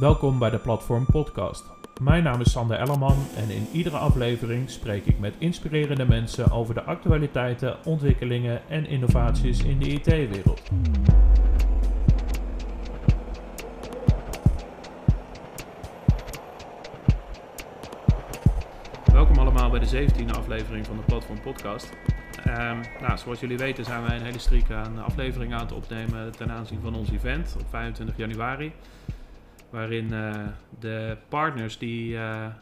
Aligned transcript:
Welkom 0.00 0.38
bij 0.38 0.50
de 0.50 0.58
Platform 0.58 1.06
Podcast. 1.06 1.64
Mijn 2.02 2.22
naam 2.22 2.40
is 2.40 2.50
Sander 2.50 2.78
Ellerman 2.78 3.16
en 3.36 3.50
in 3.50 3.66
iedere 3.72 3.96
aflevering 3.96 4.70
spreek 4.70 5.06
ik 5.06 5.18
met 5.18 5.34
inspirerende 5.38 6.04
mensen 6.04 6.50
over 6.50 6.74
de 6.74 6.82
actualiteiten, 6.82 7.76
ontwikkelingen 7.84 8.68
en 8.68 8.86
innovaties 8.86 9.62
in 9.62 9.78
de 9.78 9.88
IT-wereld. 9.88 10.62
Welkom 19.12 19.38
allemaal 19.38 19.70
bij 19.70 19.80
de 19.80 20.08
17e 20.08 20.36
aflevering 20.38 20.86
van 20.86 20.96
de 20.96 21.02
Platform 21.02 21.40
Podcast. 21.40 21.92
Ehm, 22.44 22.78
nou, 23.00 23.18
zoals 23.18 23.40
jullie 23.40 23.58
weten 23.58 23.84
zijn 23.84 24.02
wij 24.02 24.16
een 24.16 24.24
hele 24.24 24.38
streak 24.38 24.70
aan 24.70 25.04
afleveringen 25.04 25.58
aan 25.58 25.64
het 25.66 25.74
opnemen 25.74 26.32
ten 26.32 26.50
aanzien 26.50 26.80
van 26.80 26.94
ons 26.94 27.10
event 27.10 27.56
op 27.60 27.66
25 27.68 28.16
januari. 28.16 28.72
Waarin 29.70 30.12
eh, 30.12 30.46
de 30.78 31.16
partners 31.28 31.78
die 31.78 32.16
eh, 32.16 32.44
eh, 32.44 32.52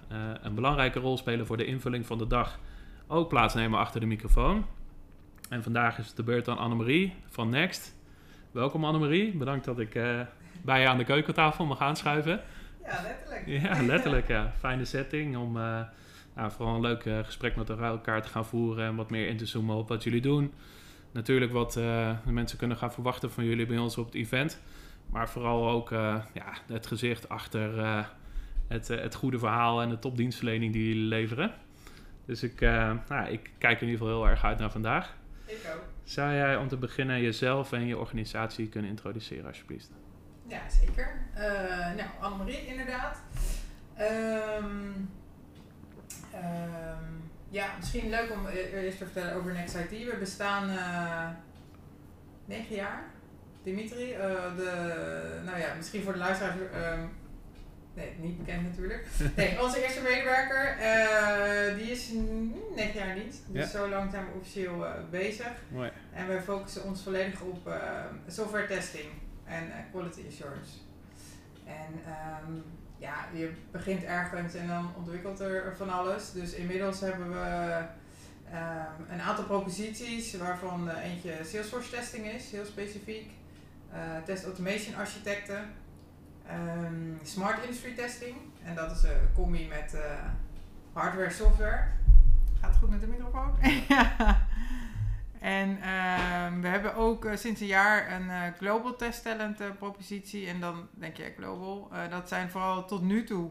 een 0.43 0.55
belangrijke 0.55 0.99
rol 0.99 1.17
spelen 1.17 1.47
voor 1.47 1.57
de 1.57 1.65
invulling 1.65 2.07
van 2.07 2.19
de 2.19 2.27
dag 2.27 2.59
ook 3.07 3.29
plaatsnemen 3.29 3.79
achter 3.79 4.01
de 4.01 4.07
microfoon. 4.07 4.67
En 5.49 5.63
vandaag 5.63 5.99
is 5.99 6.07
het 6.07 6.17
de 6.17 6.23
beurt 6.23 6.49
aan 6.49 6.59
Annemarie 6.59 7.15
van 7.27 7.49
Next. 7.49 7.95
Welkom 8.51 8.85
Annemarie, 8.85 9.37
bedankt 9.37 9.65
dat 9.65 9.79
ik 9.79 9.93
bij 10.63 10.81
je 10.81 10.89
aan 10.89 10.99
de 10.99 11.05
keukentafel 11.05 11.65
mag 11.65 11.81
aanschuiven. 11.81 12.41
Ja, 12.85 13.03
letterlijk. 13.03 13.47
Ja, 13.63 13.83
letterlijk 13.83 14.29
ja. 14.29 14.53
Fijne 14.59 14.85
setting 14.85 15.37
om 15.37 15.53
nou, 15.53 16.51
vooral 16.51 16.75
een 16.75 16.81
leuk 16.81 17.05
gesprek 17.25 17.57
met 17.57 17.71
elkaar 17.71 18.23
te 18.23 18.29
gaan 18.29 18.47
voeren 18.47 18.85
en 18.85 18.97
wat 18.97 19.11
meer 19.11 19.29
in 19.29 19.37
te 19.37 19.47
zoomen 19.47 19.77
op 19.77 19.89
wat 19.89 20.05
jullie 20.05 20.21
doen. 20.21 20.53
Natuurlijk 21.13 21.53
wat 21.53 21.73
de 21.73 22.15
mensen 22.25 22.59
kunnen 22.59 22.77
gaan 22.77 22.93
verwachten 22.93 23.31
van 23.31 23.45
jullie 23.45 23.67
bij 23.67 23.79
ons 23.79 23.99
op 23.99 24.07
het 24.07 24.15
event. 24.15 24.61
Maar 25.11 25.29
vooral 25.29 25.69
ook 25.69 25.91
uh, 25.91 26.25
ja, 26.33 26.53
het 26.67 26.87
gezicht 26.87 27.29
achter 27.29 27.79
uh, 27.79 28.05
het, 28.69 28.91
uh, 28.91 29.01
het 29.01 29.15
goede 29.15 29.39
verhaal 29.39 29.83
en 29.83 29.89
de 29.89 29.99
topdienstverlening 29.99 30.73
die 30.73 30.89
jullie 30.89 31.09
leveren. 31.09 31.53
Dus 32.25 32.43
ik, 32.43 32.61
nou, 32.61 33.29
ik 33.29 33.51
kijk 33.59 33.81
in 33.81 33.87
ieder 33.89 34.01
geval 34.01 34.21
heel 34.21 34.29
erg 34.29 34.45
uit 34.45 34.59
naar 34.59 34.71
vandaag. 34.71 35.17
Ik 35.45 35.71
ook. 35.75 35.85
Zou 36.05 36.33
jij 36.33 36.57
om 36.57 36.69
te 36.69 36.77
beginnen 36.77 37.21
jezelf 37.21 37.73
en 37.73 37.87
je 37.87 37.99
organisatie 37.99 38.69
kunnen 38.69 38.91
introduceren, 38.91 39.47
alsjeblieft? 39.47 39.91
Ja, 40.47 40.61
zeker. 40.69 41.27
nou, 41.97 42.09
Annemarie 42.21 42.67
inderdaad. 42.67 43.23
Um, 44.01 45.11
um, 46.35 47.31
ja, 47.49 47.67
misschien 47.77 48.11
leuk 48.11 48.33
om 48.33 48.47
eerst 48.47 48.99
te 48.99 49.05
vertellen 49.05 49.35
over 49.35 49.53
Next 49.53 49.75
IT. 49.75 49.91
We 49.91 50.17
bestaan 50.19 50.71
negen 52.45 52.75
jaar. 52.75 53.05
Dimitri, 53.69 54.13
uh, 54.13 54.19
de, 54.57 54.71
nou 55.45 55.59
ja, 55.59 55.75
misschien 55.77 56.03
voor 56.03 56.13
de 56.13 56.19
luisteraars, 56.19 56.57
uh, 56.57 56.93
nee, 57.95 58.13
niet 58.19 58.39
bekend 58.39 58.63
natuurlijk. 58.63 59.07
Nee, 59.37 59.63
onze 59.63 59.83
eerste 59.83 60.01
medewerker, 60.01 60.77
uh, 60.79 61.77
die 61.77 61.91
is 61.91 62.13
negen 62.77 62.99
jaar 63.01 63.17
niet. 63.17 63.43
Dus 63.47 63.71
zo 63.71 63.89
lang 63.89 64.11
zijn 64.11 64.25
we 64.25 64.39
officieel 64.39 64.85
uh, 64.85 64.91
bezig. 65.11 65.51
Mooi. 65.69 65.91
En 66.13 66.27
wij 66.27 66.41
focussen 66.41 66.85
ons 66.85 67.03
volledig 67.03 67.41
op 67.41 67.73
software 68.27 68.67
testing 68.67 69.09
en 69.45 69.73
quality 69.91 70.23
assurance. 70.29 70.73
En 71.65 71.93
um, 72.47 72.65
ja, 72.99 73.27
je 73.33 73.51
begint 73.71 74.05
ergens 74.05 74.55
en 74.55 74.67
dan 74.67 74.93
ontwikkelt 74.97 75.41
er 75.41 75.75
van 75.77 75.91
alles. 75.91 76.33
Dus 76.33 76.53
inmiddels 76.53 77.01
hebben 77.01 77.31
we 77.31 77.83
um, 78.53 79.07
een 79.11 79.21
aantal 79.21 79.45
proposities, 79.45 80.37
waarvan 80.37 80.91
eentje 80.91 81.33
Salesforce 81.45 81.91
testing 81.91 82.27
is, 82.27 82.51
heel 82.51 82.65
specifiek. 82.65 83.31
Uh, 83.93 84.23
test 84.25 84.45
automation 84.45 84.95
architecten, 84.95 85.71
um, 86.51 87.19
smart 87.23 87.63
industry 87.63 87.95
testing. 87.95 88.37
En 88.65 88.75
dat 88.75 88.91
is 88.91 89.03
een 89.03 89.33
combi 89.35 89.67
met 89.69 89.95
uh, 89.95 90.01
hardware 90.93 91.31
software. 91.31 91.87
Gaat 92.61 92.71
het 92.71 92.79
goed 92.79 92.91
met 92.91 93.01
de 93.01 93.07
microfoon? 93.07 93.55
ja. 93.89 94.47
En 95.41 95.69
uh, 95.69 96.61
we 96.61 96.69
hebben 96.69 96.95
ook 96.95 97.25
uh, 97.25 97.37
sinds 97.37 97.61
een 97.61 97.67
jaar 97.67 98.13
een 98.13 98.27
uh, 98.27 98.43
Global 98.59 98.97
Test 98.97 99.23
Talent 99.23 99.79
propositie. 99.79 100.47
En 100.47 100.61
dan 100.61 100.89
denk 100.91 101.17
je 101.17 101.33
global. 101.37 101.91
dat 102.11 102.29
zijn 102.29 102.51
vooral 102.51 102.85
tot 102.85 103.03
nu 103.03 103.25
toe 103.25 103.51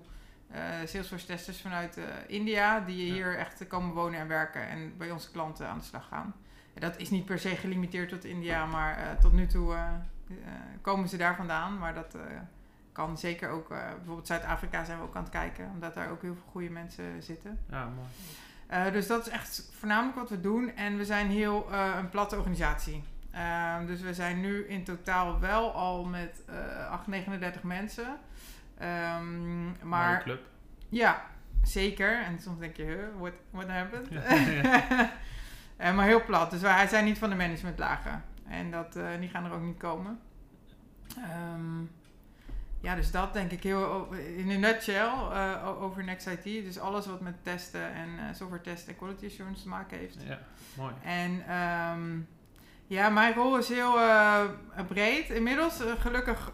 Salesforce 0.85 1.25
testers 1.25 1.61
vanuit 1.61 1.99
India. 2.27 2.79
Die 2.79 3.11
hier 3.11 3.37
echt 3.37 3.67
komen 3.67 3.93
wonen 3.93 4.19
en 4.19 4.27
werken. 4.27 4.67
En 4.67 4.97
bij 4.97 5.11
onze 5.11 5.31
klanten 5.31 5.67
aan 5.67 5.77
de 5.77 5.83
slag 5.83 6.07
gaan. 6.07 6.35
En 6.73 6.81
dat 6.81 6.97
is 6.97 7.09
niet 7.09 7.25
per 7.25 7.39
se 7.39 7.55
gelimiteerd 7.55 8.09
tot 8.09 8.25
India. 8.25 8.65
Maar 8.65 9.17
tot 9.19 9.33
nu 9.33 9.47
toe 9.47 9.73
eh, 9.73 9.93
komen 10.81 11.09
ze 11.09 11.17
daar 11.17 11.35
vandaan. 11.35 11.77
Maar 11.77 11.93
dat 11.93 12.15
eh, 12.15 12.21
kan 12.91 13.17
zeker 13.17 13.49
ook, 13.49 13.71
eh, 13.71 13.77
bijvoorbeeld 13.95 14.27
Zuid-Afrika 14.27 14.83
zijn 14.83 14.97
we 14.97 15.03
ook 15.03 15.15
aan 15.15 15.23
het 15.23 15.31
kijken, 15.31 15.69
omdat 15.73 15.93
daar 15.93 16.09
ook 16.09 16.21
heel 16.21 16.33
veel 16.33 16.51
goede 16.51 16.69
mensen 16.69 17.23
zitten. 17.23 17.59
Ja, 17.69 17.89
mooi. 17.95 18.91
dus 18.91 19.07
dat 19.07 19.27
is 19.27 19.33
echt 19.33 19.69
voornamelijk 19.79 20.17
wat 20.17 20.29
we 20.29 20.41
doen. 20.41 20.75
En 20.75 20.97
we 20.97 21.05
zijn 21.05 21.27
heel 21.27 21.73
een 21.73 22.09
platte 22.09 22.37
organisatie. 22.37 23.03
Ehm, 23.37 23.85
dus 23.85 24.01
we 24.01 24.13
zijn 24.13 24.41
nu 24.41 24.67
in 24.67 24.83
totaal 24.83 25.39
wel 25.39 25.71
al 25.71 26.03
met 26.03 26.43
uh, 26.49 26.91
8, 26.91 27.07
39 27.07 27.63
mensen. 27.63 28.17
Um, 28.81 29.75
maar, 29.83 30.23
club. 30.23 30.41
Ja, 30.89 31.21
zeker. 31.63 32.23
En 32.23 32.39
soms 32.39 32.59
denk 32.59 32.75
je, 32.75 32.83
huh, 32.83 33.19
what, 33.19 33.31
what 33.49 33.67
happened? 33.67 34.07
Ja, 34.09 34.33
ja. 35.77 35.91
maar 35.95 36.05
heel 36.05 36.23
plat. 36.25 36.51
Dus 36.51 36.61
wij 36.61 36.87
zijn 36.87 37.05
niet 37.05 37.17
van 37.17 37.29
de 37.29 37.35
managementlagen. 37.35 38.23
En 38.49 38.71
dat, 38.71 38.95
uh, 38.95 39.07
die 39.19 39.29
gaan 39.29 39.45
er 39.45 39.51
ook 39.51 39.61
niet 39.61 39.77
komen. 39.77 40.19
Um, 41.17 41.91
ja, 42.79 42.95
dus 42.95 43.11
dat 43.11 43.33
denk 43.33 43.51
ik 43.51 43.63
heel 43.63 44.13
in 44.13 44.49
een 44.49 44.59
nutshell 44.59 45.11
uh, 45.31 45.81
over 45.81 46.03
Next 46.03 46.27
IT. 46.27 46.43
Dus 46.43 46.79
alles 46.79 47.05
wat 47.05 47.21
met 47.21 47.43
testen 47.43 47.93
en 47.93 48.09
uh, 48.09 48.23
software 48.33 48.61
testen 48.61 48.89
en 48.89 48.97
quality 48.97 49.25
assurance 49.25 49.61
te 49.61 49.67
maken 49.67 49.97
heeft. 49.97 50.17
Ja, 50.27 50.39
mooi. 50.73 50.93
En 51.03 51.55
um, 51.55 52.27
ja, 52.87 53.09
mijn 53.09 53.33
rol 53.33 53.57
is 53.57 53.69
heel 53.69 53.97
uh, 53.97 54.43
breed. 54.87 55.29
Inmiddels, 55.29 55.83
gelukkig 55.99 56.51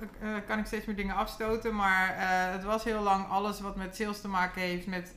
kan 0.48 0.60
ik 0.60 0.66
steeds 0.66 0.86
meer 0.86 0.96
dingen 0.96 1.16
afstoten. 1.16 1.75
Maar 1.75 2.14
het 2.52 2.64
was 2.64 2.84
heel 2.84 3.02
lang 3.02 3.28
alles 3.28 3.60
wat 3.60 3.75
met 3.75 3.96
sales 3.96 4.22
te 4.22 4.28
maken 4.28 4.62
heeft, 4.62 4.88
met 4.88 5.16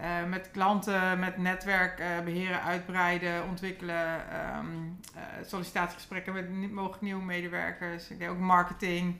uh, 0.00 0.24
met 0.28 0.50
klanten, 0.50 1.18
met 1.18 1.38
netwerk 1.38 2.00
uh, 2.00 2.06
beheren, 2.24 2.62
uitbreiden, 2.62 3.44
ontwikkelen, 3.48 4.20
um, 4.58 4.98
uh, 5.16 5.22
sollicitatiegesprekken 5.46 6.32
met 6.32 6.72
mogelijk 6.72 7.02
nieuwe 7.02 7.24
medewerkers. 7.24 8.10
Ik 8.10 8.18
deed 8.18 8.28
ook 8.28 8.38
marketing, 8.38 9.16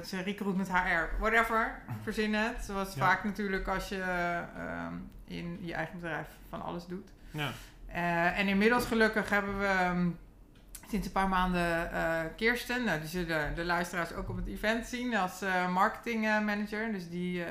dus 0.00 0.12
recruit 0.12 0.56
met 0.56 0.72
HR, 0.72 1.18
whatever, 1.18 1.82
verzin 2.02 2.34
het. 2.34 2.64
Zoals 2.64 2.94
ja. 2.94 3.00
vaak 3.00 3.24
natuurlijk 3.24 3.68
als 3.68 3.88
je 3.88 4.02
um, 4.86 5.10
in 5.24 5.58
je 5.60 5.74
eigen 5.74 6.00
bedrijf 6.00 6.26
van 6.48 6.62
alles 6.62 6.86
doet. 6.86 7.08
Ja. 7.30 7.52
en 8.32 8.48
inmiddels 8.48 8.86
gelukkig 8.86 9.30
hebben 9.30 9.58
we 9.58 9.88
um, 9.90 10.18
sinds 10.88 11.06
een 11.06 11.12
paar 11.12 11.28
maanden 11.28 11.90
Kirsten, 12.36 12.84
nou, 12.84 13.00
die 13.00 13.08
zullen 13.08 13.54
de 13.54 13.64
luisteraars 13.64 14.12
ook 14.12 14.28
op 14.28 14.36
het 14.36 14.46
event 14.46 14.86
zien 14.86 15.16
als 15.16 15.44
marketing 15.68 16.22
manager. 16.22 16.92
Dus 16.92 17.08
die 17.08 17.44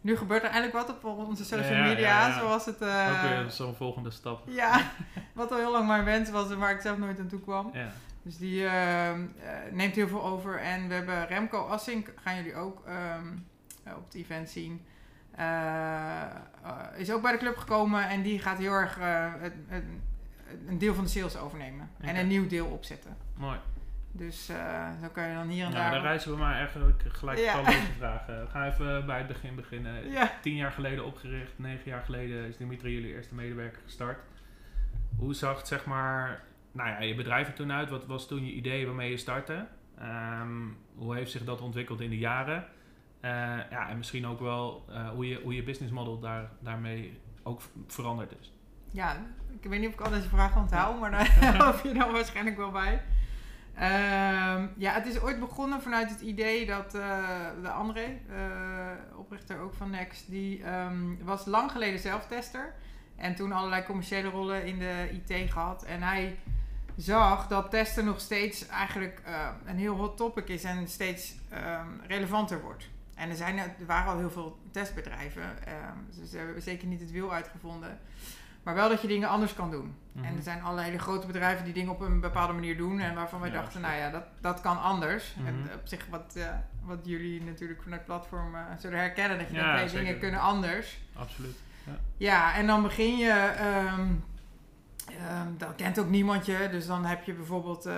nu 0.00 0.16
gebeurt 0.16 0.42
er 0.42 0.48
eindelijk 0.48 0.86
wat 0.86 0.96
op 1.02 1.04
onze 1.04 1.44
social 1.44 1.82
media, 1.82 2.38
zoals 2.38 2.66
het... 2.66 2.82
Uh, 2.82 3.08
Ook 3.10 3.28
weer 3.28 3.50
zo'n 3.50 3.74
volgende 3.74 4.10
stap. 4.10 4.48
Ja, 4.48 4.90
wat 5.32 5.50
al 5.50 5.58
heel 5.58 5.72
lang 5.72 5.86
mijn 5.86 6.04
wens 6.04 6.30
was 6.30 6.50
en 6.50 6.58
waar 6.58 6.70
ik 6.70 6.80
zelf 6.80 6.98
nooit 6.98 7.18
aan 7.18 7.28
toe 7.28 7.40
kwam. 7.40 7.70
Ja. 7.72 7.92
Dus 8.22 8.36
die 8.36 8.62
uh, 8.62 9.10
neemt 9.70 9.94
heel 9.94 10.08
veel 10.08 10.24
over. 10.24 10.60
En 10.60 10.88
we 10.88 10.94
hebben 10.94 11.26
Remco 11.26 11.66
Assink, 11.66 12.12
gaan 12.22 12.36
jullie 12.36 12.54
ook 12.54 12.84
um, 12.88 13.46
op 13.96 14.04
het 14.04 14.14
event 14.14 14.50
zien. 14.50 14.84
is 16.96 17.12
ook 17.12 17.22
bij 17.22 17.32
de 17.32 17.38
club 17.38 17.56
gekomen 17.56 18.08
en 18.08 18.22
die 18.22 18.38
gaat 18.38 18.58
heel 18.58 18.72
erg 18.72 18.98
het, 19.40 19.52
het, 19.66 19.84
een 20.66 20.78
deel 20.78 20.94
van 20.94 21.04
de 21.04 21.10
sales 21.10 21.36
overnemen. 21.36 21.90
Okay. 21.98 22.10
En 22.10 22.20
een 22.20 22.28
nieuw 22.28 22.46
deel 22.46 22.66
opzetten. 22.66 23.16
Mooi. 23.36 23.58
Dus 24.12 24.50
uh, 24.50 24.90
zo 25.02 25.08
kan 25.08 25.28
je 25.28 25.34
dan 25.34 25.48
hier 25.48 25.64
en 25.64 25.70
nou, 25.70 25.82
daar... 25.82 25.92
dan 25.92 26.02
reizen 26.02 26.30
we 26.30 26.38
maar 26.38 26.54
eigenlijk 26.54 27.02
gelijk 27.08 27.38
ja. 27.38 27.64
vragen. 27.98 28.40
We 28.40 28.50
gaan 28.50 28.66
even 28.66 29.06
bij 29.06 29.18
het 29.18 29.26
begin 29.26 29.54
beginnen. 29.54 30.10
Ja. 30.10 30.32
Tien 30.42 30.56
jaar 30.56 30.72
geleden 30.72 31.04
opgericht, 31.04 31.58
negen 31.58 31.90
jaar 31.90 32.02
geleden 32.02 32.46
is 32.46 32.56
Dimitri 32.56 32.92
jullie 32.92 33.14
eerste 33.14 33.34
medewerker 33.34 33.80
gestart. 33.84 34.18
Hoe 35.16 35.34
zag 35.34 35.56
het 35.56 35.68
zeg 35.68 35.84
maar, 35.84 36.42
nou 36.72 36.88
ja, 36.88 37.00
je 37.00 37.14
bedrijf 37.14 37.48
er 37.48 37.54
toen 37.54 37.72
uit? 37.72 37.90
Wat 37.90 38.06
was 38.06 38.28
toen 38.28 38.46
je 38.46 38.52
idee 38.52 38.86
waarmee 38.86 39.10
je 39.10 39.16
startte? 39.16 39.66
Um, 40.02 40.76
hoe 40.94 41.14
heeft 41.14 41.30
zich 41.30 41.44
dat 41.44 41.60
ontwikkeld 41.60 42.00
in 42.00 42.10
de 42.10 42.18
jaren? 42.18 42.64
Uh, 43.24 43.30
ja, 43.70 43.88
en 43.88 43.96
misschien 43.96 44.26
ook 44.26 44.40
wel 44.40 44.84
uh, 44.90 45.08
hoe, 45.08 45.28
je, 45.28 45.40
hoe 45.42 45.54
je 45.54 45.62
business 45.62 45.92
model 45.92 46.18
daar, 46.18 46.50
daarmee 46.60 47.20
ook 47.42 47.60
veranderd 47.86 48.32
is. 48.40 48.52
Ja, 48.90 49.16
ik 49.60 49.68
weet 49.70 49.80
niet 49.80 49.88
of 49.88 49.94
ik 49.94 50.00
al 50.00 50.10
deze 50.10 50.28
vragen 50.28 50.60
onthoud, 50.60 51.00
maar 51.00 51.10
daar 51.10 51.56
hoop 51.64 51.80
je 51.82 51.92
dan 51.92 52.12
waarschijnlijk 52.12 52.56
wel 52.56 52.70
bij. 52.70 53.02
Um, 53.76 54.72
ja, 54.76 54.92
het 54.92 55.06
is 55.06 55.20
ooit 55.20 55.40
begonnen 55.40 55.82
vanuit 55.82 56.10
het 56.10 56.20
idee 56.20 56.66
dat 56.66 56.94
uh, 56.94 57.18
de 57.62 57.68
André, 57.68 58.18
uh, 58.30 59.18
oprichter 59.18 59.58
ook 59.60 59.74
van 59.74 59.90
Next, 59.90 60.30
die 60.30 60.68
um, 60.68 61.18
was 61.22 61.46
lang 61.46 61.70
geleden 61.70 61.98
zelftester. 61.98 62.74
En 63.16 63.34
toen 63.34 63.52
allerlei 63.52 63.82
commerciële 63.82 64.28
rollen 64.28 64.64
in 64.64 64.78
de 64.78 65.08
IT 65.10 65.50
gehad. 65.50 65.84
En 65.84 66.02
hij 66.02 66.38
zag 66.96 67.48
dat 67.48 67.70
testen 67.70 68.04
nog 68.04 68.20
steeds 68.20 68.66
eigenlijk 68.66 69.22
uh, 69.26 69.48
een 69.64 69.78
heel 69.78 69.96
hot 69.96 70.16
topic 70.16 70.48
is 70.48 70.64
en 70.64 70.88
steeds 70.88 71.34
um, 71.52 72.00
relevanter 72.06 72.60
wordt. 72.60 72.88
En 73.14 73.30
er, 73.30 73.36
zijn, 73.36 73.58
er 73.58 73.74
waren 73.86 74.12
al 74.12 74.18
heel 74.18 74.30
veel 74.30 74.58
testbedrijven. 74.70 75.66
ehm, 75.66 75.96
dus 76.20 76.30
ze 76.30 76.36
hebben 76.36 76.62
zeker 76.62 76.86
niet 76.86 77.00
het 77.00 77.10
wiel 77.10 77.32
uitgevonden. 77.32 77.98
Maar 78.62 78.74
wel 78.74 78.88
dat 78.88 79.02
je 79.02 79.08
dingen 79.08 79.28
anders 79.28 79.54
kan 79.54 79.70
doen. 79.70 79.94
Mhm. 80.12 80.24
En 80.24 80.36
er 80.36 80.42
zijn 80.42 80.62
allerlei 80.62 80.86
hele 80.86 80.98
grote 81.02 81.26
bedrijven 81.26 81.64
die 81.64 81.74
dingen 81.74 81.92
op 81.92 82.00
een 82.00 82.20
bepaalde 82.20 82.52
manier 82.52 82.76
doen. 82.76 83.00
En 83.00 83.14
waarvan 83.14 83.40
wij 83.40 83.50
Ja, 83.50 83.60
dachten, 83.60 83.80
nou 83.80 83.94
ja, 83.94 84.10
dat, 84.10 84.24
dat 84.40 84.60
kan 84.60 84.80
anders. 84.82 85.34
Mhm. 85.34 85.46
En 85.46 85.70
op 85.74 85.80
zich 85.88 86.06
wat, 86.10 86.36
wat 86.82 86.98
jullie 87.02 87.42
natuurlijk 87.42 87.82
vanuit 87.82 88.04
platform 88.04 88.54
eh, 88.54 88.60
zullen 88.78 88.98
herkennen. 88.98 89.38
Dat 89.38 89.48
je 89.48 89.54
Ja, 89.54 89.76
denkt, 89.76 89.92
dingen 89.92 90.18
kunnen 90.18 90.40
anders. 90.40 90.98
Absoluut. 91.16 91.56
Ja, 92.16 92.54
en 92.54 92.66
dan 92.66 92.82
begin 92.82 93.16
je. 93.16 93.30
ehm 93.32 94.00
ehm, 95.06 95.48
dan 95.58 95.74
kent 95.74 95.98
ook 95.98 96.08
niemand 96.08 96.46
je. 96.46 96.68
Dus 96.70 96.86
dan 96.86 97.04
heb 97.04 97.24
je 97.24 97.32
bijvoorbeeld. 97.34 97.86
eh, 97.86 97.94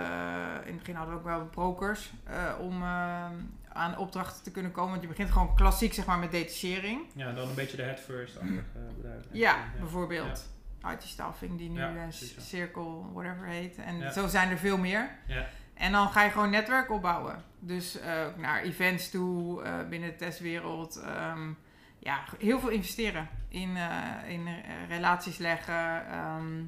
in 0.64 0.68
het 0.72 0.78
begin 0.78 0.94
hadden 0.94 1.14
we 1.14 1.20
ook 1.20 1.26
wel 1.26 1.44
brokers. 1.46 2.12
eh, 2.24 2.34
om 2.60 2.82
ehm, 2.82 3.34
aan 3.72 3.96
opdrachten 3.98 4.42
te 4.42 4.50
kunnen 4.50 4.72
komen. 4.72 4.90
Want 4.90 5.02
je 5.02 5.08
begint 5.08 5.30
gewoon 5.30 5.54
klassiek 5.56 5.94
zeg 5.94 6.06
maar 6.06 6.18
met 6.18 6.30
detachering. 6.30 7.00
Ja, 7.14 7.32
dan 7.32 7.48
een 7.48 7.54
beetje 7.54 7.76
de 7.76 7.82
head 7.82 8.00
first-achtige 8.00 8.62
bedrijven. 8.96 9.28
Ja, 9.32 9.56
bijvoorbeeld. 9.80 10.50
IT-staffing 10.90 11.58
die 11.58 11.70
nu 11.70 11.78
Ja, 11.78 11.94
eh, 11.94 12.02
precies, 12.02 12.34
ja. 12.34 12.40
Circle, 12.40 13.12
whatever 13.12 13.46
heet. 13.46 13.76
En 13.76 13.98
Ja. 13.98 14.10
zo 14.10 14.26
zijn 14.26 14.50
er 14.50 14.58
veel 14.58 14.78
meer. 14.78 15.10
Ja. 15.26 15.46
En 15.74 15.92
dan 15.92 16.08
ga 16.08 16.22
je 16.22 16.30
gewoon 16.30 16.50
netwerk 16.50 16.90
opbouwen. 16.90 17.42
Dus 17.58 17.98
eh, 18.00 18.26
ook 18.26 18.36
naar 18.36 18.62
events 18.62 19.10
toe, 19.10 19.62
eh, 19.62 19.88
binnen 19.88 20.10
de 20.10 20.16
testwereld. 20.16 20.96
ehm, 20.96 21.50
ja, 21.98 22.20
heel 22.38 22.60
veel 22.60 22.68
investeren 22.68 23.28
in, 23.48 23.76
eh, 23.76 24.28
in 24.28 24.46
eh, 24.46 24.54
relaties 24.88 25.38
leggen. 25.38 26.06
ehm, 26.06 26.62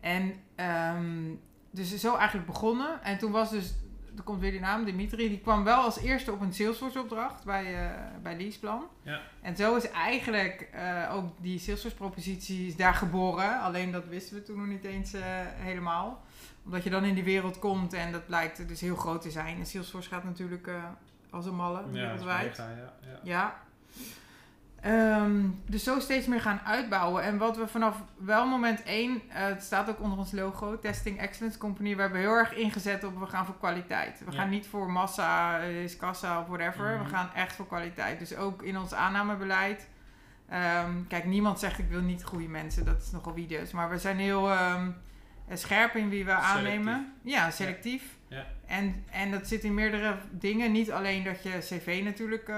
en 0.00 0.34
ehm, 0.54 1.34
dus 1.70 1.96
zo 1.96 2.16
eigenlijk 2.16 2.46
begonnen. 2.46 3.02
En 3.02 3.18
toen 3.18 3.30
was 3.32 3.50
dus, 3.50 3.74
er 4.20 4.26
komt 4.26 4.40
weer 4.40 4.50
die 4.50 4.60
naam, 4.60 4.84
Dimitri, 4.84 5.28
die 5.28 5.40
kwam 5.40 5.64
wel 5.64 5.82
als 5.82 5.98
eerste 5.98 6.32
op 6.32 6.40
een 6.40 6.52
Salesforce 6.52 7.00
opdracht 7.00 7.44
bij, 7.44 7.84
eh 7.84 7.90
bij 8.22 8.36
Leaseplan. 8.36 8.86
Ja. 9.02 9.20
En 9.42 9.56
zo 9.56 9.76
is 9.76 9.90
eigenlijk 9.90 10.68
eh, 10.72 11.14
ook 11.14 11.24
die 11.42 11.58
Salesforce 11.58 11.96
propositie 11.96 12.66
is 12.66 12.76
daar 12.76 12.94
geboren. 12.94 13.60
Alleen 13.60 13.92
dat 13.92 14.06
wisten 14.06 14.36
we 14.36 14.42
toen 14.42 14.56
nog 14.58 14.66
niet 14.66 14.84
eens 14.84 15.12
eh, 15.12 15.22
helemaal. 15.56 16.22
Omdat 16.64 16.84
je 16.84 16.90
dan 16.90 17.04
in 17.04 17.14
die 17.14 17.24
wereld 17.24 17.58
komt 17.58 17.92
en 17.92 18.12
dat 18.12 18.26
blijkt 18.26 18.68
dus 18.68 18.80
heel 18.80 18.96
groot 18.96 19.22
te 19.22 19.30
zijn. 19.30 19.58
En 19.58 19.66
Salesforce 19.66 20.08
gaat 20.08 20.24
natuurlijk 20.24 20.70
als 21.30 21.46
een 21.46 21.54
malle 21.56 21.78
Ja, 21.80 21.88
wereldwijd. 21.90 22.48
mega, 22.58 22.68
ja. 22.70 22.92
ja. 23.10 23.18
Ja. 23.22 23.60
Ehm, 24.80 25.40
dus 25.66 25.84
zo 25.84 25.98
steeds 26.00 26.26
meer 26.26 26.40
gaan 26.40 26.60
uitbouwen. 26.64 27.22
En 27.22 27.38
wat 27.38 27.56
we 27.56 27.66
vanaf 27.66 27.96
wel 28.16 28.46
moment 28.46 28.82
één, 28.82 29.22
eh, 29.28 29.42
het 29.44 29.62
staat 29.62 29.88
ook 29.88 30.00
onder 30.00 30.18
ons 30.18 30.32
logo, 30.32 30.78
Testing 30.78 31.18
Excellence 31.18 31.58
Company, 31.58 31.94
we 31.96 32.00
hebben 32.00 32.20
heel 32.20 32.34
erg 32.34 32.54
ingezet 32.54 33.04
op 33.04 33.18
we 33.18 33.26
gaan 33.26 33.44
voor 33.46 33.58
kwaliteit. 33.58 34.18
We 34.24 34.32
Ja. 34.32 34.38
gaan 34.38 34.48
niet 34.50 34.66
voor 34.66 34.90
massa, 34.90 35.60
eh, 35.60 35.82
is 35.82 35.96
kassa 35.96 36.40
of 36.40 36.46
whatever. 36.46 36.94
Mhm. 36.94 37.02
We 37.04 37.08
gaan 37.08 37.30
echt 37.34 37.54
voor 37.56 37.66
kwaliteit. 37.66 38.18
Dus 38.18 38.36
ook 38.36 38.62
in 38.62 38.78
ons 38.78 38.94
aannamebeleid. 38.94 39.88
Ehm, 40.48 40.90
kijk, 41.08 41.24
niemand 41.24 41.58
zegt 41.58 41.78
ik 41.78 41.88
wil 41.88 42.00
niet 42.00 42.24
goede 42.24 42.48
mensen, 42.48 42.84
dat 42.84 43.02
is 43.02 43.10
nogal 43.10 43.34
wie 43.34 43.46
dus. 43.46 43.70
Maar 43.72 43.90
we 43.90 43.98
zijn 43.98 44.18
heel 44.18 44.50
ehm, 44.50 44.90
scherp 45.52 45.94
in 45.94 46.08
wie 46.08 46.24
we 46.24 46.32
aannemen. 46.32 47.12
Ja, 47.22 47.50
selectief. 47.50 48.02
Ja. 48.28 48.44
En, 48.66 49.04
en 49.10 49.30
dat 49.30 49.46
zit 49.48 49.64
in 49.64 49.74
meerdere 49.74 50.16
dingen. 50.30 50.72
Niet 50.72 50.90
alleen 50.92 51.24
dat 51.24 51.42
je 51.42 51.58
cv 51.58 52.00
natuurlijk, 52.04 52.48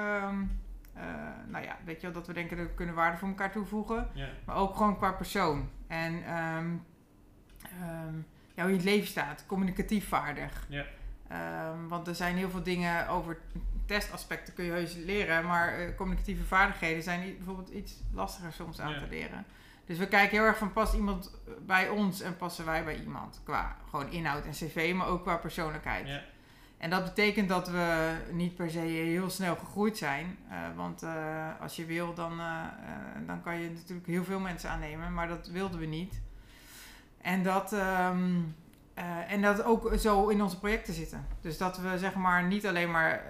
eh, 0.95 1.03
nou 1.47 1.65
ja, 1.65 1.77
weet 1.85 2.01
je 2.01 2.07
wel, 2.07 2.13
dat 2.13 2.27
we 2.27 2.33
denken 2.33 2.57
dat 2.57 2.67
we 2.67 2.75
kunnen 2.75 2.95
waarde 2.95 3.17
voor 3.17 3.29
elkaar 3.29 3.53
toevoegen. 3.53 4.09
Ja. 4.13 4.29
Maar 4.45 4.57
ook 4.57 4.77
gewoon 4.77 4.97
qua 4.97 5.13
persoon. 5.13 5.69
En 5.87 6.23
ja, 8.55 8.63
hoe 8.63 8.71
je 8.71 8.79
in 8.79 8.85
het 8.85 8.85
leven 8.85 9.09
staat. 9.09 9.45
Communicatief 9.47 10.09
vaardig. 10.09 10.67
Ja. 10.69 10.85
Ehm, 11.29 11.89
want 11.89 12.07
er 12.07 12.15
zijn 12.15 12.37
heel 12.37 12.51
veel 12.51 12.63
dingen 12.63 13.09
over 13.09 13.39
testaspecten 13.87 14.55
kun 14.55 14.65
je 14.65 14.71
heus 14.71 14.95
leren. 14.95 15.47
Maar 15.47 15.79
eh, 15.79 15.97
communicatieve 15.97 16.45
vaardigheden 16.45 17.03
zijn 17.03 17.37
bijvoorbeeld 17.37 17.69
iets 17.69 17.95
lastiger 18.13 18.53
soms 18.53 18.81
aan 18.81 18.99
te 18.99 19.07
leren. 19.09 19.45
Dus 19.87 19.99
we 19.99 20.09
kijken 20.09 20.37
heel 20.37 20.47
erg 20.47 20.59
van 20.59 20.73
past 20.73 20.95
iemand 20.95 21.39
bij 21.67 21.89
ons 21.89 22.21
en 22.21 22.37
passen 22.37 22.65
wij 22.65 22.85
bij 22.85 22.97
iemand. 22.97 23.41
Qua 23.45 23.77
gewoon 23.91 24.11
inhoud 24.11 24.45
en 24.45 24.51
cv, 24.51 24.93
maar 24.95 25.07
ook 25.07 25.23
qua 25.23 25.37
persoonlijkheid. 25.37 26.23
En 26.83 26.91
dat 26.91 27.05
betekent 27.05 27.49
dat 27.49 27.69
we 27.69 28.13
niet 28.33 28.55
per 28.55 28.71
se 28.71 28.79
heel 28.79 29.31
snel 29.31 29.57
gegroeid 29.57 29.99
zijn. 29.99 30.39
Eh, 30.49 30.57
want 30.77 31.03
eh, 31.03 31.47
als 31.61 31.77
je 31.77 31.85
wil, 31.85 32.15
dan, 32.15 32.41
eh, 32.41 32.63
dan 33.27 33.43
kan 33.43 33.57
je 33.61 33.71
natuurlijk 33.71 34.07
heel 34.07 34.25
veel 34.25 34.41
mensen 34.41 34.71
aannemen. 34.71 35.15
Maar 35.15 35.29
dat 35.29 35.47
wilden 35.47 35.81
we 35.81 35.87
niet. 35.87 36.21
En 37.21 37.43
dat, 37.43 37.73
ehm, 37.73 38.41
eh, 38.95 39.33
en 39.33 39.43
dat 39.43 39.63
ook 39.65 39.93
zo 39.99 40.29
in 40.29 40.43
onze 40.43 40.59
projecten 40.59 40.95
zitten. 40.95 41.27
Dus 41.41 41.59
dat 41.59 41.79
we 41.79 41.99
zeg 41.99 42.15
maar 42.15 42.43
niet 42.45 42.67
alleen 42.67 42.91
maar 42.91 43.23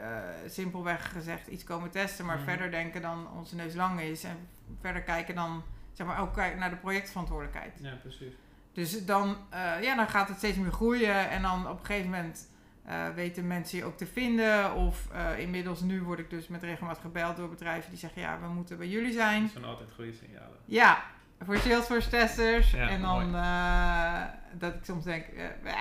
simpelweg 0.46 1.12
gezegd 1.12 1.46
iets 1.46 1.64
komen 1.64 1.90
testen. 1.90 2.26
Maar 2.26 2.36
Mhm. 2.36 2.44
verder 2.44 2.70
denken 2.70 3.02
dan 3.02 3.26
onze 3.36 3.54
neus 3.56 3.74
lang 3.74 4.00
is. 4.00 4.24
En 4.24 4.36
verder 4.80 5.02
kijken 5.02 5.34
dan 5.34 5.62
zeg 5.92 6.06
maar 6.06 6.20
ook 6.20 6.34
kijken 6.34 6.58
naar 6.58 6.70
de 6.70 6.76
projectverantwoordelijkheid. 6.76 7.72
ja, 7.82 7.94
precies. 8.02 8.32
Dus 8.72 9.04
dan, 9.06 9.36
ja, 9.80 9.94
dan 9.96 10.08
gaat 10.08 10.28
het 10.28 10.36
steeds 10.38 10.56
meer 10.58 10.72
groeien. 10.72 11.30
En 11.30 11.42
dan 11.42 11.68
op 11.68 11.78
een 11.78 11.86
gegeven 11.86 12.10
moment 12.10 12.50
eh, 12.84 13.08
weten 13.14 13.46
mensen 13.46 13.78
je 13.78 13.84
ook 13.84 13.96
te 13.96 14.06
vinden. 14.06 14.74
Of 14.74 15.08
eh, 15.12 15.38
inmiddels 15.38 15.80
nu 15.80 16.02
word 16.02 16.18
ik 16.18 16.30
dus 16.30 16.48
met 16.48 16.62
regelmaat 16.62 16.98
gebeld 16.98 17.36
door 17.36 17.48
bedrijven 17.48 17.90
die 17.90 17.98
zeggen... 17.98 18.22
ja, 18.22 18.38
we 18.40 18.46
moeten 18.48 18.78
bij 18.78 18.88
jullie 18.88 19.12
zijn. 19.12 19.42
Dat 19.42 19.52
zijn 19.52 19.64
altijd 19.64 19.88
goede 19.94 20.12
signalen. 20.12 20.56
Ja, 20.64 21.02
voor 21.44 21.56
Salesforce 21.56 22.08
testers. 22.08 22.70
Ja, 22.70 22.88
en 22.88 23.00
dan 23.02 23.34
eh, 23.34 24.22
dat 24.52 24.74
ik 24.74 24.84
soms 24.84 25.04
denk... 25.04 25.24
eh, 25.26 25.44
"Bah, 25.64 25.74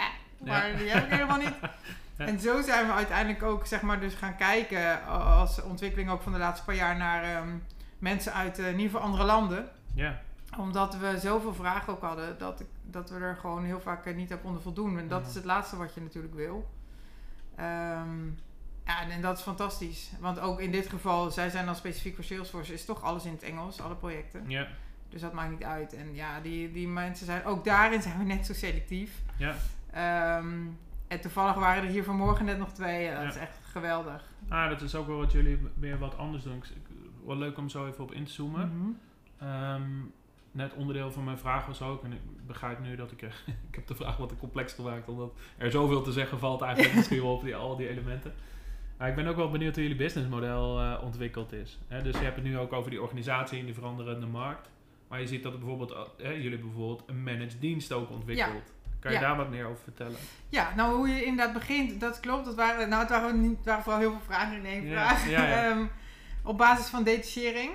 maar 0.49 0.77
die 0.77 0.89
heb 0.89 1.03
ik 1.03 1.09
helemaal 1.11 1.37
niet. 1.37 1.53
Ja. 2.17 2.27
En 2.27 2.39
zo 2.39 2.61
zijn 2.61 2.85
we 2.87 2.93
uiteindelijk 2.93 3.43
ook 3.43 3.65
zeg 3.65 3.81
maar 3.81 3.99
dus 3.99 4.13
gaan 4.13 4.35
kijken... 4.35 5.05
als 5.05 5.61
ontwikkeling 5.63 6.09
ook 6.09 6.21
van 6.21 6.31
de 6.31 6.37
laatste 6.37 6.65
paar 6.65 6.75
jaar 6.75 6.97
naar... 6.97 7.23
ehm, 7.23 7.47
mensen 7.99 8.33
uit 8.33 8.59
eh, 8.59 8.65
in 8.65 8.71
ieder 8.71 8.85
geval 8.91 9.01
andere 9.01 9.23
landen 9.23 9.69
Ja, 9.93 10.21
omdat 10.57 10.97
we 10.97 11.19
zoveel 11.19 11.53
vragen 11.53 11.93
ook 11.93 12.01
hadden, 12.01 12.37
dat, 12.37 12.59
ik, 12.59 12.65
dat 12.83 13.09
we 13.09 13.19
er 13.19 13.35
gewoon 13.35 13.63
heel 13.63 13.79
vaak 13.81 14.15
niet 14.15 14.31
aan 14.31 14.41
konden 14.41 14.61
voldoen. 14.61 14.99
En 14.99 15.07
dat 15.07 15.19
Mhm. 15.19 15.29
is 15.29 15.35
het 15.35 15.45
laatste 15.45 15.77
wat 15.77 15.93
je 15.93 16.01
natuurlijk 16.01 16.33
wil. 16.35 16.69
Ehm, 17.61 18.25
ja, 18.85 19.09
en, 19.09 19.21
dat 19.21 19.37
is 19.37 19.43
fantastisch. 19.43 20.11
Want 20.19 20.39
ook 20.39 20.59
in 20.59 20.71
dit 20.71 20.89
geval, 20.89 21.31
zij 21.31 21.49
zijn 21.49 21.65
dan 21.65 21.75
specifiek 21.75 22.15
voor 22.15 22.23
Salesforce, 22.23 22.73
is 22.73 22.85
toch 22.85 23.01
alles 23.03 23.25
in 23.25 23.31
het 23.31 23.43
Engels, 23.43 23.81
alle 23.81 23.95
projecten. 23.95 24.49
ja, 24.49 24.67
Dus 25.09 25.21
dat 25.21 25.33
maakt 25.33 25.49
niet 25.51 25.63
uit. 25.63 25.93
En 25.93 26.15
ja, 26.15 26.39
die, 26.39 26.71
die 26.71 26.87
mensen 26.87 27.25
zijn, 27.25 27.45
ook 27.45 27.63
daarin 27.65 28.01
zijn 28.01 28.17
we 28.17 28.23
net 28.23 28.45
zo 28.45 28.53
selectief. 28.53 29.11
ja. 29.37 29.55
Ehm, 29.91 30.53
en 31.07 31.21
toevallig 31.21 31.55
waren 31.55 31.83
er 31.83 31.89
hier 31.89 32.03
vanmorgen 32.03 32.45
net 32.45 32.57
nog 32.57 32.71
twee. 32.71 33.09
Dat 33.11 33.21
Ja. 33.21 33.27
is 33.29 33.35
echt 33.35 33.59
geweldig. 33.63 34.23
Ah, 34.49 34.69
dat 34.69 34.81
is 34.81 34.95
ook 34.95 35.07
wel 35.07 35.17
wat 35.17 35.31
jullie 35.31 35.59
weer 35.79 35.97
wat 35.99 36.17
anders 36.17 36.43
doen. 36.43 36.63
Wel 37.25 37.35
leuk 37.37 37.57
om 37.57 37.69
zo 37.69 37.87
even 37.87 38.03
op 38.03 38.11
in 38.11 38.25
te 38.25 38.31
zoomen. 38.31 38.77
Mhm. 38.77 38.89
Ehm, 39.49 39.81
net 40.51 40.73
onderdeel 40.73 41.11
van 41.11 41.23
mijn 41.23 41.37
vraag 41.37 41.65
was 41.65 41.81
ook, 41.81 42.03
en 42.03 42.11
ik 42.13 42.19
begrijp 42.47 42.79
nu 42.79 42.95
dat 42.95 43.11
ik... 43.11 43.21
ik 43.69 43.75
heb 43.75 43.87
de 43.87 43.95
vraag 43.95 44.17
wat 44.17 44.29
te 44.29 44.37
complex 44.37 44.73
gemaakt, 44.73 45.07
omdat 45.09 45.31
er 45.57 45.71
zoveel 45.71 46.01
te 46.01 46.11
zeggen 46.11 46.39
valt 46.39 46.61
eigenlijk 46.61 46.95
misschien 46.97 47.21
wel 47.21 47.33
op 47.33 47.43
die, 47.43 47.55
al 47.55 47.75
die 47.75 47.89
elementen. 47.89 48.33
Maar 48.97 49.09
ik 49.09 49.15
ben 49.15 49.27
ook 49.27 49.35
wel 49.35 49.51
benieuwd 49.51 49.73
hoe 49.73 49.83
jullie 49.83 49.97
businessmodel 49.97 50.79
eh, 50.79 51.03
ontwikkeld 51.03 51.53
is. 51.53 51.79
Hè, 51.87 52.01
dus 52.01 52.17
je 52.17 52.23
hebt 52.23 52.35
het 52.35 52.45
nu 52.45 52.57
ook 52.57 52.73
over 52.73 52.89
die 52.91 53.01
organisatie 53.01 53.59
en 53.59 53.65
die 53.65 53.73
veranderende 53.73 54.25
markt. 54.25 54.69
Maar 55.07 55.19
je 55.19 55.27
ziet 55.27 55.43
dat 55.43 55.59
bijvoorbeeld, 55.59 55.91
eh, 55.91 56.31
jullie 56.31 56.49
hebben 56.49 56.67
bijvoorbeeld 56.71 57.03
een 57.09 57.23
managed 57.23 57.61
dienst 57.61 57.91
ook 57.91 58.09
ontwikkeld. 58.09 58.73
Kan 58.99 59.11
je 59.11 59.17
Ja. 59.19 59.23
daar 59.27 59.37
wat 59.37 59.49
meer 59.49 59.65
over 59.65 59.83
vertellen? 59.83 60.17
Ja, 60.49 60.75
nou 60.75 60.95
hoe 60.95 61.07
je 61.07 61.23
inderdaad 61.25 61.53
begint, 61.53 61.99
dat 61.99 62.19
klopt. 62.19 62.45
Dat 62.45 62.55
waren, 62.55 62.89
nou, 62.89 63.01
het 63.01 63.09
waren, 63.09 63.41
niet, 63.41 63.57
het 63.57 63.65
waren 63.65 63.83
vooral 63.83 64.01
heel 64.01 64.11
veel 64.11 64.21
vragen 64.25 64.57
in 64.57 64.65
één 64.65 64.85
Ja, 64.85 65.15
vraag. 65.15 65.25
Ehm, 65.69 65.85
op 66.43 66.57
basis 66.57 66.87
van 66.87 67.03
detachering. 67.03 67.71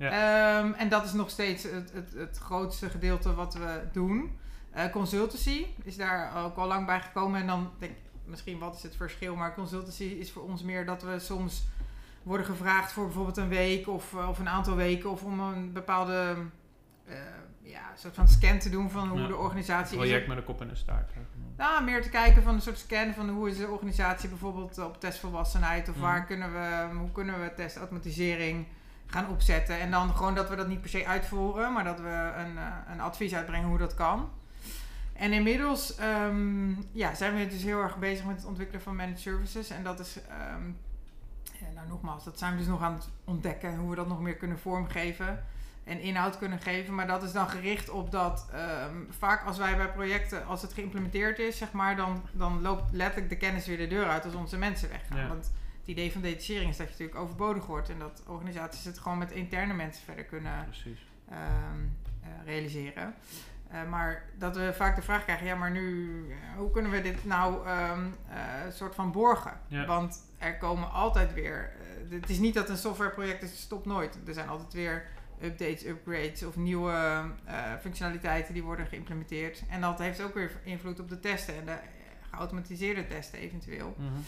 Ja. 0.00 0.10
Ehm, 0.58 0.72
en 0.72 0.88
dat 0.88 1.04
is 1.04 1.12
nog 1.12 1.30
steeds 1.30 1.62
het, 1.62 1.92
het, 1.92 2.12
het 2.16 2.38
grootste 2.38 2.90
gedeelte 2.90 3.34
wat 3.34 3.54
we 3.54 3.80
doen. 3.92 4.38
Eh, 4.70 4.90
consultancy 4.90 5.66
is 5.84 5.96
daar 5.96 6.44
ook 6.44 6.56
al 6.56 6.66
lang 6.66 6.86
bij 6.86 7.00
gekomen. 7.00 7.40
En 7.40 7.46
dan 7.46 7.70
denk 7.78 7.92
ik, 7.92 7.98
misschien 8.24 8.58
wat 8.58 8.76
is 8.76 8.82
het 8.82 8.96
verschil. 8.96 9.36
Maar 9.36 9.54
consultancy 9.54 10.04
is 10.04 10.30
voor 10.32 10.42
ons 10.42 10.62
meer 10.62 10.86
dat 10.86 11.02
we 11.02 11.18
soms 11.18 11.66
worden 12.22 12.46
gevraagd 12.46 12.92
voor 12.92 13.04
bijvoorbeeld 13.04 13.36
een 13.36 13.48
week 13.48 13.88
of, 13.88 14.14
eh, 14.14 14.28
of 14.28 14.38
een 14.38 14.48
aantal 14.48 14.76
weken. 14.76 15.10
Of 15.10 15.22
om 15.22 15.40
een 15.40 15.72
bepaalde 15.72 16.36
eh, 17.06 17.16
ja, 17.62 17.80
soort 17.96 18.14
van 18.14 18.28
scan 18.28 18.58
te 18.58 18.70
doen 18.70 18.90
van 18.90 19.08
hoe 19.08 19.20
Ja. 19.20 19.26
de 19.26 19.36
organisatie 19.36 19.96
is. 19.98 20.02
Project 20.04 20.26
met 20.26 20.36
een 20.36 20.44
kop 20.44 20.60
en 20.60 20.68
een 20.68 20.76
staart. 20.76 21.10
hè. 21.14 21.20
Nou, 21.56 21.84
meer 21.84 22.02
te 22.02 22.08
kijken 22.08 22.42
van 22.42 22.54
een 22.54 22.60
soort 22.62 22.78
scan 22.78 23.12
van 23.14 23.28
hoe 23.28 23.48
is 23.48 23.56
de 23.56 23.68
organisatie 23.68 24.28
bijvoorbeeld 24.28 24.78
op 24.78 25.00
testvolwassenheid 25.00 25.88
of 25.88 25.94
Mhm. 25.94 26.04
waar 26.04 26.24
kunnen 26.26 26.52
we, 26.52 26.96
hoe 26.98 27.12
kunnen 27.12 27.40
we 27.40 27.54
testautomatisering 27.54 28.66
gaan 29.10 29.28
opzetten. 29.28 29.80
En 29.80 29.90
dan 29.90 30.14
gewoon 30.14 30.34
dat 30.34 30.48
we 30.48 30.56
dat 30.56 30.68
niet 30.68 30.80
per 30.80 30.90
se 30.90 31.06
uitvoeren, 31.06 31.72
maar 31.72 31.84
dat 31.84 32.00
we 32.00 32.32
een, 32.36 32.58
eh, 32.58 32.92
een 32.92 33.00
advies 33.00 33.34
uitbrengen 33.34 33.68
hoe 33.68 33.78
dat 33.78 33.94
kan. 33.94 34.30
En 35.12 35.32
inmiddels 35.32 35.94
ehm, 35.96 36.70
ja, 36.92 37.14
zijn 37.14 37.36
we 37.36 37.46
dus 37.46 37.62
heel 37.62 37.82
erg 37.82 37.98
bezig 37.98 38.24
met 38.24 38.36
het 38.36 38.44
ontwikkelen 38.44 38.82
van 38.82 38.96
managed 38.96 39.20
services. 39.20 39.70
En 39.70 39.82
dat 39.82 40.00
is, 40.00 40.18
ehm, 40.28 40.66
ja, 41.42 41.66
nou 41.74 41.88
nogmaals, 41.88 42.24
dat 42.24 42.38
zijn 42.38 42.52
we 42.52 42.58
dus 42.58 42.66
nog 42.66 42.82
aan 42.82 42.94
het 42.94 43.08
ontdekken 43.24 43.76
hoe 43.76 43.90
we 43.90 43.96
dat 43.96 44.08
nog 44.08 44.20
meer 44.20 44.36
kunnen 44.36 44.58
vormgeven 44.58 45.44
en 45.84 46.00
inhoud 46.00 46.38
kunnen 46.38 46.60
geven. 46.60 46.94
Maar 46.94 47.06
dat 47.06 47.22
is 47.22 47.32
dan 47.32 47.48
gericht 47.48 47.90
op 47.90 48.10
dat 48.10 48.48
ehm, 48.52 48.94
vaak 49.08 49.44
als 49.44 49.58
wij 49.58 49.76
bij 49.76 49.92
projecten, 49.92 50.46
als 50.46 50.62
het 50.62 50.72
geïmplementeerd 50.72 51.38
is, 51.38 51.58
zeg 51.58 51.72
maar, 51.72 51.96
dan, 51.96 52.22
dan 52.32 52.62
loopt 52.62 52.92
letterlijk 52.92 53.30
de 53.30 53.36
kennis 53.36 53.66
weer 53.66 53.76
de 53.76 53.86
deur 53.86 54.08
uit 54.08 54.24
als 54.24 54.34
onze 54.34 54.58
mensen 54.58 54.88
weggaan. 54.88 55.18
Ja. 55.18 55.28
Want 55.28 55.52
idee 55.90 56.12
van 56.12 56.20
detachering 56.20 56.70
is 56.70 56.76
dat 56.76 56.86
je 56.86 56.92
natuurlijk 56.92 57.18
overbodig 57.18 57.66
wordt 57.66 57.88
en 57.88 57.98
dat 57.98 58.22
organisaties 58.26 58.84
het 58.84 58.98
gewoon 58.98 59.18
met 59.18 59.32
interne 59.32 59.74
mensen 59.74 60.04
verder 60.04 60.24
kunnen 60.24 60.66
ehm, 61.28 61.38
eh, 62.20 62.28
realiseren. 62.44 63.14
Eh, 63.68 63.88
maar 63.88 64.24
dat 64.38 64.56
we 64.56 64.72
vaak 64.74 64.96
de 64.96 65.02
vraag 65.02 65.24
krijgen, 65.24 65.46
ja, 65.46 65.54
maar 65.54 65.70
nu, 65.70 66.10
eh, 66.30 66.56
hoe 66.56 66.70
kunnen 66.70 66.90
we 66.90 67.00
dit 67.00 67.24
nou 67.24 67.68
een 67.68 68.72
soort 68.72 68.94
van 68.94 69.12
borgen? 69.12 69.60
Ja. 69.66 69.86
Want 69.86 70.22
er 70.38 70.56
komen 70.56 70.92
altijd 70.92 71.34
weer, 71.34 71.72
het 72.08 72.30
is 72.30 72.38
niet 72.38 72.54
dat 72.54 72.68
een 72.68 72.76
softwareproject 72.76 73.42
is, 73.42 73.60
stopt 73.60 73.86
nooit. 73.86 74.18
Er 74.26 74.34
zijn 74.34 74.48
altijd 74.48 74.72
weer 74.72 75.06
updates, 75.42 75.84
upgrades 75.84 76.42
of 76.42 76.56
nieuwe 76.56 77.24
functionaliteiten 77.80 78.54
die 78.54 78.62
worden 78.62 78.86
geïmplementeerd. 78.86 79.62
En 79.68 79.80
dat 79.80 79.98
heeft 79.98 80.22
ook 80.22 80.34
weer 80.34 80.50
invloed 80.64 81.00
op 81.00 81.08
de 81.08 81.20
testen 81.20 81.56
en 81.56 81.64
de 81.64 81.76
geautomatiseerde 82.30 83.06
testen 83.06 83.38
eventueel. 83.38 83.94
Mhm. 83.98 84.20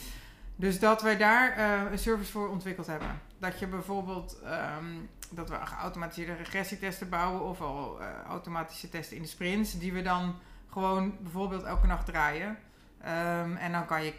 Dus 0.56 0.78
dat 0.80 1.02
wij 1.02 1.16
daar 1.16 1.52
eh, 1.56 1.90
een 1.92 1.98
service 1.98 2.30
voor 2.32 2.48
ontwikkeld 2.48 2.86
hebben. 2.86 3.20
Dat 3.38 3.58
je 3.58 3.66
bijvoorbeeld 3.66 4.40
ehm, 4.44 4.84
dat 5.30 5.48
we 5.48 5.56
geautomatiseerde 5.66 6.34
regressietesten 6.34 7.08
bouwen 7.08 7.42
of 7.42 7.60
al 7.60 8.00
eh, 8.00 8.06
automatische 8.28 8.88
testen 8.88 9.16
in 9.16 9.22
de 9.22 9.28
sprints, 9.28 9.78
die 9.78 9.92
we 9.92 10.02
dan 10.02 10.34
gewoon 10.70 11.16
bijvoorbeeld 11.20 11.62
elke 11.62 11.86
nacht 11.86 12.06
draaien. 12.06 12.58
Ehm, 13.00 13.56
en 13.56 13.72
dan 13.72 13.86
kan, 13.86 14.04
je, 14.04 14.14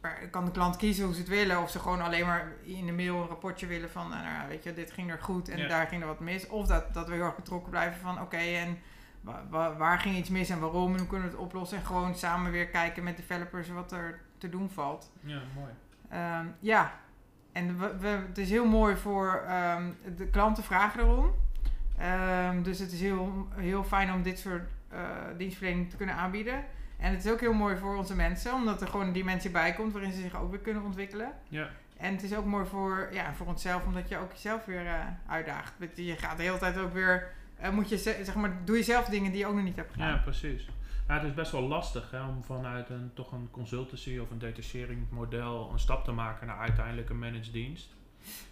per- 0.00 0.28
kan 0.30 0.44
de 0.44 0.50
klant 0.50 0.76
kiezen 0.76 1.04
hoe 1.04 1.14
ze 1.14 1.20
het 1.20 1.28
willen. 1.28 1.62
Of 1.62 1.70
ze 1.70 1.78
gewoon 1.78 2.00
alleen 2.00 2.26
maar 2.26 2.52
in 2.62 2.86
de 2.86 2.92
mail 2.92 3.16
een 3.22 3.28
rapportje 3.28 3.66
willen 3.66 3.90
van, 3.90 4.08
nou, 4.08 4.22
nou, 4.22 4.48
weet 4.48 4.62
je, 4.64 4.72
dit 4.74 4.90
ging 4.90 5.10
er 5.10 5.18
goed 5.22 5.48
en 5.48 5.58
Ja. 5.58 5.68
daar 5.68 5.86
ging 5.86 6.00
er 6.02 6.08
wat 6.08 6.20
mis. 6.20 6.46
Of 6.46 6.66
dat, 6.66 6.94
dat 6.94 7.08
we 7.08 7.14
heel 7.14 7.24
erg 7.24 7.36
betrokken 7.36 7.70
blijven 7.70 8.00
van, 8.00 8.20
oké, 8.20 8.36
en 8.36 8.78
wa- 9.20 9.42
wa- 9.50 9.76
waar 9.76 9.98
ging 9.98 10.16
iets 10.16 10.28
mis 10.28 10.48
en 10.50 10.60
waarom 10.60 10.92
en 10.92 10.98
hoe 10.98 11.08
kunnen 11.08 11.28
we 11.28 11.34
het 11.34 11.44
oplossen. 11.44 11.78
En 11.78 11.84
gewoon 11.86 12.14
samen 12.16 12.50
weer 12.50 12.66
kijken 12.68 13.04
met 13.04 13.16
developers 13.16 13.68
wat 13.68 13.92
er 13.92 14.20
te 14.38 14.48
doen 14.48 14.70
valt. 14.70 15.12
Ja, 15.20 15.38
mooi. 15.54 15.70
Ehm, 16.08 16.46
ja, 16.60 16.92
en 17.52 17.78
we, 17.78 17.96
we- 17.98 18.08
het 18.28 18.38
is 18.38 18.50
heel 18.50 18.66
mooi 18.66 18.96
voor 18.96 19.42
ehm, 19.46 19.90
de 20.16 20.26
klanten 20.26 20.62
vragen 20.64 21.00
erom. 21.00 21.32
Ehm, 21.98 22.62
dus 22.62 22.78
het 22.78 22.92
is 22.92 23.00
heel, 23.00 23.48
heel 23.54 23.84
fijn 23.84 24.12
om 24.12 24.22
dit 24.22 24.38
soort 24.38 24.68
eh, 24.88 25.00
dienstverlening 25.36 25.90
te 25.90 25.96
kunnen 25.96 26.14
aanbieden. 26.14 26.64
En 26.98 27.12
het 27.14 27.24
is 27.24 27.30
ook 27.32 27.40
heel 27.40 27.52
mooi 27.52 27.76
voor 27.76 27.96
onze 27.96 28.14
mensen, 28.16 28.54
omdat 28.54 28.80
er 28.80 28.88
gewoon 28.88 29.06
een 29.06 29.12
dimensie 29.12 29.50
bij 29.50 29.72
komt 29.72 29.92
waarin 29.92 30.12
ze 30.12 30.20
zich 30.20 30.36
ook 30.40 30.50
weer 30.50 30.60
kunnen 30.60 30.82
ontwikkelen. 30.82 31.32
Ja, 31.48 31.68
En 31.96 32.12
het 32.12 32.22
is 32.22 32.34
ook 32.34 32.44
mooi 32.44 32.66
voor, 32.66 33.08
ja, 33.12 33.34
voor 33.34 33.46
onszelf, 33.46 33.84
omdat 33.84 34.08
je 34.08 34.16
ook 34.18 34.32
jezelf 34.32 34.64
weer 34.64 34.86
eh, 34.86 35.00
uitdaagt. 35.26 35.72
Je 35.94 36.16
gaat 36.16 36.36
de 36.36 36.42
hele 36.42 36.58
tijd 36.58 36.78
ook 36.78 36.92
weer, 36.92 37.28
moet 37.72 37.88
je, 37.88 37.98
ze- 37.98 38.20
zeg 38.24 38.34
maar, 38.34 38.64
doe 38.64 38.76
je 38.76 38.82
zelf 38.82 39.04
dingen 39.04 39.30
die 39.30 39.40
je 39.40 39.46
ook 39.46 39.54
nog 39.54 39.64
niet 39.64 39.76
hebt 39.76 39.92
gedaan. 39.92 40.08
ja 40.08 40.16
precies. 40.16 40.68
Ja, 41.08 41.14
het 41.14 41.22
is 41.24 41.34
best 41.34 41.52
wel 41.52 41.62
lastig 41.62 42.10
hè, 42.10 42.26
om 42.26 42.44
vanuit 42.44 42.88
een, 42.90 43.10
toch 43.14 43.32
een 43.32 43.48
consultancy 43.50 44.18
of 44.18 44.30
een 44.30 44.38
detachering 44.38 45.06
model 45.10 45.70
een 45.72 45.78
stap 45.78 46.04
te 46.04 46.12
maken 46.12 46.46
naar 46.46 46.58
uiteindelijk 46.58 47.10
een 47.10 47.18
managed 47.18 47.52
dienst. 47.52 47.94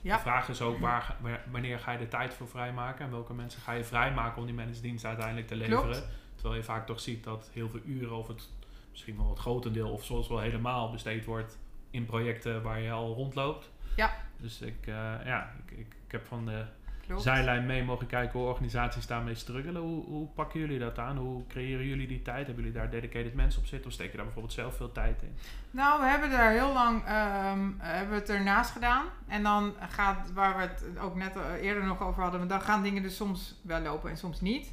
Ja. 0.01 0.17
De 0.17 0.23
vraag 0.23 0.49
is 0.49 0.61
ook 0.61 0.79
waar, 0.79 1.17
wanneer 1.51 1.79
ga 1.79 1.93
je 1.93 1.99
de 1.99 2.09
tijd 2.09 2.35
voor 2.35 2.49
vrijmaken 2.49 3.05
en 3.05 3.11
welke 3.11 3.35
mensen 3.35 3.61
ga 3.61 3.73
je 3.73 3.85
vrijmaken 3.85 4.39
om 4.41 4.47
die 4.47 4.55
managed 4.55 4.83
dienst 4.83 5.05
uiteindelijk 5.05 5.47
te 5.47 5.57
leveren. 5.57 5.83
Klopt. 5.83 6.09
Terwijl 6.35 6.55
je 6.57 6.63
vaak 6.63 6.87
toch 6.87 7.01
ziet 7.01 7.25
dat 7.25 7.51
heel 7.53 7.69
veel 7.71 7.81
uren 7.85 8.17
of 8.17 8.29
het 8.29 8.49
misschien 8.91 9.17
wel 9.17 9.29
het 9.31 9.39
grotendeel 9.39 9.91
of 9.91 10.05
soms 10.05 10.29
wel 10.29 10.39
helemaal 10.41 10.91
besteed 10.91 11.25
wordt 11.25 11.59
in 11.91 12.05
projecten 12.07 12.63
waar 12.63 12.81
je 12.81 12.91
al 12.91 13.15
rondloopt. 13.15 13.71
Ja. 13.97 14.11
Dus 14.37 14.61
ik, 14.61 14.87
eh, 14.87 14.95
ja, 15.25 15.53
ik, 15.67 15.71
ik, 15.79 15.95
ik 16.07 16.13
heb 16.13 16.27
van 16.27 16.47
de 16.47 16.65
Klopt. 17.07 17.23
zijlijn 17.23 17.67
mee 17.67 17.85
mogen 17.85 18.07
kijken 18.07 18.39
hoe 18.39 18.49
organisaties 18.49 19.07
daarmee 19.07 19.35
struggelen. 19.35 19.83
Hoe, 19.83 20.05
hoe 20.05 20.27
pakken 20.27 20.61
jullie 20.61 20.79
dat 20.79 20.99
aan? 20.99 21.17
Hoe 21.17 21.47
creëren 21.47 21.87
jullie 21.87 22.07
die 22.07 22.23
tijd? 22.23 22.47
Hebben 22.47 22.65
jullie 22.65 22.79
daar 22.79 22.91
dedicated 22.91 23.35
mensen 23.35 23.61
op 23.61 23.67
zitten? 23.67 23.87
Of 23.89 23.93
steken 23.95 24.15
daar 24.15 24.25
bijvoorbeeld 24.25 24.55
zelf 24.55 24.77
veel 24.77 24.93
tijd 24.93 25.23
in? 25.23 25.35
Nou, 25.71 26.01
we 26.01 26.07
hebben 26.07 26.31
daar 26.31 26.51
heel 26.51 26.73
lang 26.73 27.05
ehm, 27.05 27.69
hebben 27.79 28.15
we 28.15 28.21
het 28.21 28.29
ernaast 28.31 28.71
gedaan. 28.71 29.05
En 29.29 29.43
dan 29.43 29.75
gaat, 29.89 30.33
waar 30.33 30.57
we 30.57 30.63
het 30.63 30.85
ook 31.01 31.15
net 31.17 31.33
eerder 31.61 31.85
nog 31.85 32.01
over 32.03 32.23
hadden, 32.23 32.49
dan 32.49 32.61
gaan 32.61 32.83
dingen 32.83 33.03
dus 33.03 33.17
soms 33.17 33.61
wel 33.63 33.81
lopen 33.81 34.11
en 34.11 34.17
soms 34.17 34.41
niet. 34.41 34.73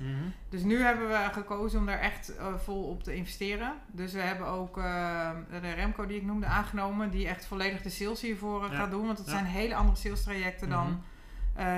Dus 0.50 0.62
nu 0.64 0.82
hebben 0.82 1.08
we 1.08 1.28
gekozen 1.32 1.80
om 1.80 1.86
daar 1.86 2.00
echt 2.00 2.36
eh, 2.38 2.46
vol 2.58 2.84
op 2.84 3.04
te 3.04 3.16
investeren. 3.16 3.74
Dus 3.92 4.14
we 4.14 4.20
hebben 4.20 4.48
ook 4.48 4.78
eh, 4.78 5.30
de 5.62 5.72
Remco 5.74 6.06
die 6.06 6.18
ik 6.18 6.24
noemde 6.26 6.46
aangenomen, 6.46 7.10
die 7.10 7.28
echt 7.28 7.46
volledig 7.46 7.82
de 7.82 7.90
sales 7.90 8.22
hiervoor 8.22 8.66
eh, 8.66 8.72
Ja. 8.72 8.78
gaat 8.78 8.92
doen. 8.92 9.06
Want 9.06 9.18
het 9.18 9.28
Ja. 9.28 9.34
zijn 9.34 9.46
hele 9.46 9.76
andere 9.76 9.98
sales 9.98 10.24
trajecten 10.24 10.70
dan, 10.70 10.86
Mhm. 10.86 10.96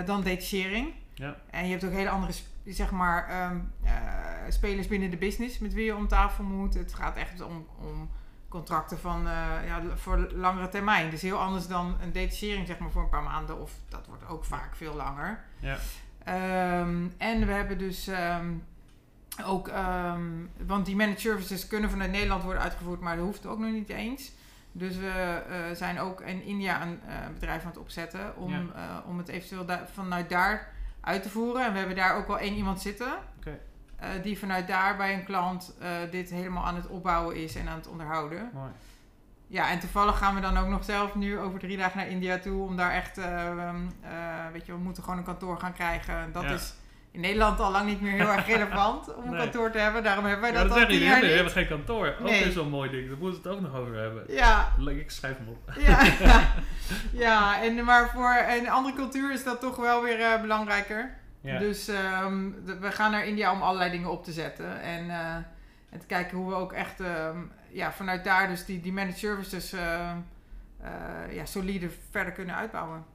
Dan 0.06 0.22
detachering. 0.22 0.94
Ja. 1.14 1.36
En 1.50 1.66
je 1.66 1.72
hebt 1.72 1.84
ook 1.84 1.92
hele 1.92 2.10
andere 2.10 2.34
zeg 2.66 2.92
maar, 2.92 3.28
ehm, 3.28 3.60
eh, 3.84 3.92
spelers 4.50 4.88
binnen 4.88 5.10
de 5.10 5.18
business 5.18 5.60
met 5.60 5.74
wie 5.74 5.86
je 5.86 5.96
om 5.96 6.08
tafel 6.08 6.44
moet. 6.44 6.74
Het 6.74 6.94
gaat 6.94 7.16
echt 7.16 7.42
om, 7.42 7.68
om 7.80 8.10
contracten 8.48 9.00
van, 9.00 9.28
eh, 9.28 9.66
ja, 9.66 9.82
voor 9.96 10.30
langere 10.34 10.70
termijn. 10.70 11.10
Dus 11.10 11.22
heel 11.22 11.40
anders 11.40 11.68
dan 11.68 11.98
een 12.02 12.12
detachering 12.12 12.68
zeg 12.68 12.80
maar, 12.80 12.92
voor 12.92 13.02
een 13.02 13.10
paar 13.10 13.24
maanden. 13.24 13.62
Of 13.62 13.72
dat 13.90 14.08
wordt 14.08 14.28
ook 14.28 14.46
vaak 14.46 14.76
veel 14.76 14.96
langer. 14.96 15.44
Ja. 15.60 15.78
Ehm, 16.24 17.08
en 17.18 17.46
we 17.46 17.52
hebben 17.52 17.78
dus 17.78 18.08
ehm, 18.08 18.52
ook, 19.46 19.72
want 20.66 20.86
die 20.86 20.96
managed 20.96 21.20
services 21.20 21.68
kunnen 21.68 21.90
vanuit 21.90 22.12
Nederland 22.12 22.44
worden 22.44 22.62
uitgevoerd, 22.62 23.00
maar 23.00 23.16
dat 23.16 23.26
hoeft 23.26 23.46
ook 23.46 23.60
nog 23.60 23.72
niet 23.72 23.90
eens. 23.90 24.32
Dus 24.72 24.98
we 24.98 25.42
eh, 25.50 25.76
zijn 25.76 26.00
ook 26.00 26.22
in 26.22 26.44
India 26.44 26.82
een 26.82 27.00
eh, 27.08 27.16
bedrijf 27.34 27.62
aan 27.64 27.70
het 27.70 27.78
opzetten 27.80 28.36
om, 28.38 28.52
Ja. 28.52 28.58
eh, 28.76 29.10
om 29.10 29.18
het 29.18 29.28
eventueel 29.28 29.66
da- 29.66 29.86
vanuit 29.94 30.30
daar 30.30 30.68
uit 31.02 31.24
te 31.24 31.30
voeren. 31.30 31.66
En 31.66 31.72
we 31.72 31.78
hebben 31.78 31.96
daar 31.96 32.16
ook 32.16 32.28
wel 32.28 32.40
één 32.40 32.54
iemand 32.56 32.82
zitten. 32.82 33.12
Die 34.22 34.40
vanuit 34.40 34.68
daar 34.68 34.98
bij 34.98 35.14
een 35.14 35.24
klant 35.24 35.76
dit 36.12 36.30
helemaal 36.30 36.66
aan 36.66 36.76
het 36.76 36.88
opbouwen 36.88 37.36
is 37.36 37.56
en 37.56 37.68
aan 37.68 37.76
het 37.78 37.88
onderhouden. 37.88 38.50
Mooi. 38.54 38.72
Ja, 39.48 39.70
en 39.70 39.80
toevallig 39.80 40.18
gaan 40.18 40.36
we 40.36 40.42
dan 40.42 40.58
ook 40.58 40.68
nog 40.68 40.84
zelf 40.84 41.16
nu 41.16 41.40
over 41.40 41.60
drie 41.60 41.78
dagen 41.78 41.98
naar 41.98 42.08
India 42.08 42.38
toe. 42.40 42.64
Om 42.64 42.76
daar 42.78 42.92
echt, 42.92 43.18
eh, 43.18 43.48
ehm, 43.48 43.76
eh, 44.02 44.12
weet 44.52 44.66
je, 44.66 44.72
we 44.72 44.78
moeten 44.78 45.04
gewoon 45.04 45.18
een 45.18 45.24
kantoor 45.26 45.58
gaan 45.60 45.74
krijgen. 45.74 46.32
Dat 46.32 46.44
Ja. 46.44 46.50
is 46.50 46.74
in 47.12 47.20
Nederland 47.20 47.60
al 47.60 47.72
lang 47.72 47.88
niet 47.88 48.02
meer 48.02 48.12
heel 48.12 48.28
erg 48.32 48.48
relevant 48.48 49.16
om 49.16 49.24
een 49.24 49.30
Nee. 49.30 49.40
kantoor 49.40 49.72
te 49.72 49.78
hebben. 49.78 50.04
Daarom 50.04 50.26
hebben 50.26 50.42
wij 50.42 50.52
Ja, 50.52 50.68
dat, 50.68 50.78
dat 50.78 50.88
al 50.88 50.94
jaar 50.94 51.20
we 51.20 51.26
niet. 51.26 51.36
hebben 51.36 51.54
geen 51.54 51.68
kantoor. 51.68 52.08
Ook 52.08 52.30
Nee. 52.30 52.44
weer 52.44 52.52
zo'n 52.52 52.70
mooi 52.70 52.90
ding. 52.90 53.08
Daar 53.10 53.18
moeten 53.18 53.42
we 53.44 53.50
het 53.50 53.58
ook 53.58 53.64
nog 53.64 53.76
over 53.76 53.96
hebben. 53.96 54.24
Ja, 54.28 54.72
Ik 54.90 55.12
schrijf 55.12 55.38
hem 55.38 55.48
op. 55.48 55.72
ja, 55.80 56.00
ja 57.28 57.62
en, 57.64 57.84
maar 57.86 58.10
voor 58.10 58.36
een 58.50 58.70
andere 58.70 58.96
cultuur 58.96 59.32
is 59.34 59.44
dat 59.44 59.60
toch 59.60 59.76
wel 59.76 60.02
weer 60.04 60.22
eh, 60.22 60.42
belangrijker. 60.42 61.18
Ja. 61.42 61.60
Dus 61.60 61.88
ehm, 61.88 62.50
we 62.80 62.92
gaan 62.92 63.12
naar 63.12 63.26
India 63.26 63.52
om 63.52 63.62
allerlei 63.62 63.92
dingen 63.92 64.12
op 64.12 64.24
te 64.24 64.32
zetten. 64.32 64.82
En, 64.82 65.10
eh, 65.10 65.36
en 65.90 66.00
te 66.00 66.06
kijken 66.06 66.38
hoe 66.38 66.50
we 66.50 66.56
ook 66.56 66.74
echt 66.74 67.00
ehm, 67.00 67.38
ja, 67.70 67.92
vanuit 67.92 68.24
daar 68.24 68.48
dus 68.48 68.66
die, 68.66 68.82
die 68.82 68.94
managed 68.94 69.18
services 69.18 69.74
eh, 69.74 70.10
ja, 71.32 71.46
solide 71.46 71.90
verder 72.12 72.34
kunnen 72.34 72.56
uitbouwen. 72.56 73.06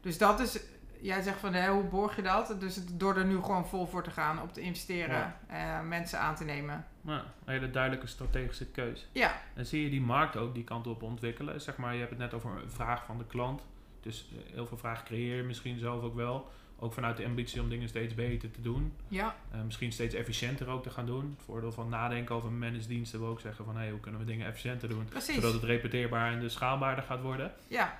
Dus 0.00 0.18
dat 0.18 0.40
is, 0.40 0.58
jij 1.04 1.22
zegt 1.22 1.38
van 1.38 1.52
hè, 1.54 1.68
hoe 1.70 1.82
borg 1.84 2.16
je 2.16 2.22
dat? 2.22 2.56
Dus 2.60 2.76
het- 2.76 3.00
door 3.00 3.16
er 3.16 3.24
nu 3.24 3.42
gewoon 3.42 3.66
vol 3.66 3.86
voor 3.86 4.02
te 4.02 4.10
gaan, 4.10 4.42
op 4.42 4.52
te 4.52 4.60
investeren, 4.60 5.34
eh, 5.48 5.80
mensen 5.80 6.18
aan 6.20 6.34
te 6.34 6.44
nemen. 6.44 6.86
Nou, 7.00 7.20
een 7.44 7.52
hele 7.52 7.70
duidelijke 7.70 8.06
strategische 8.06 8.66
keuze. 8.66 9.04
Ja, 9.12 9.32
En 9.54 9.66
zie 9.66 9.82
je 9.84 9.90
die 9.90 10.00
markt 10.00 10.36
ook 10.36 10.54
die 10.54 10.64
kant 10.64 10.86
op 10.86 11.02
ontwikkelen? 11.02 11.60
Zeg 11.60 11.76
maar, 11.76 11.92
je 11.92 11.98
hebt 11.98 12.10
het 12.10 12.18
net 12.18 12.34
over 12.34 12.50
een 12.50 12.70
vraag 12.70 13.04
van 13.04 13.18
de 13.18 13.24
klant. 13.26 13.62
Dus 14.00 14.28
eh, 14.32 14.52
heel 14.54 14.66
veel 14.66 14.76
vragen 14.78 15.04
creëer 15.04 15.36
je 15.36 15.42
misschien 15.42 15.78
zelf 15.78 16.02
ook 16.02 16.14
wel. 16.14 16.50
Ook 16.78 16.92
vanuit 16.92 17.16
de 17.16 17.24
ambitie 17.24 17.60
om 17.60 17.68
dingen 17.68 17.88
steeds 17.88 18.14
beter 18.14 18.50
te 18.50 18.60
doen. 18.60 18.92
ja, 19.08 19.34
Eh, 19.50 19.60
misschien 19.62 19.92
steeds 19.92 20.14
efficiënter 20.14 20.68
ook 20.68 20.82
te 20.82 20.90
gaan 20.90 21.06
doen. 21.06 21.30
Het 21.36 21.44
voordeel 21.44 21.72
van 21.72 21.88
nadenken 21.88 22.34
over 22.34 22.50
managed 22.52 22.88
diensten 22.88 23.20
wil 23.20 23.28
ook 23.28 23.40
zeggen 23.40 23.64
van... 23.64 23.76
Hey, 23.76 23.90
hoe 23.90 24.00
kunnen 24.00 24.20
we 24.20 24.26
dingen 24.26 24.46
efficiënter 24.46 24.88
doen? 24.88 25.04
precies. 25.04 25.34
Zodat 25.34 25.52
het 25.52 25.62
repeteerbaar 25.62 26.32
en 26.32 26.40
dus 26.40 26.52
schaalbaarder 26.52 27.04
gaat 27.04 27.20
worden. 27.20 27.52
Ja, 27.68 27.98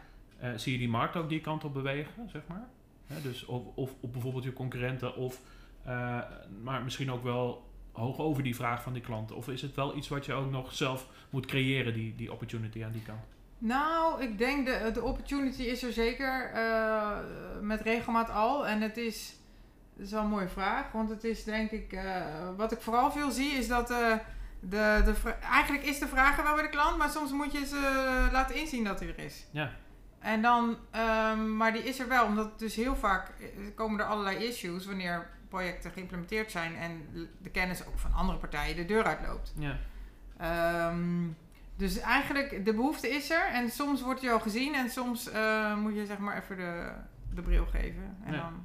zie 0.57 0.73
je 0.73 0.79
die 0.79 0.89
markt 0.89 1.17
ook 1.17 1.29
die 1.29 1.41
kant 1.41 1.65
op 1.65 1.73
bewegen, 1.75 2.29
zeg 2.31 2.43
maar? 2.47 2.67
Hè, 3.07 3.21
dus 3.21 3.45
of, 3.45 3.63
of 3.75 3.95
op 4.01 4.13
bijvoorbeeld 4.13 4.45
je 4.45 4.53
concurrenten 4.53 5.17
of... 5.17 5.41
eh, 5.85 6.19
maar 6.63 6.83
misschien 6.83 7.11
ook 7.11 7.23
wel 7.23 7.73
hoog 7.93 8.19
over 8.19 8.43
die 8.43 8.55
vraag 8.55 8.83
van 8.83 8.93
die 8.93 9.03
klanten. 9.03 9.37
Of 9.37 9.49
is 9.49 9.63
het 9.63 9.75
wel 9.75 9.97
iets 9.97 10.09
wat 10.09 10.25
je 10.27 10.33
ook 10.33 10.51
nog 10.51 10.75
zelf 10.75 11.09
moet 11.31 11.47
creëren, 11.47 11.95
die, 11.95 12.15
die 12.15 12.33
opportunity 12.33 12.85
aan 12.85 12.93
die 12.93 13.03
kant? 13.03 13.21
Nou, 13.59 14.23
ik 14.23 14.39
denk 14.39 14.67
de, 14.67 14.91
de 14.93 15.03
opportunity 15.03 15.63
is 15.63 15.83
er 15.83 15.93
zeker 15.93 16.51
eh, 16.55 17.19
met 17.61 17.81
regelmaat 17.81 18.31
al. 18.31 18.67
En 18.67 18.81
het 18.81 18.97
is, 18.97 19.37
dat 19.97 20.07
is 20.07 20.13
wel 20.13 20.23
een 20.23 20.29
mooie 20.29 20.49
vraag. 20.49 20.93
Want 20.93 21.09
het 21.11 21.25
is 21.25 21.45
denk 21.45 21.71
ik, 21.71 21.93
eh, 21.93 22.23
wat 22.57 22.73
ik 22.73 22.81
vooral 22.81 23.13
veel 23.13 23.31
zie 23.31 23.53
is 23.53 23.69
dat 23.69 23.91
eh, 23.91 24.13
de, 24.61 25.03
de, 25.05 25.35
eigenlijk 25.51 25.85
is 25.85 25.99
de 25.99 26.09
vraag 26.09 26.39
er 26.39 26.45
wel 26.45 26.55
bij 26.55 26.63
de 26.63 26.69
klant. 26.69 26.97
Maar 26.97 27.11
soms 27.11 27.33
moet 27.33 27.53
je 27.53 27.67
ze 27.67 28.29
laten 28.33 28.57
inzien 28.57 28.85
dat 28.85 29.01
hij 29.01 29.09
er 29.09 29.19
is. 29.19 29.45
Ja. 29.51 29.71
En 30.25 30.43
dan, 30.43 30.77
ehm, 30.91 31.57
maar 31.57 31.73
die 31.73 31.83
is 31.83 31.99
er 32.01 32.09
wel. 32.09 32.25
Omdat 32.27 32.59
dus 32.59 32.75
heel 32.75 32.97
vaak 32.97 33.29
eh, 33.29 33.47
komen 33.75 34.01
er 34.01 34.07
allerlei 34.07 34.37
issues 34.47 34.87
wanneer 34.87 35.31
projecten 35.49 35.91
geïmplementeerd 35.91 36.51
zijn. 36.51 36.77
En 36.77 37.09
de 37.43 37.51
kennis 37.51 37.87
ook 37.87 37.99
van 37.99 38.13
andere 38.13 38.39
partijen 38.39 38.77
de 38.77 38.85
deur 38.85 39.05
uitloopt. 39.05 39.55
Ja, 39.59 39.77
Ehm, 40.37 41.27
dus 41.77 41.99
eigenlijk, 41.99 42.65
de 42.65 42.75
behoefte 42.75 43.09
is 43.09 43.31
er. 43.31 43.47
En 43.53 43.71
soms 43.71 44.03
wordt 44.03 44.21
je 44.21 44.31
al 44.31 44.41
gezien. 44.41 44.75
En 44.75 44.91
soms 44.91 45.31
eh, 45.31 45.77
moet 45.77 45.95
je 45.95 46.07
zeg 46.07 46.19
maar 46.19 46.43
even 46.43 46.57
de, 46.57 46.91
de 47.35 47.43
bril 47.43 47.67
geven. 47.67 48.17
En 48.25 48.33
Ja. 48.33 48.39
dan... 48.41 48.65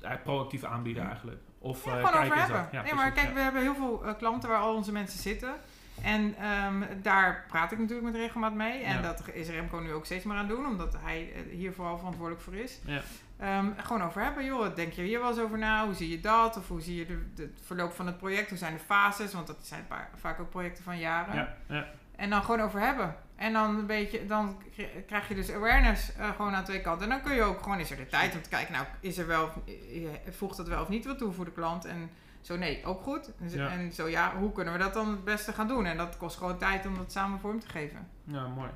eh, 0.00 0.12
proactief 0.22 0.64
aanbieden 0.64 1.06
eigenlijk. 1.06 1.40
Of 1.58 1.84
Ja, 1.84 1.90
gewoon 1.90 2.22
over 2.24 2.36
hebben. 2.38 2.68
Ja, 2.72 2.82
nee, 2.82 2.94
maar 2.94 3.12
kijk, 3.12 3.32
we 3.34 3.40
hebben 3.40 3.62
heel 3.62 3.74
veel 3.74 4.14
klanten 4.18 4.48
waar 4.48 4.60
al 4.60 4.74
onze 4.74 4.92
mensen 4.92 5.18
zitten. 5.18 5.54
En 6.02 6.34
ehm, 6.40 6.82
daar 7.02 7.44
praat 7.48 7.72
ik 7.72 7.78
natuurlijk 7.78 8.06
met 8.12 8.14
regelmaat 8.16 8.54
mee. 8.54 8.82
En 8.82 8.94
Ja. 8.96 9.02
dat 9.02 9.22
is 9.32 9.48
Remco 9.48 9.78
nu 9.78 9.92
ook 9.92 10.04
steeds 10.04 10.24
maar 10.24 10.36
aan 10.36 10.48
doen, 10.48 10.66
omdat 10.66 10.96
hij 11.04 11.32
eh, 11.34 11.56
hier 11.56 11.72
vooral 11.72 11.96
verantwoordelijk 11.98 12.42
voor 12.44 12.54
is. 12.54 12.78
Ja. 12.84 13.00
Ehm, 13.38 13.66
gewoon 13.76 14.02
over 14.02 14.22
hebben, 14.22 14.44
joh. 14.44 14.74
Denk 14.74 14.92
je 14.92 15.02
hier 15.02 15.20
wel 15.20 15.28
eens 15.30 15.38
over 15.38 15.58
na? 15.58 15.84
Hoe 15.84 15.94
zie 15.94 16.10
je 16.10 16.20
dat? 16.20 16.56
Of 16.56 16.68
hoe 16.68 16.80
zie 16.80 16.96
je 16.96 17.06
het 17.36 17.50
verloop 17.64 17.92
van 17.92 18.06
het 18.06 18.18
project? 18.18 18.48
Hoe 18.48 18.58
zijn 18.58 18.72
de 18.74 18.78
fases? 18.80 19.32
Want 19.32 19.46
dat 19.46 19.56
zijn 19.62 19.84
vaak 20.16 20.40
ook 20.40 20.50
projecten 20.50 20.84
van 20.84 20.98
jaren. 20.98 21.34
Ja, 21.34 21.54
ja. 21.68 21.86
En 22.16 22.30
dan 22.30 22.42
gewoon 22.42 22.60
over 22.60 22.80
hebben. 22.80 23.16
En 23.36 23.52
dan 23.52 23.78
een 23.78 23.86
beetje, 23.86 24.26
dan 24.26 24.62
kri- 24.74 25.04
krijg 25.06 25.28
je 25.28 25.34
dus 25.34 25.50
awareness 25.52 26.16
eh, 26.16 26.30
gewoon 26.36 26.54
aan 26.54 26.64
twee 26.64 26.80
kanten. 26.80 27.02
En 27.02 27.08
dan 27.10 27.22
kun 27.22 27.34
je 27.34 27.42
ook 27.42 27.62
gewoon, 27.62 27.78
is 27.78 27.90
er 27.90 27.96
de 27.96 28.06
tijd 28.06 28.34
om 28.34 28.42
te 28.42 28.48
kijken, 28.48 28.72
nou, 28.72 28.86
is 29.00 29.18
er 29.18 29.26
wel, 29.26 29.50
eh, 29.66 30.08
voegt 30.30 30.56
dat 30.56 30.68
wel 30.68 30.82
of 30.82 30.88
niet 30.88 31.04
wat 31.06 31.18
toe 31.18 31.32
voor 31.32 31.44
de 31.44 31.52
klant? 31.52 31.84
En 31.84 32.10
zo 32.44 32.56
nee, 32.56 32.84
ook 32.84 33.02
goed. 33.02 33.32
En 33.40 33.50
zo, 33.50 33.56
Ja. 33.58 33.68
en 33.68 33.92
zo 33.92 34.06
ja, 34.08 34.36
hoe 34.36 34.52
kunnen 34.52 34.72
we 34.72 34.78
dat 34.78 34.94
dan 34.94 35.08
het 35.10 35.24
beste 35.24 35.52
gaan 35.52 35.68
doen? 35.68 35.86
En 35.86 35.96
dat 35.96 36.16
kost 36.16 36.36
gewoon 36.36 36.58
tijd 36.58 36.86
om 36.86 36.96
dat 36.96 37.12
samen 37.12 37.40
vorm 37.40 37.60
te 37.60 37.68
geven. 37.68 38.08
ja, 38.24 38.46
mooi. 38.46 38.70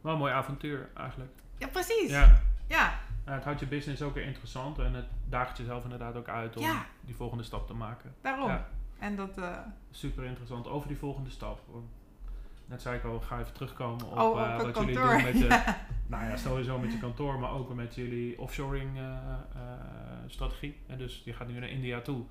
Wel 0.00 0.12
een 0.12 0.18
mooi 0.18 0.32
avontuur 0.32 0.88
eigenlijk. 0.94 1.30
Ja, 1.58 1.66
precies. 1.68 2.10
Ja. 2.10 2.40
Ja, 2.66 2.98
Ja, 3.26 3.32
het 3.32 3.44
houdt 3.44 3.60
je 3.60 3.66
business 3.66 4.02
ook 4.02 4.14
weer 4.14 4.24
interessant 4.24 4.78
en 4.78 4.94
het 4.94 5.06
daagt 5.28 5.56
jezelf 5.58 5.82
inderdaad 5.84 6.16
ook 6.16 6.28
uit 6.28 6.56
om 6.56 6.62
Ja. 6.62 6.84
die 7.00 7.14
volgende 7.14 7.44
stap 7.44 7.66
te 7.66 7.74
maken. 7.74 8.14
daarom. 8.20 8.58
En 8.98 9.16
dat, 9.16 9.38
eh, 9.38 9.58
Super 9.90 10.24
interessant 10.24 10.66
over 10.68 10.88
die 10.88 10.96
volgende 10.96 11.30
stap. 11.30 11.60
Net 12.66 12.82
zei 12.82 12.96
ik 12.96 13.04
al, 13.04 13.20
ga 13.20 13.38
even 13.40 13.52
terugkomen 13.52 14.06
op, 14.06 14.18
oh, 14.18 14.30
op 14.30 14.36
eh, 14.36 14.60
wat 14.60 14.76
jullie 14.78 14.94
doen 14.94 15.22
met 15.22 15.38
je, 15.38 15.46
Ja. 15.48 15.76
nou 16.06 16.24
ja, 16.24 16.36
sowieso 16.36 16.78
met 16.78 16.92
je 16.92 16.98
kantoor, 16.98 17.38
maar 17.38 17.50
ook 17.50 17.74
met 17.74 17.94
jullie 17.94 18.40
offshoring 18.40 18.98
eh, 18.98 19.16
strategie. 20.26 20.76
En 20.86 20.98
dus 20.98 21.22
je 21.24 21.32
gaat 21.32 21.48
nu 21.48 21.58
naar 21.58 21.68
India 21.68 22.00
toe. 22.00 22.24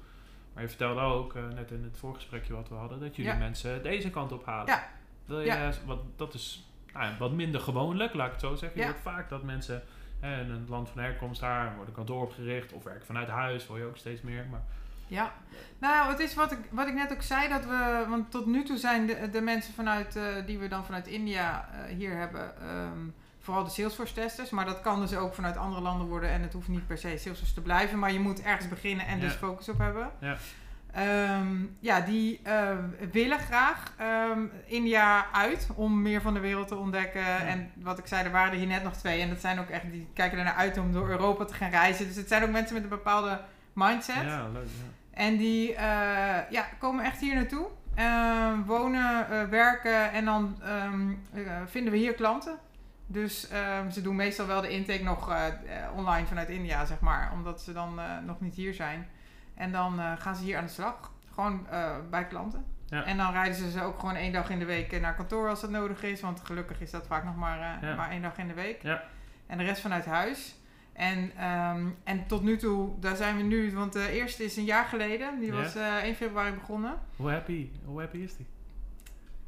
Maar 0.60 0.68
je 0.68 0.76
vertelde 0.76 1.02
ook, 1.02 1.36
eh, 1.36 1.48
net 1.56 1.72
in 1.72 1.84
het 1.84 1.98
voorgesprekje 1.98 2.54
wat 2.54 2.70
we 2.70 2.76
hadden, 2.76 3.00
dat 3.00 3.16
jullie 3.16 3.32
Ja. 3.32 3.38
mensen 3.38 3.84
deze 3.84 4.10
kant 4.10 4.32
op 4.32 4.46
halen. 4.46 4.68
Ja. 4.68 4.88
Wil 5.26 5.40
je, 5.40 5.46
Ja. 5.46 5.72
wat, 5.86 6.00
dat 6.16 6.34
is 6.34 6.70
nou, 6.94 7.14
wat 7.20 7.32
minder 7.32 7.62
gewoonlijk, 7.62 8.14
laat 8.14 8.26
ik 8.26 8.32
het 8.32 8.42
zo 8.42 8.56
zeggen. 8.56 8.80
Je 8.80 8.86
Ja. 8.86 8.92
hoort 8.92 9.02
vaak 9.04 9.30
dat 9.30 9.44
mensen 9.44 9.84
hè, 10.20 10.42
in 10.42 10.50
het 10.52 10.70
land 10.70 10.90
van 10.90 11.02
herkomst 11.02 11.42
daar 11.42 11.74
wordt 11.76 11.90
een 11.90 11.96
kantoor 11.96 12.22
opgericht 12.24 12.74
of 12.74 12.84
werken 12.84 13.06
vanuit 13.06 13.28
huis, 13.28 13.66
hoor 13.66 13.78
je 13.78 13.86
ook 13.86 13.98
steeds 13.98 14.22
meer. 14.22 14.46
Maar 14.52 14.62
Ja, 15.08 15.34
nou, 15.80 16.10
het 16.10 16.20
is 16.20 16.34
wat 16.36 16.52
ik, 16.52 16.60
wat 16.70 16.88
ik 16.88 16.94
net 16.94 17.12
ook 17.12 17.22
zei, 17.22 17.50
dat 17.50 17.66
we, 17.66 18.06
want 18.10 18.32
tot 18.32 18.46
nu 18.46 18.64
toe 18.64 18.78
zijn 18.78 19.06
de, 19.08 19.30
de 19.32 19.42
mensen 19.42 19.74
vanuit, 19.74 20.16
eh, 20.16 20.24
die 20.46 20.60
we 20.60 20.68
dan 20.68 20.86
vanuit 20.86 21.08
India 21.08 21.70
eh, 21.74 21.96
hier 21.96 22.18
hebben, 22.18 22.62
ehm, 22.62 23.00
vooral 23.40 23.64
de 23.64 23.70
Salesforce 23.70 24.14
testers, 24.14 24.50
maar 24.50 24.66
dat 24.66 24.82
kan 24.82 25.00
dus 25.00 25.16
ook 25.16 25.34
vanuit 25.34 25.58
andere 25.58 25.82
landen 25.82 26.08
worden 26.08 26.30
en 26.30 26.42
het 26.42 26.54
hoeft 26.54 26.68
niet 26.68 26.88
per 26.88 26.98
se 26.98 27.18
Salesforce 27.18 27.54
te 27.54 27.62
blijven, 27.62 28.00
maar 28.00 28.12
je 28.12 28.20
moet 28.20 28.42
ergens 28.42 28.68
beginnen 28.68 29.06
en 29.06 29.20
dus 29.20 29.34
focus 29.34 29.70
op 29.70 29.78
hebben. 29.78 30.10
Ja. 30.20 30.38
Ehm, 30.92 31.66
ja, 31.80 32.02
die 32.02 32.40
eh, 32.44 32.78
willen 33.12 33.40
graag 33.40 33.94
ehm, 33.98 34.40
India 34.66 35.32
uit 35.32 35.70
om 35.76 36.02
meer 36.02 36.22
van 36.22 36.34
de 36.34 36.40
wereld 36.40 36.68
te 36.68 36.76
ontdekken. 36.76 37.48
En 37.48 37.72
wat 37.76 37.98
ik 37.98 38.08
zei, 38.08 38.26
er 38.26 38.32
waren 38.32 38.52
er 38.52 38.58
hier 38.58 38.68
net 38.68 38.84
nog 38.84 38.96
twee. 38.96 39.22
En 39.22 39.30
dat 39.30 39.40
zijn 39.40 39.60
ook 39.60 39.70
echt, 39.70 39.92
die 39.92 40.08
kijken 40.14 40.38
er 40.38 40.44
naar 40.44 40.54
uit 40.54 40.78
om 40.78 40.92
door 40.92 41.10
Europa 41.10 41.46
te 41.46 41.54
gaan 41.54 41.70
reizen. 41.70 42.08
Dus 42.08 42.16
het 42.16 42.28
zijn 42.28 42.44
ook 42.44 42.50
mensen 42.50 42.74
met 42.74 42.84
een 42.84 42.90
bepaalde 42.90 43.42
mindset. 43.74 44.16
ja, 44.16 44.48
leuk. 44.54 44.64
Ja. 44.64 44.98
En 45.20 45.38
die 45.38 45.76
eh, 45.76 46.50
ja, 46.50 46.66
komen 46.80 47.06
echt 47.06 47.20
hier 47.20 47.36
naartoe. 47.36 47.68
Eh, 47.96 48.54
wonen, 48.66 49.30
eh, 49.30 49.44
werken 49.44 50.12
en 50.12 50.26
dan 50.26 50.58
ehm, 50.64 51.14
vinden 51.66 51.92
we 51.92 51.98
hier 51.98 52.14
klanten. 52.14 52.58
Dus 53.12 53.48
ehm, 53.48 53.90
ze 53.90 54.02
doen 54.02 54.16
meestal 54.16 54.48
wel 54.48 54.62
de 54.62 54.70
intake 54.70 55.04
nog 55.04 55.30
eh, 55.30 55.48
eh, 55.48 55.54
online 55.96 56.28
vanuit 56.28 56.50
India, 56.50 56.86
zeg 56.86 57.00
maar. 57.00 57.32
Omdat 57.34 57.62
ze 57.62 57.74
dan 57.74 58.00
eh, 58.00 58.06
nog 58.26 58.40
niet 58.42 58.56
hier 58.56 58.74
zijn. 58.74 59.08
En 59.56 59.72
dan 59.72 60.00
gaan 60.18 60.36
ze 60.36 60.44
hier 60.44 60.58
aan 60.58 60.66
de 60.66 60.72
slag. 60.72 61.12
Gewoon 61.34 61.68
bij 62.10 62.28
klanten. 62.28 62.66
Ja. 62.86 63.06
En 63.06 63.18
dan 63.18 63.32
rijden 63.32 63.56
ze 63.56 63.72
ze 63.72 63.82
ook 63.82 64.00
gewoon 64.00 64.16
één 64.16 64.34
dag 64.34 64.50
in 64.50 64.60
de 64.60 64.66
week 64.66 65.02
naar 65.02 65.16
kantoor 65.16 65.50
als 65.50 65.62
dat 65.62 65.70
nodig 65.70 66.04
is. 66.04 66.22
Want 66.22 66.40
gelukkig 66.44 66.82
is 66.82 66.92
dat 66.92 67.08
vaak 67.08 67.24
nog 67.24 67.36
maar, 67.36 67.86
Ja. 67.86 67.96
maar 67.96 68.10
één 68.10 68.22
dag 68.22 68.38
in 68.38 68.48
de 68.48 68.54
week. 68.54 68.82
Ja. 68.82 69.04
En 69.48 69.58
de 69.58 69.64
rest 69.64 69.82
vanuit 69.82 70.06
huis. 70.06 70.56
En, 70.94 71.32
ehm, 71.38 71.88
en 72.04 72.28
tot 72.28 72.44
nu 72.44 72.58
toe, 72.58 73.00
daar 73.00 73.16
zijn 73.16 73.38
we 73.38 73.44
nu, 73.44 73.74
want 73.74 73.94
de 73.94 74.12
eerste 74.12 74.44
is 74.44 74.58
een 74.58 74.64
jaar 74.64 74.86
geleden. 74.86 75.40
Die 75.40 75.54
was 75.54 75.76
eh 75.76 76.04
1 76.04 76.16
februari 76.16 76.52
begonnen. 76.54 76.94
Hoe 77.16 77.32
happy, 77.32 77.70
hoe 77.86 78.00
happy 78.00 78.18
is 78.18 78.36
die? 78.36 78.48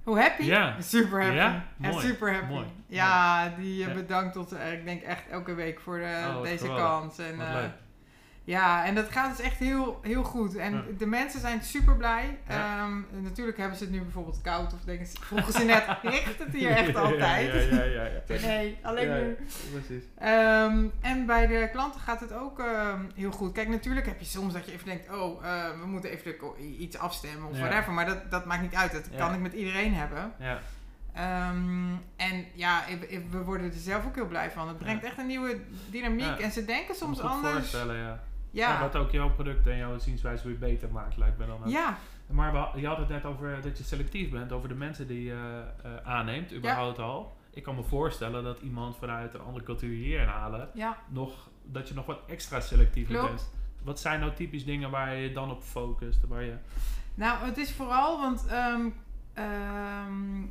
Hoe 0.03 0.19
happy? 0.19 0.43
Ja. 0.43 0.75
Super 0.81 1.21
happy. 1.21 1.35
Ja? 1.35 1.63
Mooi. 1.77 2.05
super 2.07 2.33
happy. 2.33 2.53
Mooi. 2.53 2.65
Ja, 2.87 3.49
die 3.57 3.81
eh, 3.83 3.87
Ja. 3.87 3.93
bedankt 3.93 4.33
tot, 4.33 4.51
eh, 4.51 4.73
ik 4.73 4.85
denk 4.85 5.01
echt 5.01 5.27
elke 5.31 5.53
week 5.53 5.79
voor 5.79 5.97
de, 5.99 6.33
Oh, 6.35 6.41
deze 6.43 6.67
kans. 6.67 7.17
En, 7.19 7.41
eh. 7.41 7.63
Ja, 8.51 8.85
en 8.85 8.95
dat 8.95 9.11
gaat 9.11 9.37
dus 9.37 9.45
echt 9.45 9.57
heel, 9.57 9.99
heel 10.01 10.23
goed. 10.23 10.55
En 10.55 10.73
Ja. 10.73 10.83
de 10.97 11.05
mensen 11.05 11.39
zijn 11.39 11.63
super 11.63 11.95
blij. 11.95 12.37
Ja. 12.47 12.77
Ehm, 12.77 13.23
natuurlijk 13.23 13.57
hebben 13.57 13.77
ze 13.77 13.83
het 13.83 13.93
nu 13.93 14.01
bijvoorbeeld 14.01 14.41
koud. 14.41 14.73
Of 14.73 14.79
denken 14.85 15.07
ze, 15.07 15.17
vroegen 15.21 15.53
ze 15.53 15.63
net, 15.63 15.83
richt 16.03 16.39
het 16.39 16.53
hier 16.53 16.69
echt 16.69 16.95
altijd? 16.95 17.69
Ja, 17.69 17.83
ja, 17.83 18.05
ja. 18.05 18.39
nee, 18.47 18.77
alleen 18.81 19.11
nu. 19.13 19.37
Precies. 19.71 20.03
Ehm, 20.17 20.85
en 21.01 21.25
bij 21.25 21.47
de 21.47 21.69
klanten 21.71 22.01
gaat 22.01 22.19
het 22.19 22.33
ook 22.33 22.59
ehm, 22.59 23.01
heel 23.15 23.31
goed. 23.31 23.51
Kijk, 23.53 23.67
natuurlijk 23.67 24.05
heb 24.05 24.19
je 24.19 24.25
soms 24.25 24.53
dat 24.53 24.65
je 24.65 24.71
even 24.71 24.85
denkt: 24.85 25.09
oh, 25.13 25.45
eh, 25.45 25.79
we 25.79 25.85
moeten 25.87 26.09
even 26.09 26.35
iets 26.81 26.97
afstemmen 26.97 27.49
of 27.49 27.57
whatever. 27.57 27.93
Maar 27.93 28.05
dat, 28.05 28.31
dat 28.31 28.45
maakt 28.45 28.61
niet 28.61 28.75
uit. 28.75 28.91
Dat 28.91 29.09
kan 29.17 29.33
ik 29.33 29.39
met 29.39 29.53
iedereen 29.53 29.93
hebben. 29.93 30.33
Ja, 30.39 30.59
en 32.15 32.45
ja, 32.53 32.83
we 33.29 33.43
worden 33.43 33.65
er 33.65 33.77
zelf 33.77 34.05
ook 34.05 34.15
heel 34.15 34.27
blij 34.27 34.51
van. 34.51 34.67
Het 34.67 34.77
brengt 34.77 35.03
echt 35.03 35.17
een 35.17 35.27
nieuwe 35.27 35.57
dynamiek. 35.89 36.39
En 36.39 36.51
ze 36.51 36.65
denken 36.65 36.95
soms 36.95 37.19
anders. 37.19 37.53
voorstellen, 37.53 37.95
ja. 37.97 38.19
Ja, 38.51 38.69
Ja, 38.73 38.79
wat 38.81 38.95
ook 38.95 39.11
jouw 39.11 39.29
product 39.29 39.67
en 39.67 39.77
jouw 39.77 39.97
zienswijze 39.99 40.47
weer 40.47 40.57
beter 40.57 40.91
maakt, 40.91 41.17
lijkt 41.17 41.37
me 41.37 41.45
dan 41.45 41.63
ook. 41.63 41.69
ja, 41.69 41.97
Maar 42.27 42.51
we- 42.73 42.79
je 42.81 42.87
had 42.87 42.97
het 42.97 43.09
net 43.09 43.25
over 43.25 43.61
dat 43.61 43.77
je 43.77 43.83
selectief 43.83 44.29
bent, 44.29 44.51
over 44.51 44.67
de 44.69 44.75
mensen 44.75 45.07
die 45.07 45.23
je 45.23 45.63
eh, 45.83 45.91
aanneemt, 46.03 46.53
überhaupt 46.53 46.99
al. 46.99 47.37
Ik 47.53 47.63
kan 47.63 47.75
me 47.75 47.83
voorstellen 47.83 48.43
dat 48.43 48.59
iemand 48.59 48.97
vanuit 48.97 49.33
een 49.33 49.41
andere 49.41 49.65
cultuur 49.65 49.95
hier 49.95 50.19
inhalen, 50.21 50.69
ja. 50.73 50.97
nog, 51.09 51.49
dat 51.63 51.87
je 51.87 51.93
nog 51.93 52.05
wat 52.05 52.19
extra 52.27 52.59
selectiever 52.59 53.13
Klopt. 53.15 53.27
bent. 53.29 53.49
Wat 53.83 53.99
zijn 53.99 54.19
nou 54.19 54.33
typisch 54.33 54.65
dingen 54.65 54.89
waar 54.91 55.15
je 55.15 55.31
dan 55.31 55.51
op 55.51 55.63
focust? 55.63 56.27
Waar 56.27 56.43
je, 56.43 56.53
Nou, 57.13 57.45
het 57.45 57.57
is 57.57 57.71
vooral, 57.73 58.19
want 58.19 58.45
ehm, 58.47 58.81
ehm, 59.33 60.41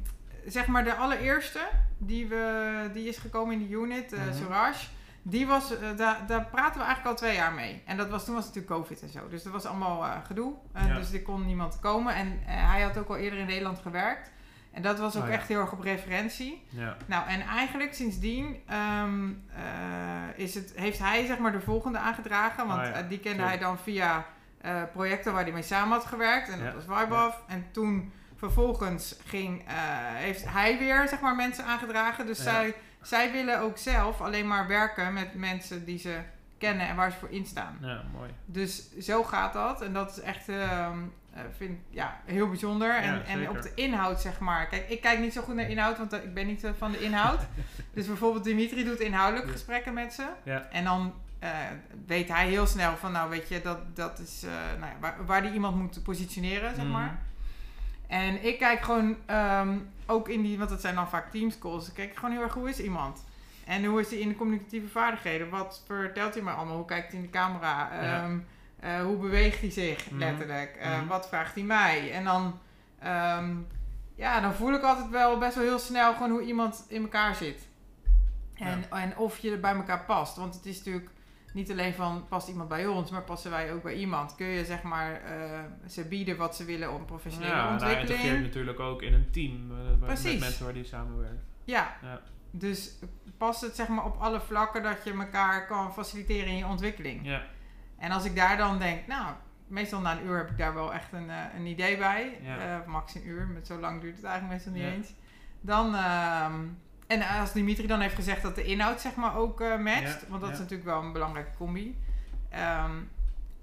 zeg 0.47 0.67
maar 0.67 0.85
de 0.85 0.95
allereerste 0.95 1.61
die, 1.99 2.27
we, 2.27 2.91
die 2.93 3.09
is 3.09 3.19
gekomen 3.19 3.53
in 3.61 3.67
de 3.69 3.75
unit, 3.75 4.13
eh 4.13 4.21
Mhm. 4.25 4.35
Suraj, 4.35 4.77
die 5.23 5.47
was, 5.47 5.77
eh, 5.79 5.97
daar, 5.97 6.19
daar 6.27 6.45
praten 6.45 6.81
we 6.81 6.87
eigenlijk 6.87 7.07
al 7.07 7.15
twee 7.15 7.35
jaar 7.35 7.53
mee. 7.53 7.83
En 7.87 7.97
dat 7.97 8.09
was, 8.09 8.25
toen 8.25 8.35
was 8.35 8.45
het 8.47 8.55
natuurlijk 8.55 8.83
COVID 8.83 9.03
en 9.03 9.09
zo. 9.09 9.29
Dus 9.29 9.43
dat 9.43 9.53
was 9.53 9.65
allemaal 9.65 10.05
eh, 10.05 10.11
gedoe. 10.27 10.55
Eh, 10.73 10.87
Ja. 10.87 10.95
Dus 10.95 11.13
er 11.13 11.23
kon 11.23 11.47
niemand 11.47 11.79
komen. 11.81 12.15
En 12.15 12.39
hij 12.45 12.81
had 12.83 12.99
ook 12.99 13.09
al 13.09 13.17
eerder 13.17 13.39
in 13.39 13.47
Nederland 13.47 13.79
gewerkt. 13.79 14.31
En 14.73 14.83
dat 14.83 14.99
was 14.99 15.17
ook 15.17 15.23
Oh 15.23 15.29
ja. 15.29 15.35
echt 15.35 15.49
heel 15.49 15.61
erg 15.61 15.73
op 15.73 15.81
referentie. 15.81 16.67
ja, 16.69 16.97
Nou, 17.07 17.29
en 17.29 17.41
eigenlijk 17.41 17.95
sindsdien 17.95 18.57
ehm, 18.67 19.31
eh, 19.55 20.45
is 20.45 20.55
het, 20.55 20.73
heeft 20.77 20.99
hij 20.99 21.27
zeg 21.27 21.39
maar 21.39 21.53
de 21.53 21.61
volgende 21.61 21.99
aangedragen. 21.99 22.67
Want 22.67 22.89
Oh 22.89 23.09
die 23.09 23.19
kende 23.19 23.43
hij 23.43 23.59
dan 23.59 23.79
via 23.79 24.27
projecten 24.93 25.33
waar 25.33 25.43
hij 25.43 25.53
mee 25.53 25.63
samen 25.63 25.93
had 25.93 26.07
gewerkt. 26.07 26.49
En 26.49 26.65
dat 26.65 26.85
was 26.85 26.99
Vibeoff. 26.99 27.43
En 27.47 27.67
toen 27.73 28.13
vervolgens 28.37 29.17
ging, 29.27 29.63
heeft 30.15 30.49
hij 30.49 30.79
weer 30.79 31.09
zeg 31.09 31.21
maar 31.21 31.37
mensen 31.37 31.65
aangedragen. 31.65 32.27
Dus 32.27 32.43
zij, 32.43 32.75
zij 33.03 33.33
willen 33.33 33.61
ook 33.61 33.79
zelf 33.79 34.21
alleen 34.21 34.47
maar 34.47 34.67
werken 34.67 35.13
met 35.13 35.35
mensen 35.35 35.85
die 35.85 35.99
ze 35.99 36.19
kennen 36.59 36.89
en 36.89 36.97
waar 36.97 37.11
ze 37.11 37.19
voor 37.19 37.31
instaan. 37.31 37.79
ja, 37.81 38.03
mooi. 38.13 38.31
Dus 38.47 38.97
zo 38.99 39.25
gaat 39.25 39.53
dat. 39.53 39.83
En 39.83 39.93
dat 39.93 40.11
is 40.11 40.21
echt, 40.21 40.49
ehm, 40.49 40.99
eh, 41.33 41.41
vind 41.57 41.79
ja, 41.91 42.21
heel 42.25 42.49
bijzonder. 42.49 42.95
en, 42.97 43.15
Ja, 43.15 43.23
en 43.25 43.49
op 43.51 43.63
de 43.63 43.73
inhoud, 43.75 44.21
zeg 44.21 44.39
maar. 44.39 44.67
Kijk, 44.67 44.89
ik 44.89 45.01
kijk 45.01 45.19
niet 45.19 45.33
zo 45.33 45.43
goed 45.43 45.55
naar 45.55 45.71
inhoud, 45.71 45.99
want 45.99 46.13
eh, 46.13 46.23
ik 46.23 46.35
ben 46.35 46.47
niet 46.47 46.65
eh, 46.65 46.71
van 46.79 46.91
de 46.93 47.01
inhoud. 47.01 47.41
dus 47.95 48.07
bijvoorbeeld 48.07 48.45
Dimitri 48.45 48.85
doet 48.85 49.01
inhoudelijk 49.01 49.47
Ja. 49.47 49.53
gesprekken 49.53 49.95
met 49.95 50.13
ze. 50.15 50.27
Ja. 50.43 50.67
En 50.71 50.85
dan 50.85 51.15
weet 52.07 52.29
hij 52.29 52.49
heel 52.49 52.67
snel 52.67 52.97
van, 52.97 53.13
nou 53.13 53.31
weet 53.31 53.49
je, 53.49 53.61
dat, 53.63 53.97
dat 53.97 54.19
is 54.19 54.43
nou 54.79 54.91
ja, 54.93 54.97
waar, 55.01 55.27
waar 55.27 55.43
die 55.43 55.53
iemand 55.53 55.77
moet 55.77 56.03
positioneren, 56.03 56.75
zeg 56.75 56.85
Mhm. 56.85 56.93
maar. 56.93 57.19
En 58.11 58.45
ik 58.45 58.59
kijk 58.59 58.81
gewoon 58.83 59.17
ehm, 59.27 59.79
ook 60.07 60.29
in 60.29 60.43
die, 60.43 60.59
want 60.59 60.71
dat 60.71 60.81
zijn 60.81 60.95
dan 60.95 61.09
vaak 61.09 61.31
teams 61.31 61.59
calls. 61.59 61.89
Ik 61.89 61.95
kijk 61.95 62.15
gewoon 62.17 62.31
heel 62.31 62.43
erg 62.43 62.55
hoe 62.55 62.69
is 62.69 62.81
iemand. 62.81 63.25
En 63.67 63.85
hoe 63.85 64.01
is 64.01 64.11
hij 64.11 64.19
in 64.19 64.29
de 64.29 64.37
communicatieve 64.37 64.89
vaardigheden? 64.89 65.51
Wat 65.51 65.83
vertelt 65.87 66.35
hij 66.35 66.43
me 66.43 66.51
allemaal? 66.51 66.77
Hoe 66.77 66.85
kijkt 66.85 67.09
hij 67.13 67.17
in 67.21 67.27
de 67.27 67.31
camera? 67.33 67.89
Ja. 68.03 68.23
Ehm, 68.23 68.39
eh, 68.81 69.03
hoe 69.03 69.17
beweegt 69.17 69.61
hij 69.61 69.71
zich 69.71 70.11
Mhm. 70.11 70.19
letterlijk? 70.19 70.77
Eh, 70.77 70.97
Mhm. 70.99 71.07
Wat 71.07 71.29
vraagt 71.29 71.55
hij 71.55 71.65
mij? 71.65 72.13
En 72.13 72.25
dan, 72.25 72.59
ehm, 72.99 73.55
ja, 74.15 74.41
dan 74.41 74.55
voel 74.55 74.73
ik 74.75 74.83
altijd 74.83 75.09
wel 75.11 75.39
best 75.39 75.55
wel 75.55 75.65
heel 75.65 75.79
snel 75.79 76.13
gewoon 76.13 76.31
hoe 76.31 76.43
iemand 76.43 76.85
in 76.89 77.03
elkaar 77.03 77.35
zit. 77.35 77.69
En, 78.55 78.85
en 78.91 79.17
of 79.17 79.39
je 79.39 79.51
er 79.51 79.61
bij 79.61 79.75
elkaar 79.75 80.05
past. 80.05 80.37
Want 80.37 80.55
het 80.55 80.67
is 80.67 80.77
natuurlijk 80.77 81.11
niet 81.53 81.71
alleen 81.71 81.95
van 81.95 82.27
past 82.29 82.49
iemand 82.49 82.69
bij 82.69 82.87
ons, 82.87 83.11
maar 83.11 83.23
passen 83.23 83.51
wij 83.51 83.73
ook 83.73 83.83
bij 83.83 83.95
iemand. 83.95 84.35
Kun 84.35 84.47
je 84.47 84.65
zeg 84.65 84.83
maar 84.83 85.13
eh, 85.23 85.61
ze 85.89 86.05
bieden 86.09 86.37
wat 86.37 86.57
ze 86.57 86.65
willen 86.65 86.93
om 86.95 87.05
professionele 87.05 87.55
Ja, 87.55 87.73
ontwikkeling. 87.73 88.11
integreert 88.11 88.43
natuurlijk 88.43 88.81
ook 88.81 89.03
in 89.03 89.13
een 89.15 89.31
team 89.31 89.71
eh, 89.71 90.09
met 90.09 90.39
mensen 90.41 90.65
waar 90.65 90.75
die 90.75 90.85
samenwerkt. 90.85 91.43
Ja. 91.65 91.97
Ja. 92.03 92.21
Dus 92.51 92.91
past 93.39 93.61
het 93.61 93.77
zeg 93.77 93.89
maar 93.89 94.05
op 94.05 94.17
alle 94.17 94.41
vlakken 94.41 94.83
dat 94.83 95.05
je 95.05 95.13
elkaar 95.13 95.67
kan 95.67 95.93
faciliteren 95.93 96.47
in 96.47 96.57
je 96.57 96.67
ontwikkeling. 96.67 97.27
Ja, 97.27 97.43
En 97.99 98.11
als 98.11 98.25
ik 98.25 98.37
daar 98.37 98.57
dan 98.57 98.79
denk, 98.79 99.07
nou, 99.07 99.35
meestal 99.67 100.01
na 100.01 100.13
een 100.19 100.27
uur 100.27 100.37
heb 100.39 100.51
ik 100.51 100.59
daar 100.59 100.75
wel 100.75 100.95
echt 100.95 101.13
een, 101.13 101.31
eh, 101.31 101.37
een 101.57 101.67
idee 101.67 101.97
bij. 101.99 102.39
Ja. 102.43 102.85
Max 102.87 103.15
een 103.15 103.27
uur, 103.29 103.47
met 103.47 103.67
zo 103.67 103.79
lang 103.79 104.01
duurt 104.01 104.17
het 104.17 104.25
eigenlijk 104.25 104.55
meestal 104.55 104.73
niet 104.73 104.83
Ja. 104.83 104.97
eens. 104.97 105.13
Dan, 105.61 105.95
ehm, 105.95 106.55
en 107.11 107.23
als 107.41 107.53
Dimitri 107.53 107.87
dan 107.87 108.01
heeft 108.01 108.15
gezegd 108.15 108.43
dat 108.43 108.55
de 108.55 108.65
inhoud 108.65 109.01
zeg 109.01 109.15
maar 109.15 109.37
ook 109.37 109.61
eh, 109.61 109.79
matcht, 109.79 110.21
Ja, 110.21 110.29
want 110.29 110.41
dat 110.41 110.51
is 110.51 110.59
natuurlijk 110.59 110.89
wel 110.89 111.03
een 111.03 111.13
belangrijke 111.13 111.51
combi. 111.57 111.99
Ehm, 112.49 112.91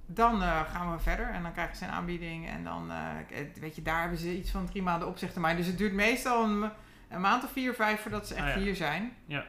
dan 0.06 0.42
eh, 0.42 0.62
gaan 0.72 0.92
we 0.92 1.00
verder 1.00 1.30
en 1.30 1.42
dan 1.44 1.52
krijgen 1.52 1.76
ze 1.76 1.84
een 1.84 1.92
aanbieding. 1.92 2.48
En 2.48 2.64
dan, 2.64 2.92
eh, 2.92 3.40
weet 3.60 3.76
je, 3.76 3.82
daar 3.82 4.00
hebben 4.02 4.18
ze 4.18 4.38
iets 4.38 4.52
van 4.52 4.66
drie 4.66 4.82
maanden 4.82 5.08
opzegtermijn. 5.08 5.58
Dus 5.58 5.66
het 5.68 5.78
duurt 5.78 5.94
meestal 5.94 6.44
een, 6.44 6.70
een 7.10 7.22
maand 7.22 7.44
of 7.44 7.52
vier, 7.52 7.74
vijf 7.74 8.02
voordat 8.02 8.28
ze 8.28 8.34
echt 8.36 8.44
Ah, 8.48 8.54
ja. 8.56 8.60
hier 8.60 8.76
zijn. 8.76 9.14
Ja. 9.26 9.46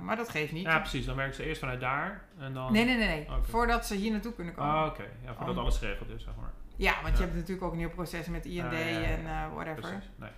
Maar 0.00 0.16
dat 0.16 0.28
geeft 0.28 0.52
niet. 0.52 0.62
Ja, 0.64 0.78
precies. 0.78 1.06
Dan 1.06 1.16
werken 1.16 1.34
ze 1.34 1.44
eerst 1.44 1.60
vanuit 1.60 1.80
daar 1.80 2.24
en 2.38 2.52
dan... 2.54 2.72
Nee, 2.72 2.84
nee, 2.84 2.96
nee, 2.96 3.06
nee. 3.06 3.26
Voordat 3.42 3.86
ze 3.86 3.94
hier 3.94 4.10
naartoe 4.12 4.34
kunnen 4.34 4.54
komen. 4.54 4.72
Ah, 4.74 4.86
oké. 4.86 5.02
Ja, 5.24 5.34
voordat 5.34 5.54
Om- 5.56 5.60
alles 5.62 5.78
geregeld 5.78 6.08
is, 6.10 6.22
zeg 6.22 6.32
maar. 6.40 6.50
Ja, 6.76 6.94
want 7.02 7.16
je 7.16 7.22
hebt 7.22 7.34
natuurlijk 7.34 7.62
ook 7.66 7.72
een 7.72 7.78
nieuw 7.78 7.90
proces 7.90 8.26
met 8.26 8.44
IND 8.44 8.64
Ah, 8.64 9.10
en 9.10 9.22
whatever. 9.54 9.80
Precies. 9.80 10.08
Nee, 10.16 10.30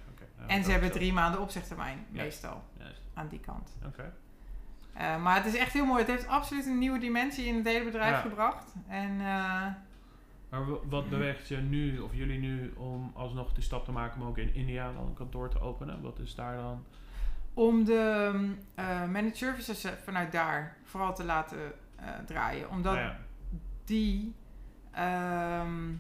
En 0.47 0.65
ze 0.65 0.71
hebben 0.71 0.91
drie 0.93 1.13
maanden 1.13 1.41
opzegtermijn, 1.41 2.07
meestal, 2.11 2.63
aan 3.15 3.29
die 3.29 3.41
kant. 3.41 3.77
Oké. 3.87 4.13
Eh, 4.95 5.23
maar 5.23 5.37
het 5.37 5.47
is 5.47 5.57
echt 5.57 5.73
heel 5.73 5.85
mooi. 5.87 5.99
Het 5.99 6.11
heeft 6.11 6.27
absoluut 6.29 6.67
een 6.67 6.79
nieuwe 6.79 6.99
dimensie 6.99 7.47
in 7.47 7.55
het 7.57 7.67
hele 7.67 7.85
bedrijf 7.85 8.11
Ja. 8.15 8.21
gebracht. 8.21 8.75
En 8.89 9.11
eh, 9.21 9.67
Maar 10.49 10.71
wa- 10.71 10.79
wat 10.89 11.09
beweegt 11.09 11.49
je 11.49 11.57
nu, 11.57 11.99
of 11.99 12.15
jullie 12.15 12.39
nu, 12.39 12.73
om 12.77 13.11
alsnog 13.15 13.53
die 13.53 13.63
stap 13.63 13.85
te 13.85 13.93
maken 13.93 14.21
om 14.21 14.27
ook 14.29 14.39
in 14.39 14.55
India 14.55 14.93
dan 14.93 15.07
een 15.07 15.15
kantoor 15.15 15.49
te 15.49 15.61
openen? 15.61 16.01
Wat 16.03 16.19
is 16.19 16.35
daar 16.35 16.57
dan? 16.57 16.85
om 17.55 17.85
de 17.85 18.33
eh 18.75 18.87
managed 19.05 19.37
services 19.37 19.87
vanuit 20.05 20.33
daar 20.33 20.77
vooral 20.85 21.15
te 21.15 21.25
laten 21.25 21.59
draaien. 22.27 22.71
Omdat 22.71 22.95
Nou 22.95 23.07
ja. 23.07 23.17
die... 23.85 24.35
ehm, 24.93 25.93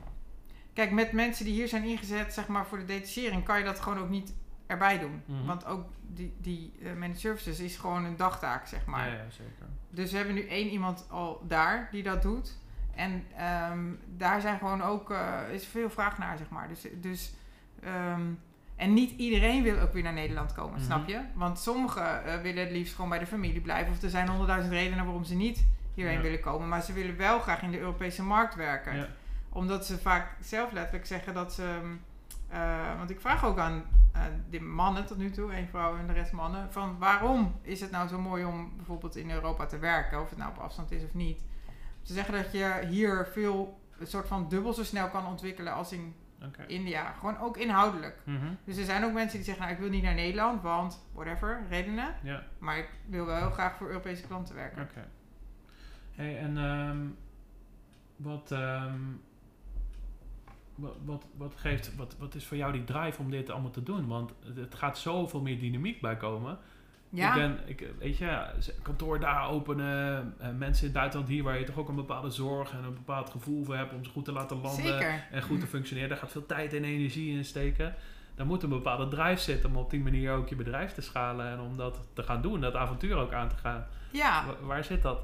kijk, 0.76 0.90
met 0.90 1.12
mensen 1.12 1.44
die 1.44 1.54
hier 1.54 1.68
zijn 1.68 1.84
ingezet 1.84 2.32
zeg 2.34 2.46
maar, 2.46 2.66
voor 2.66 2.78
de 2.78 2.84
detachering... 2.84 3.44
kan 3.44 3.58
je 3.58 3.64
dat 3.64 3.80
gewoon 3.80 3.98
ook 3.98 4.08
niet 4.08 4.34
erbij 4.66 4.98
doen. 4.98 5.22
Mhm. 5.24 5.44
Want 5.46 5.64
ook 5.66 5.84
die, 6.06 6.34
die 6.40 6.72
eh, 6.82 6.92
managed 6.92 7.20
services 7.20 7.60
is 7.60 7.76
gewoon 7.76 8.04
een 8.04 8.16
dagtaak, 8.16 8.66
zeg 8.66 8.84
maar. 8.86 9.06
Ja, 9.08 9.12
ja, 9.14 9.30
zeker. 9.30 9.66
Dus 9.90 10.10
we 10.10 10.16
hebben 10.16 10.34
nu 10.34 10.46
één 10.48 10.68
iemand 10.68 11.06
al 11.10 11.44
daar 11.48 11.88
die 11.90 12.02
dat 12.02 12.22
doet. 12.22 12.56
En 12.94 13.24
ehm, 13.36 13.84
daar 14.16 14.40
zijn 14.40 14.58
gewoon 14.58 14.82
ook, 14.82 15.10
eh, 15.10 15.40
is 15.52 15.66
veel 15.66 15.90
vraag 15.90 16.18
naar, 16.18 16.38
zeg 16.38 16.48
maar. 16.48 16.68
Dus, 16.68 16.86
dus 17.00 17.32
ehm, 17.82 18.22
en 18.76 18.94
niet 18.94 19.10
iedereen 19.10 19.62
wil 19.62 19.78
ook 19.78 19.92
weer 19.92 20.02
naar 20.02 20.12
Nederland 20.12 20.52
komen, 20.52 20.74
Mhm. 20.74 20.84
snap 20.84 21.08
je? 21.08 21.20
Want 21.34 21.58
sommigen 21.58 22.24
eh, 22.24 22.40
willen 22.40 22.62
het 22.64 22.72
liefst 22.72 22.94
gewoon 22.94 23.10
bij 23.10 23.18
de 23.18 23.26
familie 23.26 23.60
blijven. 23.60 23.92
Of 23.92 24.02
er 24.02 24.10
zijn 24.10 24.28
honderdduizend 24.28 24.72
redenen 24.74 25.04
waarom 25.04 25.24
ze 25.24 25.34
niet 25.34 25.64
hierheen 25.94 26.16
Ja. 26.16 26.22
willen 26.22 26.40
komen. 26.40 26.68
Maar 26.68 26.82
ze 26.82 26.92
willen 26.92 27.16
wel 27.16 27.38
graag 27.40 27.62
in 27.62 27.70
de 27.70 27.78
Europese 27.78 28.22
markt 28.22 28.54
werken. 28.54 29.08
Omdat 29.56 29.86
ze 29.86 29.98
vaak 29.98 30.36
zelf 30.40 30.72
letterlijk 30.72 31.06
zeggen 31.06 31.34
dat 31.34 31.52
ze... 31.52 31.96
eh, 32.48 32.96
want 32.98 33.10
ik 33.10 33.20
vraag 33.20 33.44
ook 33.44 33.58
aan 33.58 33.82
eh, 34.12 34.22
de 34.50 34.60
mannen 34.60 35.06
tot 35.06 35.16
nu 35.16 35.30
toe, 35.30 35.52
één 35.52 35.68
vrouw 35.68 35.96
en 35.96 36.06
de 36.06 36.12
rest 36.12 36.32
mannen, 36.32 36.72
van 36.72 36.98
waarom 36.98 37.54
is 37.62 37.80
het 37.80 37.90
nou 37.90 38.08
zo 38.08 38.20
mooi 38.20 38.44
om 38.44 38.72
bijvoorbeeld 38.76 39.16
in 39.16 39.30
Europa 39.30 39.66
te 39.66 39.78
werken, 39.78 40.20
of 40.20 40.28
het 40.28 40.38
nou 40.38 40.50
op 40.50 40.58
afstand 40.58 40.90
is 40.90 41.04
of 41.04 41.14
niet. 41.14 41.40
Ze 42.02 42.12
zeggen 42.12 42.34
dat 42.34 42.52
je 42.52 42.86
hier 42.88 43.28
veel, 43.32 43.80
een 43.98 44.06
soort 44.06 44.28
van 44.28 44.48
dubbel 44.48 44.72
zo 44.72 44.84
snel 44.84 45.08
kan 45.08 45.26
ontwikkelen 45.26 45.72
als 45.72 45.92
in. 45.92 46.14
India. 46.66 47.12
Gewoon 47.12 47.38
ook 47.38 47.56
inhoudelijk. 47.56 48.18
Mhm. 48.24 48.46
Dus 48.64 48.76
er 48.76 48.84
zijn 48.84 49.04
ook 49.04 49.12
mensen 49.12 49.36
die 49.36 49.46
zeggen, 49.46 49.62
nou 49.64 49.74
ik 49.74 49.82
wil 49.82 49.90
niet 49.90 50.02
naar 50.02 50.14
Nederland, 50.14 50.62
want 50.62 51.06
whatever, 51.12 51.62
redenen. 51.68 52.14
Maar 52.58 52.78
ik 52.78 52.88
wil 53.06 53.26
wel 53.26 53.36
heel 53.36 53.50
graag 53.50 53.76
voor 53.76 53.88
Europese 53.88 54.26
klanten 54.26 54.54
werken. 54.54 54.82
oké. 54.82 55.08
Hey, 56.12 56.38
en 56.38 56.58
ehm, 56.58 56.98
wat, 58.16 58.52
ehm, 58.52 59.00
wat, 60.76 60.96
wat, 61.04 61.24
wat 61.36 61.54
geeft, 61.56 61.96
wat, 61.96 62.16
wat 62.18 62.34
is 62.34 62.44
voor 62.46 62.56
jou 62.56 62.72
die 62.72 62.84
drive 62.84 63.20
om 63.20 63.30
dit 63.30 63.50
allemaal 63.50 63.70
te 63.70 63.82
doen? 63.82 64.06
Want 64.06 64.32
het- 64.54 64.74
gaat 64.74 64.98
zoveel 64.98 65.40
meer 65.40 65.58
dynamiek 65.58 66.00
bij 66.00 66.16
komen. 66.16 66.58
Ja, 67.10 67.28
Ik 67.28 67.34
ben, 67.34 67.58
ik, 67.66 67.86
weet 67.98 68.16
je, 68.18 68.46
kantoor 68.82 69.20
daar 69.20 69.48
openen, 69.48 70.34
eh, 70.38 70.48
mensen 70.58 70.80
in 70.86 70.90
het 70.92 70.98
buitenland 70.98 71.28
hier 71.30 71.42
waar 71.42 71.58
je 71.58 71.64
toch 71.64 71.76
ook 71.78 71.88
een 71.88 71.94
bepaalde 71.94 72.30
zorg 72.30 72.72
en 72.72 72.84
een 72.84 72.94
bepaald 72.94 73.30
gevoel 73.30 73.64
voor 73.64 73.76
hebt 73.76 73.92
om 73.94 74.04
ze 74.04 74.10
goed 74.10 74.24
te 74.24 74.32
laten 74.32 74.60
landen 74.60 74.84
zeker. 74.84 75.24
en 75.30 75.42
goed 75.42 75.60
te 75.60 75.66
functioneren. 75.66 76.08
Daar 76.08 76.18
gaat 76.18 76.32
veel 76.32 76.46
tijd 76.46 76.72
en 76.72 76.84
energie 76.84 77.36
in 77.36 77.44
steken. 77.44 77.94
Daar 78.34 78.46
moet 78.46 78.62
een 78.62 78.68
bepaalde 78.68 79.08
drive 79.08 79.40
zitten 79.42 79.70
om 79.70 79.76
op 79.76 79.90
die 79.90 80.00
manier 80.02 80.32
ook 80.32 80.48
je 80.48 80.56
bedrijf 80.56 80.92
te 80.92 81.00
schalen 81.00 81.46
en 81.46 81.60
om 81.60 81.76
dat 81.76 82.00
te 82.12 82.22
gaan 82.22 82.42
doen, 82.42 82.60
dat 82.60 82.74
avontuur 82.74 83.16
ook 83.16 83.32
aan 83.32 83.48
te 83.48 83.56
gaan. 83.56 83.86
Ja, 84.12 84.46
Wa- 84.46 84.66
waar 84.66 84.84
zit 84.84 85.02
dat? 85.02 85.18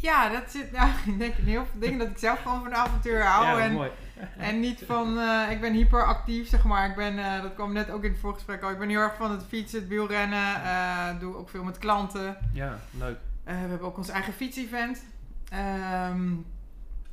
Ja, 0.00 0.28
dat 0.28 0.50
zit, 0.50 0.68
ja, 0.72 0.92
ik 1.06 1.18
denk 1.18 1.34
in 1.34 1.44
heel 1.44 1.66
veel 1.70 1.80
dingen 1.80 1.98
dat 1.98 2.08
ik 2.08 2.18
zelf 2.18 2.42
gewoon 2.42 2.62
van 2.62 2.74
avontuur 2.74 3.24
hou. 3.24 3.44
ja, 3.46 3.58
en 3.64 3.72
mooi. 3.72 3.90
En 4.36 4.60
niet 4.60 4.82
van, 4.86 5.18
eh, 5.18 5.50
ik 5.50 5.60
ben 5.60 5.72
hyperactief, 5.72 6.48
zeg 6.48 6.64
maar. 6.64 6.88
Ik 6.88 6.96
ben, 6.96 7.18
eh, 7.18 7.42
dat 7.42 7.54
kwam 7.54 7.72
net 7.72 7.90
ook 7.90 8.04
in 8.04 8.10
het 8.10 8.20
voorgesprek 8.20 8.62
al. 8.62 8.70
Ik 8.70 8.78
ben 8.78 8.88
heel 8.88 9.00
erg 9.00 9.16
van 9.16 9.30
het 9.30 9.44
fietsen, 9.48 9.78
het 9.78 9.88
wielrennen. 9.88 10.62
eh 10.64 11.20
doe 11.20 11.36
ook 11.36 11.48
veel 11.50 11.64
met 11.64 11.78
klanten. 11.78 12.36
Ja, 12.52 12.78
leuk. 12.90 13.18
We 13.44 13.52
hebben 13.52 13.80
ook 13.86 13.96
ons 13.96 14.08
eigen 14.08 14.32
fietsevent. 14.32 15.02
Ehm, 15.50 16.34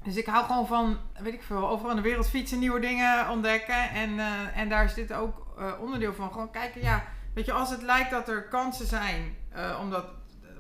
dus 0.04 0.16
ik 0.16 0.26
hou 0.26 0.46
gewoon 0.46 0.68
van, 0.68 0.98
weet 1.20 1.34
ik 1.34 1.44
veel, 1.44 1.70
overal 1.70 1.90
in 1.90 1.96
de 1.96 2.02
wereld 2.02 2.30
fietsen, 2.30 2.60
nieuwe 2.60 2.80
dingen 2.80 3.30
ontdekken. 3.30 3.90
En, 3.90 4.20
en 4.54 4.70
daar 4.70 4.84
is 4.84 4.94
dit 4.94 5.14
ook 5.14 5.58
onderdeel 5.80 6.14
van. 6.14 6.32
Gewoon 6.32 6.52
kijken, 6.52 6.82
ja, 6.82 7.04
weet 7.34 7.46
je, 7.46 7.52
als 7.52 7.70
het 7.70 7.82
lijkt 7.82 8.12
dat 8.12 8.30
er 8.30 8.44
kansen 8.44 8.88
zijn, 8.88 9.36
omdat, 9.80 10.06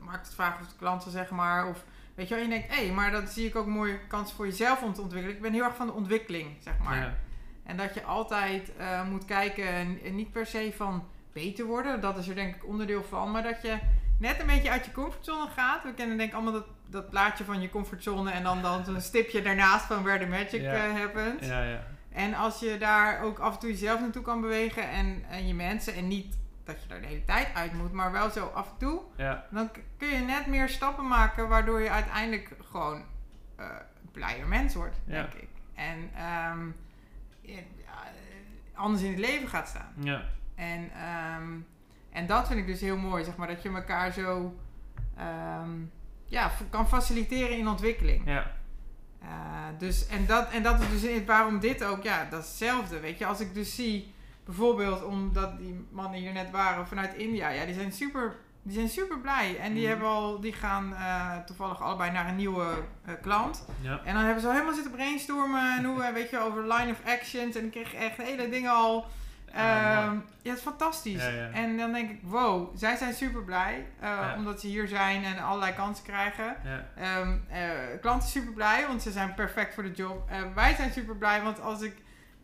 maakt 0.01 0.25
het 0.25 0.35
vragen 0.35 0.61
of 0.61 0.67
de 0.67 0.77
klanten, 0.77 1.11
zeg 1.11 1.29
maar, 1.29 1.67
of 1.67 1.83
weet 2.15 2.28
je 2.28 2.36
wel, 2.36 2.43
en 2.43 2.49
je 2.49 2.60
denkt, 2.60 2.75
hé, 2.75 2.91
maar 2.91 3.12
dan 3.12 3.28
zie 3.28 3.47
ik 3.47 3.56
ook 3.56 3.65
mooie 3.65 3.99
kansen 4.08 4.36
voor 4.36 4.45
jezelf 4.45 4.82
om 4.84 4.93
te 4.93 5.01
ontwikkelen. 5.01 5.36
Ik 5.36 5.41
ben 5.41 5.54
heel 5.54 5.63
erg 5.63 5.75
van 5.75 5.88
de 5.88 5.93
ontwikkeling, 5.93 6.47
zeg 6.60 6.73
maar. 6.84 6.97
Ja. 6.97 7.15
En 7.63 7.78
dat 7.78 7.93
je 7.93 8.04
altijd 8.04 8.75
eh, 8.78 9.08
moet 9.10 9.25
kijken, 9.25 9.67
en, 9.67 10.15
niet 10.15 10.32
per 10.32 10.45
se 10.45 10.73
van 10.75 11.08
beter 11.34 11.65
worden, 11.65 12.01
dat 12.01 12.17
is 12.17 12.28
er 12.28 12.36
denk 12.36 12.56
ik 12.56 12.65
onderdeel 12.67 13.04
van, 13.04 13.32
maar 13.32 13.43
dat 13.43 13.62
je 13.62 13.78
net 14.19 14.39
een 14.39 14.45
beetje 14.47 14.69
uit 14.69 14.86
je 14.86 14.91
comfortzone 14.91 15.49
gaat. 15.49 15.84
We 15.84 15.93
kennen 15.93 16.17
denk 16.17 16.30
ik 16.30 16.36
allemaal 16.36 16.54
dat, 16.54 16.67
dat 16.89 17.10
plaatje 17.10 17.43
van 17.43 17.62
je 17.62 17.69
comfortzone 17.69 18.32
en 18.32 18.43
dan, 18.43 18.62
dan 18.62 18.95
een 18.95 19.01
stipje 19.01 19.41
daarnaast 19.41 19.86
van 19.86 20.04
where 20.04 20.19
the 20.19 20.30
magic 20.30 20.62
Ja. 20.62 20.73
eh, 20.73 20.93
happens. 20.93 21.47
Ja, 21.47 21.63
ja. 21.63 21.84
En 22.12 22.34
als 22.34 22.60
je 22.60 22.78
daar 22.78 23.21
ook 23.21 23.39
af 23.39 23.54
en 23.54 23.60
toe 23.60 23.69
jezelf 23.69 23.99
naartoe 23.99 24.21
kan 24.21 24.41
bewegen 24.41 24.89
en, 24.89 25.23
en 25.30 25.47
je 25.47 25.54
mensen 25.54 25.93
en 25.93 26.08
niet 26.08 26.38
dat 26.65 26.82
je 26.82 26.88
daar 26.88 27.01
de 27.01 27.08
hele 27.08 27.25
tijd 27.25 27.47
uit 27.54 27.73
moet, 27.73 27.91
maar 27.91 28.12
wel 28.12 28.30
zo 28.30 28.45
af 28.47 28.67
en 28.71 28.78
toe, 28.78 29.01
Ja, 29.15 29.45
dan 29.51 29.69
kun 29.97 30.08
je 30.08 30.17
net 30.19 30.45
meer 30.47 30.69
stappen 30.69 31.08
maken 31.08 31.47
waardoor 31.47 31.82
je 31.82 31.89
uiteindelijk 31.89 32.51
gewoon 32.71 33.04
eh, 33.56 33.65
een 34.01 34.12
blijer 34.12 34.47
mens 34.47 34.75
wordt, 34.75 34.95
Ja. 35.06 35.13
denk 35.13 35.34
ik. 35.34 35.47
En 35.73 36.10
ehm, 36.15 36.67
eh, 37.45 37.58
anders 38.73 39.04
in 39.04 39.10
het 39.12 39.19
leven 39.19 39.47
gaat 39.47 39.67
staan. 39.67 39.93
ja. 39.99 40.21
En, 40.56 40.91
ehm, 40.93 41.51
en 42.12 42.25
dat 42.28 42.47
vind 42.47 42.60
ik 42.60 42.65
dus 42.67 42.82
heel 42.82 42.97
mooi, 42.97 43.23
zeg 43.23 43.36
maar, 43.36 43.47
dat 43.47 43.62
je 43.63 43.69
elkaar 43.69 44.12
zo 44.12 44.56
ehm, 45.17 45.69
ja, 46.25 46.51
kan 46.69 46.88
faciliteren 46.88 47.58
in 47.58 47.67
ontwikkeling. 47.67 48.21
ja. 48.25 48.51
Eh, 49.21 49.28
dus, 49.78 50.08
en, 50.08 50.25
dat, 50.25 50.49
en 50.51 50.63
dat 50.63 50.80
is 50.82 51.01
dus 51.01 51.25
waarom 51.25 51.60
dit 51.60 51.84
ook, 51.84 52.04
ja, 52.04 52.25
dat 52.30 52.41
is 52.43 52.47
hetzelfde. 52.49 52.99
Weet 52.99 53.17
je, 53.17 53.25
als 53.25 53.39
ik 53.39 53.54
dus 53.54 53.75
zie, 53.75 54.13
bijvoorbeeld 54.45 55.03
omdat 55.03 55.58
die 55.58 55.88
mannen 55.91 56.19
hier 56.19 56.31
net 56.34 56.51
waren 56.51 56.88
vanuit 56.88 57.13
India, 57.13 57.49
ja, 57.49 57.65
die 57.65 57.73
zijn 57.73 57.91
super, 57.91 58.36
die 58.63 58.73
zijn 58.73 58.89
super 58.89 59.19
blij. 59.19 59.58
En 59.60 59.71
die, 59.73 59.81
Mhm. 59.81 59.89
hebben 59.91 60.08
al, 60.08 60.39
die 60.39 60.53
gaan 60.53 60.95
eh, 60.95 61.38
toevallig 61.45 61.81
allebei 61.81 62.12
naar 62.12 62.27
een 62.27 62.36
nieuwe 62.36 62.65
eh, 63.05 63.13
klant. 63.21 63.65
ja. 63.81 63.99
En 64.03 64.13
dan 64.13 64.23
hebben 64.23 64.41
ze 64.41 64.47
al 64.47 64.53
helemaal 64.53 64.73
zitten 64.73 64.91
brainstormen 64.91 65.77
en 65.77 65.84
hoe, 65.86 66.03
eh, 66.03 66.13
weet 66.13 66.29
je, 66.29 66.39
over 66.39 66.62
line 66.62 66.91
of 66.91 66.99
actions. 67.05 67.55
En 67.55 67.65
ik 67.65 67.71
kreeg 67.71 67.93
echt 67.93 68.17
hele 68.17 68.49
dingen 68.49 68.71
al. 68.71 69.05
Ja, 69.53 69.62
mooi. 69.63 70.05
Ehm, 70.08 70.15
ja, 70.41 70.49
het 70.49 70.58
is 70.58 70.63
fantastisch. 70.63 71.21
Ja, 71.23 71.29
ja. 71.29 71.49
En 71.49 71.77
dan 71.77 71.91
denk 71.93 72.10
ik, 72.10 72.19
wow, 72.23 72.77
zij 72.77 72.95
zijn 72.95 73.13
super 73.13 73.43
blij. 73.43 73.86
Omdat 74.38 74.60
ze 74.62 74.67
hier 74.67 74.88
zijn 74.88 75.23
en 75.23 75.39
allerlei 75.43 75.73
kansen 75.73 76.03
krijgen. 76.05 76.55
Ja, 76.63 76.86
eh, 77.49 77.69
klanten 78.01 78.29
super 78.29 78.53
blij, 78.53 78.88
want 78.88 79.01
ze 79.01 79.12
zijn 79.12 79.34
perfect 79.34 79.73
voor 79.73 79.84
de 79.84 79.91
job. 79.91 80.29
Wij 80.55 80.75
zijn 80.75 80.91
super 80.91 81.15
blij, 81.15 81.41
want 81.41 81.62
als 81.62 81.81
ik, 81.81 81.93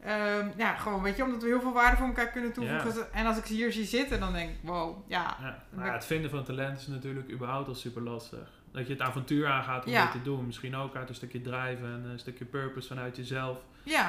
ehm, 0.04 0.50
ja, 0.58 0.76
gewoon, 0.76 1.02
weet 1.02 1.18
je, 1.18 1.24
omdat 1.24 1.42
we 1.42 1.48
heel 1.48 1.62
veel 1.62 1.74
waarde 1.74 1.98
voor 1.98 2.08
elkaar 2.08 2.30
kunnen 2.30 2.54
toevoegen. 2.54 2.94
Ja. 2.94 3.08
En 3.12 3.26
als 3.26 3.38
ik 3.38 3.46
ze 3.46 3.54
hier 3.54 3.72
zie 3.72 3.86
zitten, 3.86 4.20
dan 4.20 4.34
denk 4.34 4.50
ik, 4.50 4.58
wow, 4.62 5.10
ja. 5.10 5.38
ja. 5.42 5.64
Maar 5.70 5.86
ja, 5.86 5.94
het 5.94 6.06
vinden 6.06 6.30
van 6.30 6.44
talent 6.44 6.80
is 6.80 6.88
natuurlijk 6.88 7.32
überhaupt 7.32 7.68
al 7.68 7.76
super 7.76 8.02
lastig. 8.02 8.50
Dat 8.72 8.88
je 8.88 8.94
het 8.94 9.02
avontuur 9.02 9.48
aangaat 9.48 9.86
om 9.86 9.92
dit 9.92 10.12
te 10.12 10.22
doen. 10.22 10.46
Misschien 10.46 10.76
ook 10.76 10.96
uit 10.96 11.10
een 11.10 11.16
stukje 11.16 11.42
drive 11.42 11.84
en 11.84 12.06
een 12.12 12.20
stukje 12.20 12.46
purpose 12.46 12.88
vanuit 12.88 13.16
jezelf. 13.16 13.58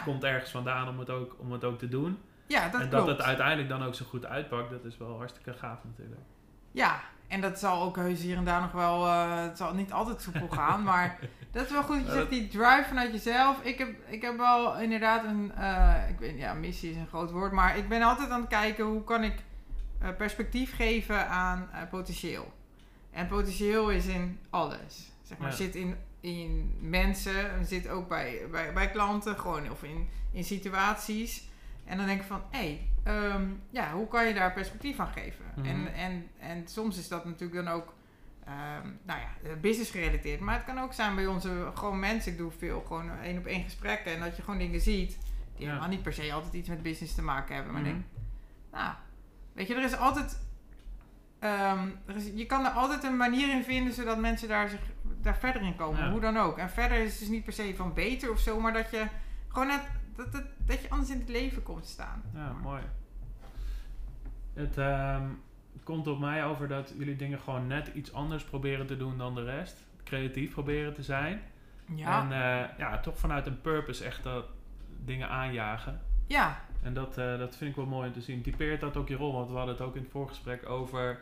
Komt 0.04 0.24
ergens 0.24 0.50
vandaan 0.50 0.88
om 0.88 0.98
het 0.98 1.10
ook, 1.10 1.36
om 1.38 1.52
het 1.52 1.64
ook 1.64 1.78
te 1.78 1.88
doen. 1.88 2.18
ja 2.46 2.68
dat 2.68 2.80
en 2.80 2.88
klopt. 2.88 3.06
dat 3.06 3.16
het 3.16 3.26
uiteindelijk 3.26 3.68
dan 3.68 3.82
ook 3.82 3.94
zo 3.94 4.04
goed 4.04 4.26
uitpakt, 4.26 4.70
dat 4.70 4.84
is 4.84 4.98
wel 4.98 5.16
hartstikke 5.16 5.52
gaaf 5.52 5.78
natuurlijk. 5.84 6.20
Ja, 6.72 7.00
en 7.32 7.40
dat 7.40 7.58
zal 7.58 7.82
ook 7.82 7.96
heus 7.96 8.20
hier 8.20 8.36
en 8.36 8.44
daar 8.44 8.60
nog 8.60 8.72
wel, 8.72 9.06
eh, 9.06 9.42
het 9.42 9.56
zal 9.56 9.74
niet 9.74 9.92
altijd 9.92 10.22
soepel 10.22 10.48
gaan, 10.58 10.82
maar 10.82 11.18
dat 11.50 11.64
is 11.64 11.70
wel 11.70 11.82
goed 11.82 11.96
dat 11.96 12.06
je 12.06 12.12
zegt, 12.12 12.30
die 12.30 12.48
drive 12.48 12.84
vanuit 12.88 13.12
jezelf. 13.12 13.62
Ik 13.62 13.78
heb, 13.78 13.88
ik 14.06 14.22
heb 14.22 14.36
wel 14.36 14.80
inderdaad 14.80 15.24
een, 15.24 15.52
eh, 15.56 15.94
ik 16.08 16.18
weet, 16.18 16.38
ja, 16.38 16.54
missie 16.54 16.90
is 16.90 16.96
een 16.96 17.06
groot 17.06 17.30
woord, 17.30 17.52
maar 17.52 17.76
ik 17.76 17.88
ben 17.88 18.02
altijd 18.02 18.30
aan 18.30 18.40
het 18.40 18.48
kijken 18.50 18.84
hoe 18.84 19.04
kan 19.04 19.24
ik 19.24 19.34
eh, 19.98 20.08
perspectief 20.16 20.74
geven 20.76 21.28
aan 21.28 21.68
potentieel. 21.90 22.52
En 23.10 23.26
potentieel 23.28 23.90
is 23.90 24.06
in 24.06 24.38
alles, 24.50 25.10
zeg 25.22 25.38
maar, 25.38 25.50
Ja. 25.50 25.56
zit 25.56 25.74
in 25.74 25.96
in 26.20 26.76
mensen, 26.80 27.66
zit 27.66 27.88
ook 27.88 28.08
bij, 28.08 28.40
bij, 28.50 28.72
bij 28.72 28.90
klanten, 28.90 29.38
gewoon 29.38 29.70
of 29.70 29.82
in, 29.82 30.08
in 30.32 30.44
situaties. 30.44 31.48
En 31.92 31.98
dan 31.98 32.06
denk 32.06 32.20
ik 32.20 32.26
van, 32.26 32.42
hé, 32.50 32.58
hey, 32.58 32.88
ehm, 33.14 33.42
ja, 33.70 33.92
hoe 33.92 34.08
kan 34.08 34.26
je 34.26 34.34
daar 34.34 34.52
perspectief 34.52 34.98
aan 34.98 35.12
geven? 35.12 35.44
Mhm. 35.56 35.66
en, 35.66 35.94
en, 35.94 36.26
en 36.38 36.68
soms 36.68 36.98
is 36.98 37.08
dat 37.08 37.24
natuurlijk 37.24 37.64
dan 37.64 37.74
ook, 37.74 37.94
ehm, 38.44 38.86
nou 39.02 39.20
ja, 39.20 39.56
business 39.60 39.90
gerelateerd. 39.90 40.40
Maar 40.40 40.54
het 40.54 40.64
kan 40.64 40.78
ook 40.78 40.92
zijn 40.92 41.14
bij 41.14 41.26
onze 41.26 41.70
gewoon 41.74 41.98
mensen. 41.98 42.32
Ik 42.32 42.38
doe 42.38 42.50
veel 42.58 42.84
gewoon 42.86 43.10
één 43.22 43.38
op 43.38 43.46
één 43.46 43.62
gesprekken. 43.62 44.12
En 44.14 44.20
dat 44.20 44.36
je 44.36 44.42
gewoon 44.42 44.58
dingen 44.58 44.80
ziet 44.80 45.18
die 45.56 45.64
Ja. 45.64 45.66
helemaal 45.66 45.88
niet 45.88 46.02
per 46.02 46.12
se 46.12 46.32
altijd 46.32 46.52
iets 46.52 46.68
met 46.68 46.82
business 46.82 47.14
te 47.14 47.22
maken 47.22 47.54
hebben. 47.54 47.72
Maar 47.72 47.82
ik 47.82 47.88
denk, 47.88 48.04
nou, 48.72 48.94
weet 49.52 49.66
je, 49.68 49.74
er 49.74 49.84
is 49.84 49.96
altijd, 49.96 50.38
ehm, 51.38 51.88
er 52.06 52.16
is, 52.16 52.30
je 52.34 52.46
kan 52.46 52.64
er 52.64 52.70
altijd 52.70 53.04
een 53.04 53.16
manier 53.16 53.50
in 53.56 53.64
vinden 53.64 53.92
zodat 53.92 54.18
mensen 54.18 54.48
daar, 54.48 54.68
zich, 54.68 54.80
daar 55.20 55.36
verder 55.36 55.62
in 55.62 55.76
komen. 55.76 56.04
Ja. 56.04 56.10
Hoe 56.10 56.20
dan 56.20 56.36
ook. 56.38 56.58
En 56.58 56.70
verder 56.70 56.98
is 56.98 57.10
het 57.10 57.18
dus 57.18 57.28
niet 57.28 57.44
per 57.44 57.52
se 57.52 57.74
van 57.76 57.94
beter 57.94 58.30
of 58.30 58.38
zo, 58.38 58.60
maar 58.60 58.72
dat 58.72 58.90
je 58.90 59.06
gewoon 59.48 59.66
net, 59.66 59.82
dat, 60.16 60.32
dat, 60.32 60.42
dat 60.66 60.80
je 60.82 60.90
anders 60.90 61.10
in 61.10 61.18
het 61.18 61.28
leven 61.28 61.62
komt 61.62 61.82
te 61.82 61.88
staan. 61.88 62.22
Ja, 62.34 62.52
mooi. 62.52 62.82
Het 64.52 64.78
ehm, 64.78 65.24
komt 65.82 66.06
op 66.06 66.18
mij 66.18 66.44
over 66.44 66.68
dat 66.68 66.92
jullie 66.98 67.16
dingen 67.16 67.38
gewoon 67.38 67.66
net 67.66 67.90
iets 67.94 68.12
anders 68.12 68.44
proberen 68.44 68.86
te 68.86 68.96
doen 68.96 69.18
dan 69.18 69.34
de 69.34 69.44
rest. 69.44 69.76
Creatief 70.04 70.50
proberen 70.52 70.94
te 70.94 71.02
zijn. 71.02 71.40
Ja. 71.94 72.22
En 72.22 72.32
eh, 72.32 72.78
ja, 72.78 73.00
toch 73.00 73.18
vanuit 73.18 73.46
een 73.46 73.60
purpose 73.60 74.04
echt 74.04 74.22
dat 74.22 74.44
dingen 75.04 75.28
aanjagen. 75.28 76.00
ja. 76.26 76.60
En 76.82 76.94
dat, 76.94 77.18
eh, 77.18 77.38
dat 77.38 77.56
vind 77.56 77.70
ik 77.70 77.76
wel 77.76 77.86
mooi 77.86 78.06
om 78.06 78.12
te 78.12 78.20
zien. 78.20 78.42
Typeert 78.42 78.80
dat 78.80 78.96
ook 78.96 79.08
je 79.08 79.16
rol? 79.16 79.32
Want 79.32 79.50
we 79.50 79.56
hadden 79.56 79.74
het 79.74 79.84
ook 79.84 79.94
in 79.96 80.02
het 80.02 80.10
voorgesprek 80.10 80.68
over 80.68 81.20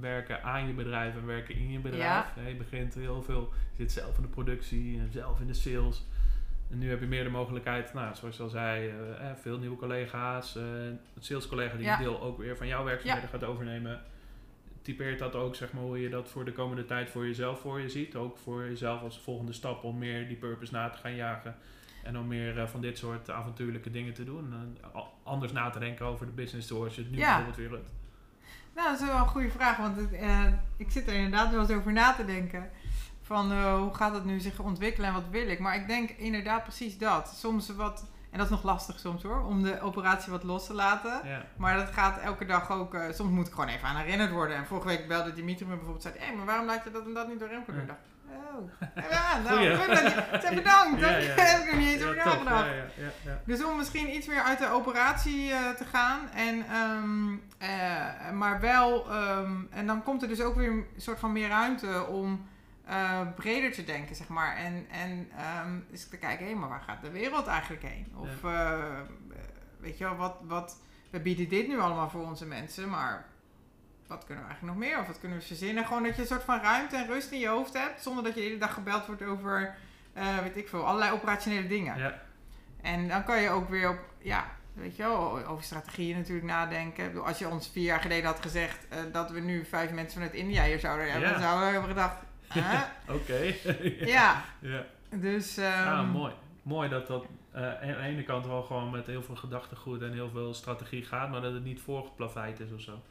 werken 0.00 0.42
aan 0.42 0.66
je 0.66 0.72
bedrijf 0.72 1.14
en 1.14 1.26
werken 1.26 1.54
in 1.54 1.70
je 1.70 1.78
bedrijf. 1.78 2.34
Hè, 2.34 2.48
Je 2.48 2.54
begint 2.54 2.94
heel 2.94 3.22
veel, 3.22 3.52
je 3.76 3.82
zit 3.82 3.92
zelf 3.92 4.16
in 4.16 4.22
de 4.22 4.28
productie 4.28 4.98
en 4.98 5.12
zelf 5.12 5.40
in 5.40 5.46
de 5.46 5.54
sales. 5.54 6.06
En 6.70 6.78
nu 6.78 6.90
heb 6.90 7.00
je 7.00 7.06
meer 7.06 7.24
de 7.24 7.30
mogelijkheid, 7.30 7.94
nou, 7.94 8.14
zoals 8.14 8.36
je 8.36 8.42
al 8.42 8.48
zei, 8.48 8.88
eh, 8.88 9.30
eh, 9.30 9.36
veel 9.36 9.58
nieuwe 9.58 9.76
collega's. 9.76 10.56
eh 10.56 10.62
het 11.14 11.24
salescollega 11.24 11.76
die 11.76 11.84
Ja. 11.84 11.96
een 11.98 12.02
deel 12.02 12.20
ook 12.22 12.38
weer 12.38 12.56
van 12.56 12.66
jouw 12.66 12.84
werkzaamheden 12.84 13.28
gaat 13.30 13.44
overnemen. 13.44 14.00
Typeert 14.82 15.18
dat 15.18 15.34
ook, 15.34 15.54
zeg 15.54 15.72
maar, 15.72 15.82
hoe 15.82 16.00
je 16.00 16.08
dat 16.08 16.28
voor 16.28 16.44
de 16.44 16.52
komende 16.52 16.84
tijd 16.84 17.10
voor 17.10 17.26
jezelf 17.26 17.60
voor 17.60 17.80
je 17.80 17.88
ziet? 17.88 18.16
Ook 18.16 18.36
voor 18.38 18.64
jezelf 18.64 19.00
als 19.02 19.20
volgende 19.20 19.52
stap 19.52 19.84
om 19.84 19.98
meer 19.98 20.28
die 20.28 20.36
purpose 20.36 20.72
na 20.72 20.88
te 20.90 20.98
gaan 20.98 21.14
jagen. 21.14 21.56
En 22.04 22.18
om 22.18 22.26
meer 22.26 22.68
van 22.68 22.80
dit 22.80 22.98
soort 22.98 23.30
avontuurlijke 23.30 23.90
dingen 23.90 24.14
te 24.14 24.24
doen. 24.24 24.54
Anders 25.22 25.52
na 25.52 25.70
te 25.70 25.78
denken 25.78 26.06
over 26.06 26.26
de 26.26 26.32
business 26.32 26.68
zoals 26.68 26.94
je 26.94 27.00
het 27.02 27.10
nu 27.10 27.16
Ja. 27.18 27.24
bijvoorbeeld 27.26 27.56
weer 27.56 27.70
lukt. 27.78 27.92
Nou, 28.74 28.90
dat 28.90 29.00
is 29.00 29.06
wel 29.06 29.16
een 29.18 29.26
goede 29.26 29.50
vraag, 29.50 29.76
want 29.76 29.96
het, 29.96 30.10
ik 30.76 30.90
zit 30.90 31.06
er 31.08 31.14
inderdaad 31.14 31.50
wel 31.50 31.60
eens 31.60 31.70
over 31.70 31.92
na 31.92 32.12
te 32.14 32.24
denken. 32.24 32.70
Van 33.28 33.52
eh, 33.52 33.76
hoe 33.78 33.94
gaat 33.94 34.14
het 34.14 34.24
nu 34.24 34.40
zich 34.40 34.58
ontwikkelen 34.58 35.08
en 35.08 35.14
wat 35.14 35.28
wil 35.30 35.48
ik? 35.48 35.58
Maar 35.58 35.74
ik 35.74 35.86
denk 35.86 36.10
inderdaad 36.10 36.62
precies 36.62 36.98
dat. 36.98 37.34
Soms 37.36 37.68
wat, 37.74 38.06
en 38.30 38.38
dat 38.38 38.46
is 38.46 38.52
nog 38.52 38.62
lastig 38.62 38.98
soms 38.98 39.22
hoor, 39.22 39.44
om 39.44 39.62
de 39.62 39.80
operatie 39.80 40.32
wat 40.32 40.42
los 40.42 40.66
te 40.66 40.74
laten. 40.74 41.20
Ja. 41.24 41.42
Maar 41.56 41.76
dat 41.76 41.90
gaat 41.90 42.18
elke 42.18 42.46
dag 42.46 42.70
ook, 42.70 42.94
eh, 42.94 43.12
soms 43.12 43.30
moet 43.30 43.46
ik 43.46 43.52
gewoon 43.52 43.68
even 43.68 43.88
aan 43.88 43.96
herinnerd 43.96 44.30
worden. 44.30 44.56
En 44.56 44.66
vorige 44.66 44.86
week 44.86 45.08
belde 45.08 45.32
Dimitri 45.32 45.64
me 45.64 45.74
bijvoorbeeld, 45.74 46.02
zei 46.02 46.14
hé, 46.18 46.36
maar 46.36 46.46
waarom 46.46 46.66
laat 46.66 46.84
je 46.84 46.90
dat 46.90 47.04
en 47.04 47.14
dat 47.14 47.28
niet 47.28 47.38
door 47.38 47.48
Remco 47.48 47.72
doen? 47.72 47.86
Ja. 47.86 47.98
Ik 48.80 48.88
dacht, 48.94 49.06
oh, 49.06 49.12
ja, 49.12 49.38
nou, 49.38 49.56
Goeie. 49.58 49.76
goed 49.76 49.86
dat 49.86 50.12
je, 50.12 50.38
zeg 50.40 50.54
bedankt, 50.54 51.00
Ja, 51.00 51.06
heb 51.42 51.60
ik 51.60 51.70
nog 51.70 51.80
niet 51.80 51.88
eens 51.88 52.02
over 52.02 52.16
nagedacht. 52.16 52.68
Dus 53.44 53.64
om 53.64 53.76
misschien 53.76 54.14
iets 54.14 54.26
meer 54.26 54.42
uit 54.42 54.58
de 54.58 54.70
operatie 54.70 55.52
eh, 55.52 55.70
te 55.70 55.84
gaan. 55.84 56.20
En, 56.34 56.64
ehm, 56.70 57.32
eh, 57.58 58.30
maar 58.32 58.60
wel, 58.60 59.10
ehm, 59.10 59.52
en 59.70 59.86
dan 59.86 60.02
komt 60.02 60.22
er 60.22 60.28
dus 60.28 60.40
ook 60.40 60.54
weer 60.54 60.70
een 60.70 60.86
soort 60.96 61.18
van 61.18 61.32
meer 61.32 61.48
ruimte 61.48 62.06
om 62.06 62.46
eh, 62.88 63.20
breder 63.36 63.72
te 63.72 63.84
denken, 63.84 64.16
zeg 64.16 64.28
maar. 64.28 64.56
En, 64.56 64.86
en 64.90 65.28
ehm 65.36 65.78
eens 65.90 66.08
te 66.08 66.18
kijken, 66.18 66.46
hé, 66.46 66.54
maar 66.54 66.68
waar 66.68 66.80
gaat 66.80 67.02
de 67.02 67.10
wereld 67.10 67.46
eigenlijk 67.46 67.82
heen? 67.82 68.12
Of, 68.14 68.44
eh, 68.44 69.00
weet 69.80 69.98
je 69.98 70.04
wel, 70.04 70.16
wat, 70.16 70.36
wat, 70.42 70.80
we 71.10 71.20
bieden 71.20 71.48
dit 71.48 71.68
nu 71.68 71.80
allemaal 71.80 72.10
voor 72.10 72.26
onze 72.26 72.46
mensen, 72.46 72.88
maar 72.88 73.26
wat 74.06 74.24
kunnen 74.24 74.44
we 74.44 74.50
eigenlijk 74.50 74.78
nog 74.78 74.88
meer? 74.88 75.00
Of 75.00 75.06
wat 75.06 75.20
kunnen 75.20 75.38
we 75.38 75.44
verzinnen? 75.44 75.86
Gewoon 75.86 76.02
dat 76.02 76.14
je 76.14 76.20
een 76.20 76.26
soort 76.26 76.42
van 76.42 76.60
ruimte 76.60 76.96
en 76.96 77.06
rust 77.06 77.30
in 77.30 77.38
je 77.38 77.48
hoofd 77.48 77.72
hebt, 77.72 78.02
zonder 78.02 78.24
dat 78.24 78.34
je 78.34 78.40
de 78.40 78.46
hele 78.46 78.58
dag 78.58 78.74
gebeld 78.74 79.06
wordt 79.06 79.22
over, 79.22 79.74
eh, 80.12 80.38
weet 80.38 80.56
ik 80.56 80.68
veel, 80.68 80.86
allerlei 80.86 81.12
operationele 81.12 81.66
dingen. 81.68 81.98
Ja. 81.98 82.22
En 82.82 83.08
dan 83.08 83.24
kan 83.24 83.40
je 83.40 83.50
ook 83.50 83.68
weer 83.68 83.88
op, 83.88 83.98
ja, 84.18 84.44
weet 84.74 84.96
je 84.96 85.02
wel, 85.02 85.46
over 85.46 85.64
strategieën 85.64 86.16
natuurlijk 86.16 86.46
nadenken. 86.46 87.04
Ik 87.04 87.10
bedoel, 87.10 87.26
als 87.26 87.38
je 87.38 87.48
ons 87.48 87.68
vier 87.68 87.84
jaar 87.84 88.00
geleden 88.00 88.26
had 88.26 88.40
gezegd 88.40 88.86
dat 89.12 89.30
we 89.30 89.40
nu 89.40 89.64
vijf 89.64 89.90
mensen 89.90 90.12
vanuit 90.12 90.34
India 90.34 90.64
hier 90.64 90.78
zouden 90.78 91.10
hebben, 91.10 91.28
Ja. 91.28 91.34
dan 91.34 91.42
zouden 91.42 91.66
we 91.66 91.72
hebben 91.72 91.90
gedacht, 91.90 92.16
hè? 92.48 92.84
Oké. 93.12 93.54
ja. 94.16 94.42
ja. 94.60 94.84
Dus, 95.10 95.56
ehm, 95.56 95.88
Ah, 95.88 96.12
mooi. 96.12 96.32
Mooi 96.62 96.88
dat 96.88 97.06
dat 97.06 97.24
eh, 97.52 97.62
aan 97.68 97.86
de 97.86 97.96
ene 97.96 98.22
kant 98.22 98.46
wel 98.46 98.62
gewoon 98.62 98.90
met 98.90 99.06
heel 99.06 99.22
veel 99.22 99.36
gedachtegoed 99.36 100.02
en 100.02 100.12
heel 100.12 100.30
veel 100.30 100.54
strategie 100.54 101.04
gaat, 101.04 101.30
maar 101.30 101.40
dat 101.40 101.52
het 101.52 101.64
niet 101.64 101.80
voorgeplaveid 101.80 102.60
is 102.60 102.72
of 102.72 102.80
zo. 102.80 103.02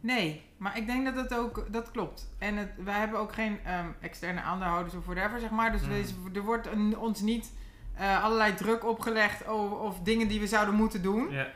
nee, 0.00 0.42
maar 0.56 0.76
ik 0.76 0.86
denk 0.86 1.04
dat 1.04 1.14
dat 1.28 1.38
ook, 1.38 1.66
dat 1.72 1.90
klopt. 1.90 2.30
En 2.38 2.56
het, 2.56 2.68
wij 2.84 2.98
hebben 2.98 3.18
ook 3.18 3.32
geen 3.32 3.58
ehm, 3.64 3.86
externe 4.00 4.40
aandeelhouders 4.40 4.94
of 4.94 5.04
whatever, 5.06 5.40
zeg 5.40 5.50
maar. 5.50 5.72
Dus 5.72 5.82
Mm. 5.82 6.34
er 6.36 6.42
wordt 6.42 6.66
een- 6.66 6.98
ons 6.98 7.20
niet 7.20 7.52
eh, 7.94 8.24
allerlei 8.24 8.54
druk 8.54 8.84
opgelegd 8.84 9.46
over, 9.46 9.78
of 9.78 10.00
dingen 10.00 10.28
die 10.28 10.40
we 10.40 10.46
zouden 10.46 10.74
moeten 10.74 11.02
doen. 11.02 11.30
Ja. 11.30 11.46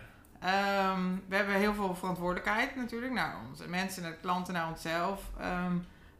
Ehm, 0.40 1.00
we 1.28 1.36
hebben 1.36 1.54
heel 1.54 1.74
veel 1.74 1.94
verantwoordelijkheid 1.94 2.76
natuurlijk 2.76 3.12
naar 3.12 3.36
onze 3.50 3.68
mensen, 3.68 4.02
naar 4.02 4.12
klanten, 4.12 4.54
naar 4.54 4.68
onszelf. 4.68 5.22
Ehm, 5.40 5.72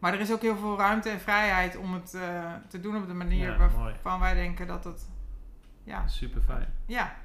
maar 0.06 0.14
er 0.14 0.20
is 0.20 0.32
ook 0.32 0.40
heel 0.42 0.56
veel 0.56 0.76
ruimte 0.78 1.08
en 1.08 1.20
vrijheid 1.20 1.76
om 1.76 1.94
het 1.94 2.14
eh, 2.14 2.52
te 2.68 2.80
doen 2.80 2.96
op 2.96 3.06
de 3.06 3.14
manier 3.14 3.50
Ja, 3.50 3.56
waarvan 3.56 4.20
wij 4.20 4.34
denken 4.34 4.66
dat 4.66 4.84
het. 4.84 5.08
Ja, 5.84 6.06
Super 6.08 6.42
fijn. 6.42 6.74
ja, 6.86 7.16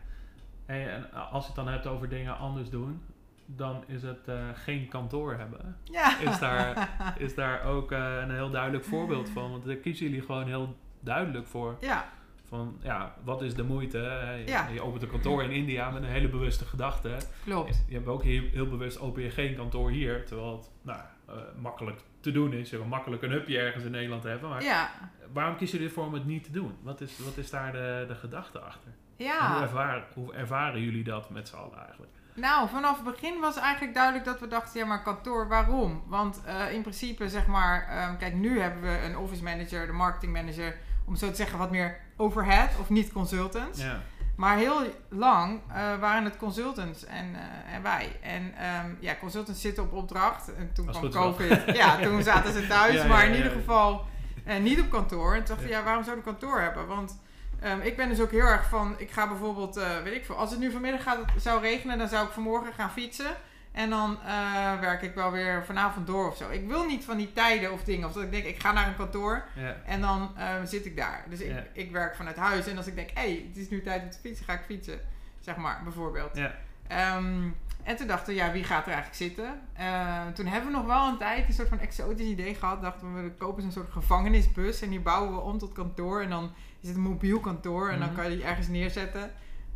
Hey, 0.66 0.90
en 0.90 1.12
als 1.14 1.42
je 1.42 1.48
het 1.48 1.56
dan 1.56 1.68
hebt 1.68 1.88
over 1.88 2.10
dingen 2.10 2.38
anders 2.38 2.70
doen, 2.70 3.02
dan 3.46 3.84
is 3.88 4.02
het 4.04 4.28
eh, 4.28 4.36
geen 4.54 4.88
kantoor 4.88 5.34
hebben. 5.38 5.78
ja. 5.84 6.20
Is 6.20 6.40
daar, 6.40 6.90
is 7.26 7.36
daar 7.36 7.64
ook 7.64 7.92
eh, 7.92 8.18
een 8.22 8.32
heel 8.32 8.50
duidelijk 8.50 8.84
voorbeeld 8.86 9.30
van? 9.30 9.52
Want 9.52 9.66
daar 9.66 9.76
kiezen 9.76 10.06
jullie 10.06 10.22
gewoon 10.22 10.48
heel 10.48 10.76
duidelijk 11.00 11.48
voor. 11.48 11.78
ja, 11.80 12.06
Van 12.48 12.78
ja, 12.82 13.14
wat 13.24 13.42
is 13.42 13.54
de 13.56 13.64
moeite? 13.64 13.98
Je, 13.98 14.52
Ja. 14.52 14.68
je 14.68 14.82
opent 14.82 15.04
een 15.04 15.10
kantoor 15.10 15.44
in 15.44 15.52
India 15.52 15.90
met 15.90 16.04
een 16.04 16.10
hele 16.10 16.30
bewuste 16.30 16.66
gedachte. 16.66 17.18
klopt. 17.44 17.84
Je 17.88 17.94
hebt 17.96 18.08
ook 18.08 18.24
heel, 18.24 18.44
heel 18.52 18.68
bewust 18.70 19.00
open 19.00 19.24
je 19.24 19.30
geen 19.30 19.56
kantoor 19.56 19.90
hier, 19.90 20.26
terwijl 20.26 20.58
het 20.58 20.70
nou, 20.82 21.00
eh, 21.28 21.36
makkelijk 21.62 22.02
te 22.22 22.32
doen 22.32 22.54
is. 22.54 22.70
Je 22.70 22.78
kan 22.78 22.88
makkelijk 22.88 23.22
een 23.22 23.32
hubje 23.32 23.60
ergens 23.60 23.84
in 23.84 23.92
Nederland 23.92 24.24
hebben. 24.24 24.50
Maar 24.50 24.64
Ja, 24.64 24.92
waarom 25.34 25.58
kiezen 25.58 25.78
jullie 25.78 25.94
ervoor 25.94 26.08
om 26.08 26.14
het 26.14 26.26
niet 26.26 26.44
te 26.44 26.52
doen? 26.52 26.78
Wat 26.82 27.02
is, 27.02 27.20
wat 27.20 27.38
is 27.38 27.50
daar 27.50 27.72
de, 27.72 28.06
de 28.08 28.16
gedachte 28.16 28.60
achter? 28.60 28.92
En 29.18 29.26
hoe, 29.26 29.28
ja. 29.28 29.62
ervaren, 29.62 30.04
hoe 30.14 30.34
ervaren 30.34 30.82
jullie 30.82 31.04
dat 31.04 31.30
met 31.30 31.48
z'n 31.48 31.56
allen 31.56 31.78
eigenlijk? 31.78 32.12
Nou, 32.34 32.70
vanaf 32.70 32.96
het 32.96 33.06
begin 33.06 33.40
was 33.40 33.58
eigenlijk 33.58 33.94
duidelijk 33.94 34.26
dat 34.26 34.40
we 34.40 34.48
dachten, 34.48 34.80
ja, 34.80 34.86
maar 34.86 35.04
kantoor, 35.04 35.48
waarom? 35.48 36.04
Want 36.08 36.42
eh, 36.46 36.74
in 36.74 36.82
principe, 36.82 37.30
zeg 37.30 37.48
maar, 37.48 37.88
ehm, 37.88 38.18
kijk, 38.18 38.34
nu 38.34 38.60
hebben 38.60 38.82
we 38.82 39.06
een 39.06 39.18
office 39.18 39.44
manager, 39.44 39.86
de 39.86 39.94
marketing 39.94 40.34
manager, 40.34 40.78
om 41.06 41.16
zo 41.16 41.30
te 41.30 41.36
zeggen, 41.36 41.58
wat 41.58 41.72
meer 41.72 42.00
overhead 42.18 42.80
of 42.80 42.90
niet 42.90 43.12
consultants. 43.12 43.82
Ja, 43.82 44.02
Maar 44.42 44.58
heel 44.58 44.82
lang 45.10 45.60
eh, 45.68 46.00
waren 46.00 46.24
het 46.24 46.38
consultants 46.38 47.06
en, 47.06 47.36
eh, 47.36 47.74
en 47.76 47.82
wij. 47.82 48.20
En 48.22 48.54
ehm, 48.58 48.90
ja, 49.00 49.16
consultants 49.20 49.62
zitten 49.62 49.84
op 49.84 49.94
opdracht. 49.94 50.56
En 50.56 50.74
toen 50.74 50.88
Als 50.88 50.98
kwam 50.98 51.12
COVID. 51.12 51.76
Ja, 51.76 51.98
toen 51.98 52.24
zaten 52.32 52.54
ze 52.54 52.68
thuis, 52.68 52.94
Ja, 52.94 53.08
maar 53.08 53.26
in 53.26 53.36
ieder 53.36 53.52
geval 53.52 54.06
eh, 54.46 54.58
niet 54.58 54.80
op 54.80 54.90
kantoor. 54.90 55.34
En 55.34 55.44
toen 55.44 55.56
dacht 55.56 55.68
ik, 55.68 55.70
Ja. 55.70 55.84
waarom 55.84 56.04
zou 56.04 56.18
ik 56.18 56.26
een 56.26 56.32
kantoor 56.32 56.60
hebben? 56.60 56.88
Want 56.88 57.20
ehm, 57.60 57.80
ik 57.82 57.98
ben 57.98 58.10
dus 58.10 58.20
ook 58.20 58.32
heel 58.32 58.46
erg 58.46 58.70
van, 58.70 58.96
ik 58.98 59.12
ga 59.12 59.28
bijvoorbeeld, 59.28 59.76
weet 60.04 60.16
ik 60.16 60.26
veel, 60.26 60.36
als 60.36 60.50
het 60.52 60.60
nu 60.60 60.72
vanmiddag 60.72 61.04
gaat, 61.04 61.20
zou 61.38 61.62
regenen, 61.62 61.98
dan 61.98 62.08
zou 62.08 62.26
ik 62.26 62.32
vanmorgen 62.32 62.74
gaan 62.74 62.92
fietsen. 62.92 63.32
En 63.72 63.90
dan 63.90 64.18
eh, 64.26 64.80
werk 64.80 65.02
ik 65.02 65.14
wel 65.16 65.32
weer 65.32 65.66
vanavond 65.66 66.08
door 66.08 66.28
of 66.30 66.38
zo. 66.38 66.50
Ik 66.50 66.68
wil 66.68 66.86
niet 66.86 67.04
van 67.06 67.18
die 67.18 67.34
tijden 67.34 67.72
of 67.72 67.84
dingen. 67.84 68.08
Of 68.08 68.14
dat 68.14 68.24
ik 68.24 68.32
denk, 68.32 68.46
ik 68.46 68.62
ga 68.62 68.72
naar 68.72 68.88
een 68.88 68.96
kantoor. 68.96 69.44
ja, 69.56 69.76
En 69.86 70.02
dan 70.02 70.32
eh, 70.38 70.48
zit 70.64 70.86
ik 70.86 70.96
daar. 70.98 71.24
Dus 71.30 71.40
ik, 71.40 71.52
Ja. 71.52 71.64
ik 71.74 71.92
werk 71.92 72.16
vanuit 72.16 72.36
huis. 72.36 72.68
En 72.68 72.78
als 72.78 72.88
ik 72.88 72.96
denk, 72.96 73.10
hé, 73.10 73.22
hey, 73.22 73.46
het 73.48 73.58
is 73.58 73.70
nu 73.70 73.82
tijd 73.82 74.04
om 74.04 74.10
te 74.10 74.18
fietsen, 74.22 74.46
ga 74.46 74.54
ik 74.54 74.62
fietsen. 74.66 75.00
Zeg 75.40 75.56
maar, 75.56 75.82
bijvoorbeeld. 75.84 76.38
ja. 76.38 76.52
Ehm, 76.88 77.50
en 77.84 77.96
toen 77.96 78.08
dachten 78.08 78.34
we, 78.34 78.40
ja, 78.40 78.52
wie 78.52 78.64
gaat 78.64 78.86
er 78.88 78.94
eigenlijk 78.94 79.16
zitten? 79.24 79.60
Eh, 79.74 80.28
toen 80.34 80.46
hebben 80.46 80.72
we 80.72 80.78
nog 80.78 80.86
wel 80.86 81.08
een 81.08 81.18
tijd 81.18 81.48
een 81.48 81.54
soort 81.54 81.68
van 81.68 81.80
exotisch 81.80 82.28
idee 82.28 82.56
gehad. 82.56 82.82
Dachten 82.82 83.16
we, 83.16 83.22
we 83.22 83.32
kopen 83.32 83.64
een 83.64 83.72
soort 83.72 83.92
gevangenisbus. 83.92 84.82
En 84.82 84.90
die 84.90 85.00
bouwen 85.00 85.34
we 85.36 85.40
om 85.42 85.58
tot 85.58 85.74
kantoor. 85.74 86.22
En 86.22 86.30
dan 86.30 86.52
is 86.82 86.88
het 86.88 86.98
een 86.98 87.04
mobiel 87.04 87.40
kantoor. 87.40 87.90
En 87.90 88.00
dan 88.00 88.08
Mhm. 88.08 88.16
kan 88.18 88.30
je 88.30 88.36
die 88.36 88.46
ergens 88.46 88.68
neerzetten. 88.68 89.32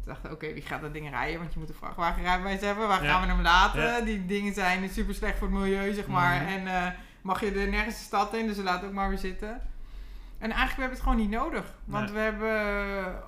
Toen 0.06 0.14
dachten 0.14 0.32
oké, 0.32 0.54
wie 0.54 0.62
gaat 0.62 0.82
dat 0.82 0.94
ding 0.94 1.10
rijden? 1.10 1.40
Want 1.40 1.54
je 1.54 1.60
moet 1.60 1.70
een 1.70 1.76
vrachtwagenrijbewijs 1.76 2.62
hebben. 2.62 2.88
Waar 2.88 3.04
Ja. 3.04 3.12
gaan 3.12 3.22
we 3.28 3.34
hem 3.34 3.42
laten? 3.42 3.82
Ja. 3.82 4.02
Die 4.02 4.26
dingen 4.26 4.54
zijn 4.54 4.90
super 4.90 5.16
slecht 5.16 5.38
voor 5.38 5.48
het 5.48 5.58
milieu, 5.58 5.94
zeg 5.94 6.08
maar. 6.08 6.42
Mhm. 6.42 6.52
En 6.52 6.68
eh, 6.68 6.92
mag 7.22 7.40
je 7.40 7.52
er 7.52 7.68
nergens 7.70 7.98
de 7.98 8.04
stad 8.04 8.34
in, 8.34 8.48
dus 8.48 8.58
laten 8.58 8.88
ook 8.88 8.94
maar 8.94 9.10
weer 9.10 9.18
zitten. 9.18 9.62
En 10.38 10.52
eigenlijk 10.52 10.70
hebben 10.80 10.88
we 10.88 10.94
het 10.94 11.04
gewoon 11.04 11.18
niet 11.18 11.30
nodig. 11.30 11.74
Want 11.86 12.06
Nee. 12.06 12.14
we 12.14 12.20
hebben 12.20 13.24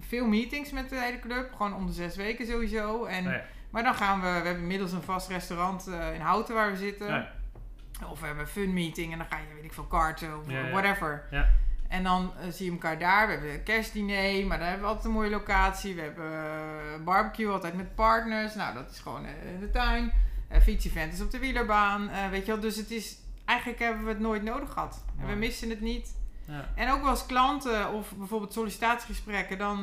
veel 0.00 0.26
meetings 0.26 0.70
met 0.70 0.88
de 0.88 0.96
hele 1.00 1.18
club. 1.20 1.52
Gewoon 1.56 1.74
om 1.74 1.86
de 1.86 1.92
zes 1.92 2.16
weken 2.16 2.46
sowieso. 2.46 3.04
En, 3.04 3.24
Nee, 3.24 3.40
Maar 3.70 3.82
dan 3.82 3.94
gaan 3.94 4.20
we... 4.20 4.26
We 4.26 4.32
hebben 4.32 4.56
inmiddels 4.62 4.92
een 4.92 5.02
vast 5.02 5.28
restaurant 5.28 5.86
eh, 5.86 6.14
in 6.14 6.20
Houten 6.20 6.54
waar 6.54 6.70
we 6.70 6.76
zitten. 6.76 7.10
nee. 7.10 7.24
Of 8.10 8.20
we 8.20 8.26
hebben 8.26 8.44
een 8.44 8.50
fun 8.50 8.72
meeting 8.72 9.12
en 9.12 9.18
dan 9.18 9.26
ga 9.30 9.36
je, 9.36 9.54
weet 9.54 9.64
ik 9.64 9.72
veel, 9.72 9.84
karten 9.84 10.38
of 10.38 10.50
ja. 10.50 10.70
whatever. 10.70 11.24
Ja. 11.30 11.48
En 11.92 12.02
dan 12.02 12.32
eh, 12.40 12.52
zie 12.52 12.66
je 12.66 12.72
elkaar 12.72 12.98
daar. 12.98 13.26
We 13.26 13.32
hebben 13.32 13.52
een 13.52 13.62
kerstdiner, 13.62 14.46
maar 14.46 14.58
daar 14.58 14.66
hebben 14.68 14.84
we 14.84 14.88
altijd 14.88 15.06
een 15.06 15.18
mooie 15.18 15.30
locatie. 15.30 15.94
We 15.94 16.00
hebben 16.00 16.32
eh, 16.32 17.04
barbecue 17.04 17.48
altijd 17.48 17.74
met 17.74 17.94
partners. 17.94 18.54
Nou, 18.54 18.74
dat 18.74 18.90
is 18.90 18.98
gewoon 18.98 19.24
eh, 19.24 19.52
in 19.54 19.60
de 19.60 19.70
tuin. 19.70 20.12
Uh, 20.52 20.58
fietsevent 20.58 21.12
is 21.12 21.20
op 21.20 21.30
de 21.30 21.38
wielerbaan. 21.38 22.10
weet 22.30 22.46
je 22.46 22.52
wel, 22.52 22.60
dus 22.60 22.76
het 22.76 22.90
is... 22.90 23.16
Eigenlijk 23.44 23.78
hebben 23.78 24.04
we 24.04 24.08
het 24.08 24.20
nooit 24.20 24.42
nodig 24.42 24.72
gehad. 24.72 25.04
En 25.20 25.26
we 25.26 25.34
missen 25.34 25.70
het 25.70 25.80
niet. 25.80 26.14
Ja. 26.46 26.68
En 26.74 26.90
ook 26.90 27.00
wel 27.00 27.10
als 27.10 27.26
klanten 27.26 27.92
of 27.92 28.12
bijvoorbeeld 28.16 28.52
sollicitatiegesprekken, 28.52 29.58
dan, 29.58 29.82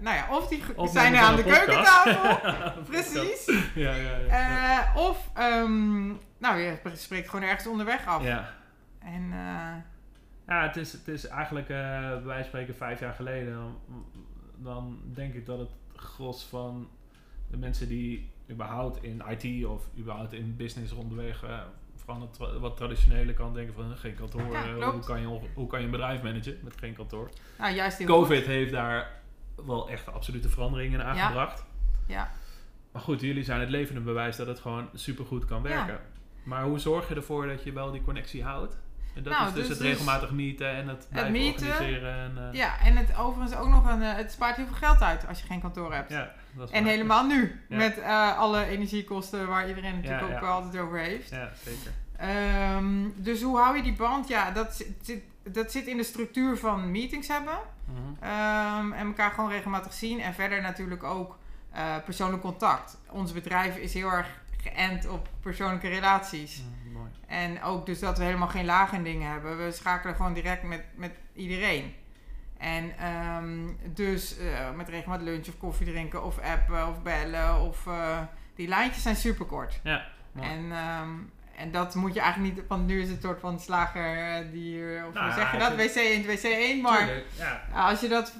nou 0.00 0.16
ja, 0.16 0.26
of 0.30 0.48
die 0.48 0.62
Of 0.74 0.90
zijn 0.90 1.14
er 1.14 1.20
aan 1.20 1.36
de 1.36 1.42
podcast. 1.42 1.64
keukentafel, 1.64 2.82
precies. 2.90 3.44
Ja, 3.74 3.94
ja, 3.94 4.16
ja. 4.16 4.88
Eh, 4.90 4.96
of, 4.96 5.30
ehm, 5.34 6.06
nou, 6.38 6.58
je 6.58 6.78
spreekt 6.94 7.28
gewoon 7.28 7.48
ergens 7.48 7.66
onderweg 7.66 8.06
af. 8.06 8.22
ja. 8.22 8.48
En, 8.98 9.32
eh, 9.32 9.97
Ja, 10.48 10.62
het 10.62 10.76
is, 10.76 10.92
het 10.92 11.08
is 11.08 11.26
eigenlijk, 11.26 11.68
eh 11.68 12.22
wij 12.24 12.42
spreken 12.44 12.74
vijf 12.74 13.00
jaar 13.00 13.12
geleden, 13.14 13.52
dan, 13.54 13.76
dan 14.56 15.00
denk 15.14 15.34
ik 15.34 15.46
dat 15.46 15.58
het 15.58 15.70
gros 15.96 16.44
van 16.44 16.88
de 17.50 17.56
mensen 17.56 17.88
die 17.88 18.30
überhaupt 18.50 19.02
in 19.02 19.22
IT 19.28 19.66
of 19.66 19.88
überhaupt 19.98 20.32
in 20.32 20.56
business 20.56 20.92
onderweg, 20.92 21.42
eh, 21.42 21.60
vooral 21.94 22.16
aan 22.22 22.28
de 22.32 22.36
tra- 22.38 22.58
wat 22.58 22.76
traditionele 22.76 23.34
kant 23.34 23.54
denken 23.54 23.74
van 23.74 23.92
eh, 23.92 23.98
geen 23.98 24.14
kantoor, 24.14 24.52
Ja, 24.52 24.64
eh, 24.78 24.88
hoe, 24.90 25.00
kan 25.04 25.20
je, 25.20 25.40
hoe 25.54 25.66
kan 25.66 25.78
je 25.78 25.84
een 25.84 25.90
bedrijf 25.90 26.22
managen 26.22 26.58
met 26.62 26.76
geen 26.78 26.94
kantoor. 26.94 27.30
nou, 27.58 27.74
juist 27.74 28.04
Covid 28.04 28.46
heeft 28.46 28.72
daar 28.72 29.10
wel 29.66 29.88
echt 29.90 30.12
absolute 30.12 30.48
veranderingen 30.48 31.00
in 31.00 31.06
Ja. 31.06 31.12
aangebracht. 31.12 31.64
Ja. 32.06 32.30
Maar 32.92 33.02
goed, 33.02 33.20
jullie 33.20 33.44
zijn 33.44 33.60
het 33.60 33.68
levende 33.70 34.00
bewijs 34.00 34.36
dat 34.36 34.46
het 34.46 34.60
gewoon 34.60 34.88
supergoed 34.94 35.44
kan 35.44 35.62
werken. 35.62 36.00
Maar 36.42 36.64
hoe 36.64 36.78
zorg 36.78 37.08
je 37.08 37.14
ervoor 37.14 37.46
dat 37.46 37.62
je 37.62 37.72
wel 37.72 37.90
die 37.90 38.02
connectie 38.02 38.44
houdt? 38.44 38.78
En 39.18 39.24
dat 39.24 39.32
Nou, 39.32 39.48
is 39.48 39.54
dus, 39.54 39.66
dus- 39.66 39.76
het 39.76 39.86
regelmatig 39.86 40.30
meeten 40.30 40.70
en 40.70 40.88
het 40.88 41.06
blijven 41.10 41.34
organiseren. 41.40 42.14
En, 42.14 42.48
eh, 42.48 42.58
Ja, 42.58 42.80
en 42.80 42.96
het 42.96 43.16
overigens 43.16 43.58
ook 43.58 43.68
nog 43.68 43.90
een, 43.90 44.02
eh, 44.02 44.14
het 44.14 44.32
spaart 44.32 44.56
heel 44.56 44.66
veel 44.66 44.74
geld 44.74 45.00
uit 45.02 45.26
als 45.28 45.40
je 45.40 45.46
geen 45.46 45.60
kantoor 45.60 45.94
hebt. 45.94 46.10
ja, 46.10 46.32
dat 46.52 46.68
is 46.68 46.74
En 46.74 46.84
helemaal 46.84 47.26
nu, 47.26 47.60
Ja. 47.68 47.76
met 47.76 47.98
eh, 47.98 48.38
alle 48.38 48.64
energiekosten 48.64 49.46
waar 49.48 49.68
iedereen 49.68 49.94
natuurlijk 49.94 50.28
Ja, 50.28 50.36
ook 50.36 50.44
altijd 50.44 50.82
over 50.82 50.98
heeft. 50.98 51.30
Ja, 51.30 51.50
zeker. 51.64 51.92
Ehm, 52.16 53.08
dus 53.14 53.42
hoe 53.42 53.58
hou 53.58 53.76
je 53.76 53.82
die 53.82 53.96
band? 53.96 54.28
Ja, 54.28 54.50
dat 54.50 54.84
zit, 55.02 55.20
dat 55.42 55.72
zit 55.72 55.86
in 55.86 55.96
de 55.96 56.04
structuur 56.04 56.56
van 56.56 56.90
meetings 56.90 57.28
hebben. 57.28 57.58
Mhm. 57.84 58.24
Ehm, 58.24 58.92
en 58.92 59.06
elkaar 59.06 59.30
gewoon 59.30 59.50
regelmatig 59.50 59.92
zien. 59.92 60.20
En 60.20 60.34
verder 60.34 60.60
natuurlijk 60.60 61.02
ook 61.02 61.38
persoonlijk 62.04 62.42
contact. 62.42 62.98
Ons 63.10 63.32
bedrijf 63.32 63.76
is 63.76 63.94
heel 63.94 64.10
erg 64.10 64.26
geënt 64.62 65.08
op 65.08 65.28
persoonlijke 65.40 65.88
relaties. 65.88 66.62
Mooi. 66.92 67.10
En 67.26 67.62
ook 67.62 67.86
dus 67.86 67.98
dat 67.98 68.18
we 68.18 68.24
helemaal 68.24 68.48
geen 68.48 68.64
laag 68.64 68.92
in 68.92 69.02
dingen 69.02 69.30
hebben. 69.30 69.64
We 69.64 69.72
schakelen 69.72 70.16
gewoon 70.16 70.32
direct 70.32 70.62
met, 70.62 70.84
met 70.94 71.12
iedereen. 71.34 71.94
En 72.58 72.98
ehm, 72.98 73.66
dus 73.94 74.38
eh, 74.38 74.74
met 74.74 74.88
regelmatig 74.88 75.26
lunch 75.26 75.48
of 75.48 75.58
koffie 75.58 75.86
drinken 75.86 76.24
of 76.24 76.38
appen 76.38 76.88
of 76.88 77.02
bellen. 77.02 77.60
Of, 77.60 77.86
eh, 77.86 78.20
die 78.54 78.68
lijntjes 78.68 79.02
zijn 79.02 79.16
super 79.16 79.46
kort. 79.46 79.80
Ja, 79.82 80.06
mooi. 80.32 80.48
En, 80.48 80.72
ehm, 80.72 81.10
en 81.58 81.70
dat 81.70 81.94
moet 81.94 82.14
je 82.14 82.20
eigenlijk 82.20 82.54
niet, 82.56 82.64
want 82.68 82.86
nu 82.86 83.00
is 83.00 83.06
het 83.08 83.16
een 83.16 83.22
soort 83.22 83.40
van 83.40 83.60
slager 83.60 84.16
eh, 84.18 84.52
die, 84.52 84.82
of 84.82 85.14
Nou 85.14 85.18
hoe 85.18 85.22
ja, 85.22 85.32
zeg 85.34 85.52
je 85.52 85.58
dat, 85.58 85.74
wc 85.74 85.94
1, 85.94 86.26
wc 86.26 86.42
1, 86.42 86.80
maar 86.80 86.98
Tuurlijk, 86.98 87.26
ja. 87.38 87.62
als 87.88 88.00
je 88.00 88.08
dat, 88.08 88.34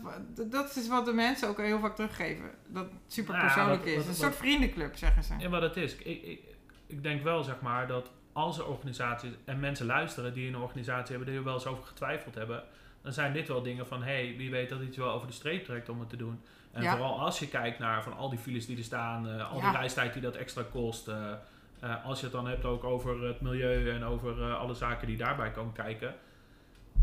dat 0.50 0.76
is 0.76 0.88
wat 0.88 1.04
de 1.04 1.12
mensen 1.12 1.48
ook 1.48 1.59
heel 1.61 1.78
vaak 1.81 1.94
teruggeven. 1.94 2.50
Dat 2.66 2.85
het 2.85 2.92
super 3.12 3.35
Ja, 3.35 3.40
persoonlijk 3.40 3.78
wat- 3.81 3.88
is. 3.88 3.96
wat- 3.96 4.07
een 4.07 4.14
soort 4.14 4.37
vriendenclub, 4.37 4.96
zeggen 4.96 5.22
ze. 5.22 5.35
Ja, 5.38 5.48
wat 5.48 5.62
het 5.62 5.76
is. 5.76 5.96
Ik, 5.96 6.22
ik, 6.22 6.40
ik 6.87 7.02
denk 7.02 7.22
wel, 7.22 7.42
zeg 7.42 7.61
maar, 7.61 7.87
dat 7.87 8.11
als 8.33 8.59
er 8.59 8.66
organisaties 8.66 9.31
en 9.44 9.61
mensen 9.61 9.87
luisteren 9.87 10.35
die 10.35 10.46
in 10.46 10.54
een 10.54 10.61
organisatie 10.61 11.09
hebben, 11.11 11.26
die 11.28 11.37
er 11.38 11.44
wel 11.44 11.54
eens 11.54 11.66
over 11.66 11.85
getwijfeld 11.85 12.35
hebben, 12.35 12.62
dan 13.02 13.12
zijn 13.12 13.33
dit 13.33 13.48
wel 13.48 13.62
dingen 13.62 13.87
van, 13.87 14.02
hé, 14.02 14.24
hey, 14.26 14.35
wie 14.37 14.50
weet 14.50 14.68
dat 14.68 14.81
iets 14.81 14.96
wel 14.96 15.11
over 15.12 15.26
de 15.26 15.33
streep 15.33 15.64
trekt 15.64 15.88
om 15.88 16.00
het 16.00 16.09
te 16.09 16.16
doen. 16.16 16.40
En 16.72 16.83
Ja. 16.83 16.90
vooral 16.96 17.20
als 17.20 17.38
je 17.38 17.48
kijkt 17.48 17.78
naar 17.78 18.02
van 18.02 18.16
al 18.16 18.28
die 18.31 18.38
files 18.38 18.66
die 18.66 18.76
er 18.76 18.85
staan, 18.85 19.28
eh, 19.28 19.52
al 19.52 19.61
die 19.61 19.70
reistijd 19.70 20.12
die 20.12 20.22
dat 20.22 20.35
extra 20.37 20.62
kost, 20.72 21.09
eh, 21.09 21.33
eh, 21.80 22.04
als 22.04 22.18
je 22.18 22.24
het 22.24 22.34
dan 22.34 22.48
hebt 22.48 22.64
ook 22.64 22.84
over 22.84 23.22
het 23.26 23.40
milieu 23.40 23.90
en 23.90 24.04
over 24.04 24.42
eh, 24.42 24.58
alle 24.58 24.74
zaken 24.74 25.06
die 25.06 25.16
daarbij 25.16 25.50
komen 25.50 25.72
kijken, 25.72 26.14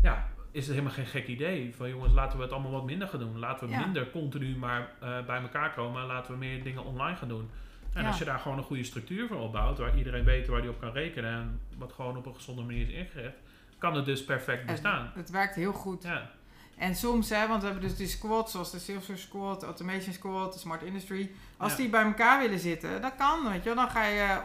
ja, 0.02 0.28
is 0.50 0.62
het 0.66 0.70
helemaal 0.74 0.94
geen 0.94 1.06
gek 1.06 1.26
idee. 1.26 1.74
Van 1.74 1.88
jongens, 1.88 2.12
laten 2.12 2.36
we 2.38 2.44
het 2.44 2.52
allemaal 2.52 2.70
wat 2.72 2.84
minder 2.84 3.08
gaan 3.08 3.20
doen. 3.20 3.38
Laten 3.38 3.66
we 3.66 3.72
Ja. 3.72 3.80
minder 3.80 4.10
continu 4.10 4.56
maar 4.56 4.90
eh, 5.00 5.24
bij 5.26 5.40
elkaar 5.40 5.72
komen. 5.74 6.00
en 6.00 6.06
Laten 6.06 6.32
we 6.32 6.38
meer 6.38 6.62
dingen 6.62 6.84
online 6.84 7.16
gaan 7.16 7.28
doen. 7.28 7.50
En 7.92 8.02
Ja. 8.02 8.08
als 8.08 8.18
je 8.18 8.24
daar 8.24 8.38
gewoon 8.38 8.58
een 8.58 8.64
goede 8.64 8.82
structuur 8.84 9.26
voor 9.28 9.36
opbouwt, 9.40 9.78
waar 9.78 9.96
iedereen 9.98 10.24
weet 10.24 10.46
waar 10.46 10.60
die 10.60 10.70
op 10.70 10.80
kan 10.80 10.92
rekenen 10.92 11.30
en 11.32 11.60
wat 11.78 11.92
gewoon 11.92 12.16
op 12.16 12.26
een 12.26 12.34
gezonde 12.34 12.62
manier 12.62 12.86
is 12.88 12.92
ingericht, 12.94 13.36
kan 13.78 13.94
het 13.94 14.04
dus 14.04 14.24
perfect 14.24 14.66
bestaan. 14.66 15.04
Het, 15.06 15.14
het 15.14 15.30
werkt 15.30 15.54
heel 15.54 15.72
goed. 15.72 16.02
Ja, 16.02 16.30
En 16.76 16.94
soms, 16.96 17.30
hè, 17.30 17.48
want 17.48 17.62
we 17.62 17.68
hebben 17.68 17.88
dus 17.88 17.96
die 17.96 18.06
squads, 18.06 18.52
zoals 18.52 18.70
de 18.70 18.78
Salesforce 18.78 19.22
Squad, 19.22 19.60
de 19.60 19.66
Automation 19.66 20.12
Squad, 20.12 20.52
de 20.52 20.58
Smart 20.58 20.82
Industry. 20.82 21.30
Als 21.56 21.70
Ja. 21.72 21.76
die 21.78 21.88
bij 21.88 22.02
elkaar 22.04 22.40
willen 22.40 22.58
zitten, 22.58 23.02
dat 23.02 23.14
kan, 23.16 23.44
weet 23.50 23.62
je 23.62 23.74
wel. 23.74 23.74
Dan 23.74 23.90
ga 23.90 24.04
je... 24.04 24.40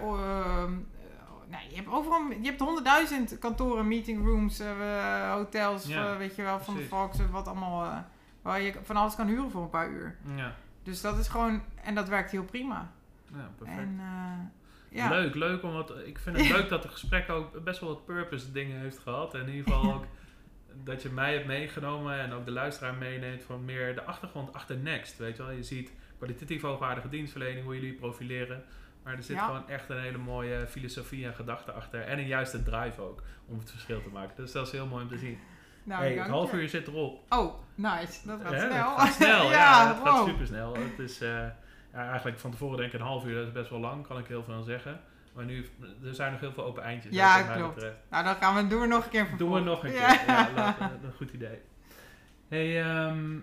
nou, 1.50 1.64
je 1.70 1.76
hebt 1.76 1.88
overal... 1.88 2.22
Je 2.42 2.46
hebt 2.48 2.60
honderdduizend 2.60 3.40
kantoren, 3.40 3.88
meetingrooms, 3.88 4.60
eh, 4.60 5.32
hotels, 5.34 5.86
Ja, 5.86 6.12
eh, 6.12 6.18
weet 6.18 6.36
je 6.36 6.42
wel, 6.42 6.60
van 6.60 6.76
de. 6.76 6.84
Fox, 6.84 7.18
wat 7.32 7.48
allemaal... 7.48 8.06
waar 8.42 8.62
je 8.62 8.74
van 8.84 8.96
alles 8.96 9.16
kan 9.16 9.28
huren 9.28 9.52
voor 9.52 9.62
een 9.62 9.70
paar 9.70 9.90
uur. 9.90 10.16
ja, 10.36 10.56
Dus 10.84 11.02
dat 11.02 11.18
is 11.18 11.28
gewoon... 11.28 11.62
En 11.84 11.96
dat 11.96 12.08
werkt 12.08 12.32
heel 12.32 12.44
prima. 12.44 12.92
ja 13.34 13.50
perfect. 13.58 13.80
En 13.80 14.02
ja. 14.90 15.10
Leuk, 15.10 15.36
leuk, 15.36 15.64
omdat 15.64 15.94
ik 16.06 16.20
vind 16.20 16.38
het 16.38 16.50
leuk 16.58 16.70
dat 16.70 16.84
het 16.84 16.92
gesprek 16.92 17.30
ook 17.30 17.64
best 17.64 17.80
wel 17.80 17.90
wat 17.90 18.06
purpose 18.06 18.52
dingen 18.52 18.80
heeft 18.80 19.00
gehad. 19.00 19.34
En 19.34 19.40
in 19.42 19.54
ieder 19.56 19.74
geval 19.74 19.94
ook 19.96 20.06
dat 20.84 21.02
je 21.02 21.10
mij 21.10 21.34
hebt 21.34 21.46
meegenomen 21.46 22.20
en 22.20 22.32
ook 22.34 22.46
de 22.46 22.52
luisteraar 22.52 22.94
meeneemt 22.94 23.44
van 23.44 23.66
meer 23.66 23.96
de 23.96 24.04
achtergrond 24.04 24.54
achter 24.54 24.78
Next. 24.78 25.18
Weet 25.18 25.38
je 25.38 25.44
wel, 25.44 25.52
je 25.52 25.64
ziet 25.64 25.92
kwalitatief 26.18 26.62
hoogwaardige 26.62 27.10
dienstverlening, 27.10 27.64
hoe 27.66 27.74
jullie 27.74 27.94
profileren. 27.94 28.64
Maar 29.04 29.16
er 29.16 29.24
zit 29.24 29.36
Ja. 29.36 29.46
gewoon 29.46 29.68
echt 29.70 29.90
een 29.90 30.00
hele 30.02 30.18
mooie 30.18 30.68
filosofie 30.68 31.26
en 31.26 31.34
gedachte 31.34 31.72
achter. 31.72 32.02
En 32.02 32.18
een 32.20 32.28
juiste 32.28 32.64
drive 32.64 33.02
ook, 33.02 33.22
om 33.46 33.60
het 33.60 33.72
verschil 33.72 34.02
te 34.02 34.10
maken. 34.10 34.36
Dus 34.36 34.52
dat 34.52 34.66
is 34.66 34.72
heel 34.72 34.86
mooi 34.88 35.04
om 35.04 35.10
te 35.10 35.18
zien. 35.18 35.38
Nou, 35.84 36.00
hey, 36.02 36.10
het 36.10 36.18
dank 36.18 36.30
half 36.30 36.54
uur 36.54 36.70
zit 36.70 36.88
erop. 36.88 37.20
Oh, 37.30 37.54
nice. 37.76 38.28
Dat 38.28 38.42
gaat 38.42 38.52
Hè, 38.54 38.60
snel. 38.60 38.90
Het 38.90 39.00
gaat 39.00 39.14
snel, 39.14 39.44
ja. 39.50 39.52
ja, 39.52 39.88
het 39.88 39.98
gaat 39.98 40.18
wow. 40.18 40.28
super 40.28 40.46
snel. 40.46 40.76
Het 40.76 41.00
is 41.00 41.22
eh, 41.22 41.30
ja, 41.94 42.10
eigenlijk 42.10 42.40
van 42.40 42.52
tevoren 42.52 42.78
denk 42.78 42.94
ik 42.94 43.00
een 43.00 43.06
half 43.06 43.26
uur, 43.26 43.36
dat 43.36 43.46
is 43.46 43.52
best 43.52 43.70
wel 43.70 43.80
lang, 43.80 44.08
kan 44.08 44.18
ik 44.18 44.28
heel 44.28 44.44
veel 44.44 44.54
aan 44.54 44.64
zeggen. 44.64 45.00
Maar 45.34 45.46
nu, 45.46 45.66
er 46.06 46.16
zijn 46.16 46.32
nog 46.32 46.40
heel 46.42 46.52
veel 46.54 46.64
open 46.66 46.84
eindjes. 46.84 47.14
Ja, 47.16 47.42
klopt. 47.42 47.74
betreft. 47.76 47.98
Nou, 48.10 48.24
dan 48.24 48.36
gaan 48.36 48.56
we, 48.56 48.68
doen 48.68 48.82
we 48.82 48.88
nog 48.88 49.04
een 49.04 49.10
keer 49.10 49.28
een 49.32 49.38
Doen 49.38 49.54
we 49.54 49.60
nog 49.60 49.84
een 49.84 49.90
keer. 49.92 50.00
Ja. 50.28 50.50
Laten 50.56 50.90
we- 51.02 51.08
een 51.08 51.14
goed 51.14 51.32
idee. 51.32 51.60
Hey, 52.48 52.82
ehm, 52.84 53.36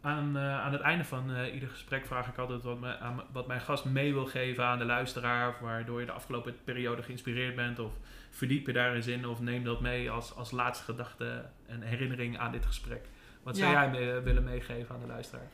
aan, 0.00 0.36
eh, 0.36 0.60
aan 0.60 0.72
het 0.72 0.80
einde 0.80 1.04
van 1.04 1.34
eh, 1.34 1.54
ieder 1.54 1.68
gesprek 1.68 2.06
vraag 2.06 2.28
ik 2.28 2.38
altijd 2.38 2.62
wat, 2.62 2.80
me, 2.80 2.98
aan, 2.98 3.22
wat 3.32 3.46
mijn 3.46 3.60
gast 3.60 3.84
mee 3.84 4.12
wil 4.12 4.26
geven 4.26 4.64
aan 4.64 4.78
de 4.78 4.84
luisteraar. 4.84 5.54
Waardoor 5.60 6.00
je 6.00 6.06
de 6.06 6.12
afgelopen 6.12 6.56
periode 6.64 7.02
geïnspireerd 7.02 7.56
bent. 7.56 7.78
Of 7.78 7.92
verdiep 8.30 8.66
je 8.66 8.72
daar 8.72 8.94
eens 8.94 9.06
in. 9.06 9.26
Of 9.26 9.40
neem 9.40 9.64
dat 9.64 9.80
mee 9.80 10.10
als, 10.10 10.34
als 10.36 10.50
laatste 10.50 10.84
gedachte 10.84 11.44
en 11.66 11.82
herinnering 11.82 12.38
aan 12.38 12.52
dit 12.52 12.66
gesprek. 12.66 13.04
Wat 13.42 13.56
zou 13.56 13.72
Ja. 13.72 13.80
jij 13.82 13.90
mee- 13.90 14.20
willen 14.20 14.44
meegeven 14.44 14.94
aan 14.94 15.00
de 15.00 15.06
luisteraar? 15.06 15.46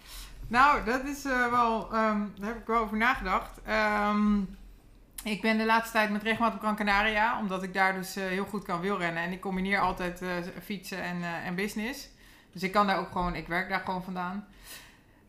Nou, 0.49 0.85
dat 0.85 1.05
is 1.05 1.25
eh, 1.25 1.51
wel, 1.51 1.83
ehm, 1.93 2.21
daar 2.39 2.49
heb 2.49 2.57
ik 2.57 2.67
wel 2.67 2.79
over 2.81 2.97
nagedacht. 2.97 3.61
Ehm, 3.65 4.39
ik 5.31 5.41
ben 5.41 5.59
de 5.59 5.65
laatste 5.65 5.93
tijd 5.93 6.11
met 6.11 6.23
regelmatig 6.23 6.57
op 6.57 6.63
Gran 6.63 6.77
Canaria, 6.77 7.39
omdat 7.39 7.63
ik 7.63 7.75
daar 7.75 7.95
dus 7.95 8.17
eh, 8.17 8.25
heel 8.25 8.45
goed 8.45 8.65
kan 8.65 8.81
wielrennen. 8.81 9.23
En 9.23 9.33
ik 9.33 9.41
combineer 9.41 9.81
altijd 9.81 10.23
eh, 10.23 10.29
fietsen 10.63 11.03
en, 11.03 11.23
eh, 11.23 11.47
en 11.47 11.55
business. 11.55 12.09
Dus 12.53 12.63
ik 12.63 12.73
kan 12.73 12.87
daar 12.87 12.99
ook 12.99 13.13
gewoon, 13.13 13.35
ik 13.35 13.47
werk 13.47 13.69
daar 13.69 13.83
gewoon 13.85 14.05
vandaan. 14.05 14.47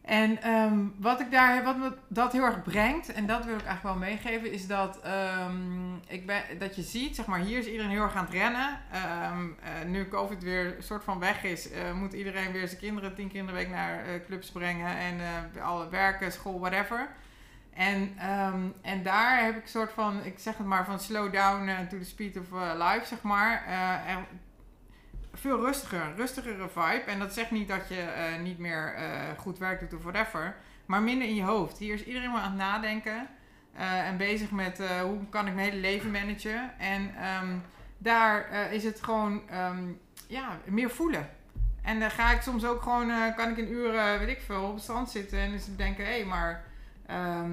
En 0.01 0.41
ehm, 0.41 0.79
wat 0.97 1.19
ik 1.19 1.31
daar, 1.31 1.63
wat 1.63 1.77
me 1.77 1.91
dat 2.07 2.31
heel 2.31 2.43
erg 2.43 2.63
brengt, 2.63 3.13
en 3.13 3.25
dat 3.25 3.45
wil 3.45 3.55
ik 3.55 3.65
eigenlijk 3.65 3.99
wel 3.99 4.09
meegeven, 4.09 4.51
is 4.51 4.67
dat, 4.67 5.01
ehm, 5.01 5.95
ik 6.07 6.25
ben, 6.25 6.43
dat 6.59 6.75
je 6.75 6.81
ziet, 6.81 7.15
zeg 7.15 7.25
maar, 7.25 7.39
hier 7.39 7.57
is 7.57 7.67
iedereen 7.67 7.91
heel 7.91 8.03
erg 8.03 8.15
aan 8.15 8.25
het 8.25 8.33
rennen. 8.33 8.79
Ehm, 8.91 9.45
eh, 9.63 9.87
nu 9.87 10.07
COVID 10.07 10.43
weer 10.43 10.75
een 10.77 10.83
soort 10.83 11.03
van 11.03 11.19
weg 11.19 11.43
is, 11.43 11.69
moet 11.93 12.13
iedereen 12.13 12.51
weer 12.51 12.67
zijn 12.67 12.79
kinderen 12.79 13.15
tien 13.15 13.45
de 13.45 13.51
week 13.51 13.69
naar 13.69 14.21
clubs 14.25 14.51
brengen 14.51 14.97
en 14.97 15.19
alle 15.61 15.89
werken, 15.89 16.31
school, 16.31 16.59
whatever. 16.59 17.09
En, 17.77 18.13
ehm, 18.19 18.61
en 18.81 19.03
daar 19.03 19.43
heb 19.43 19.57
ik 19.57 19.67
soort 19.67 19.91
van, 19.91 20.23
ik 20.23 20.39
zeg 20.39 20.57
het 20.57 20.67
maar, 20.67 20.85
van 20.85 20.99
slow 20.99 21.33
down 21.33 21.67
eh, 21.67 21.79
to 21.79 21.97
the 21.97 22.05
speed 22.05 22.37
of 22.37 22.51
eh, 22.51 22.71
life, 22.73 23.05
zeg 23.05 23.21
maar. 23.21 23.63
Eh, 23.67 24.17
veel 25.33 25.65
rustiger, 25.65 26.13
rustigere 26.15 26.69
vibe. 26.69 27.03
En 27.05 27.19
dat 27.19 27.33
zegt 27.33 27.51
niet 27.51 27.67
dat 27.67 27.87
je 27.89 28.37
niet 28.41 28.57
meer 28.57 28.95
goed 29.37 29.57
werk 29.57 29.79
doet 29.79 29.93
of 29.93 30.03
whatever. 30.03 30.55
Maar 30.85 31.01
minder 31.01 31.27
in 31.27 31.35
je 31.35 31.43
hoofd. 31.43 31.77
Hier 31.77 31.93
is 31.93 32.03
iedereen 32.03 32.31
maar 32.31 32.41
aan 32.41 32.49
het 32.49 32.59
nadenken. 32.59 33.27
en 33.75 34.17
bezig 34.17 34.51
met 34.51 34.81
hoe 35.01 35.29
kan 35.29 35.47
ik 35.47 35.53
mijn 35.53 35.69
hele 35.69 35.81
leven 35.81 36.11
managen. 36.11 36.79
En 36.79 37.15
ehm, 37.15 37.55
daar 37.97 38.71
is 38.71 38.83
het 38.83 39.03
gewoon 39.03 39.49
ehm, 39.49 39.83
ja, 40.27 40.57
meer 40.65 40.89
voelen. 40.89 41.29
En 41.81 41.99
dan 41.99 42.11
ga 42.11 42.31
ik 42.31 42.41
soms 42.41 42.65
ook 42.65 42.81
gewoon, 42.81 43.11
kan 43.35 43.49
ik 43.49 43.57
een 43.57 43.71
uur, 43.71 43.91
weet 44.19 44.29
ik 44.29 44.41
veel, 44.41 44.63
op 44.63 44.73
het 44.73 44.83
strand 44.83 45.09
zitten. 45.09 45.39
En 45.39 45.51
dus 45.51 45.75
denken, 45.75 46.05
hé, 46.05 46.23
maar 46.23 46.65
ehm, 47.07 47.51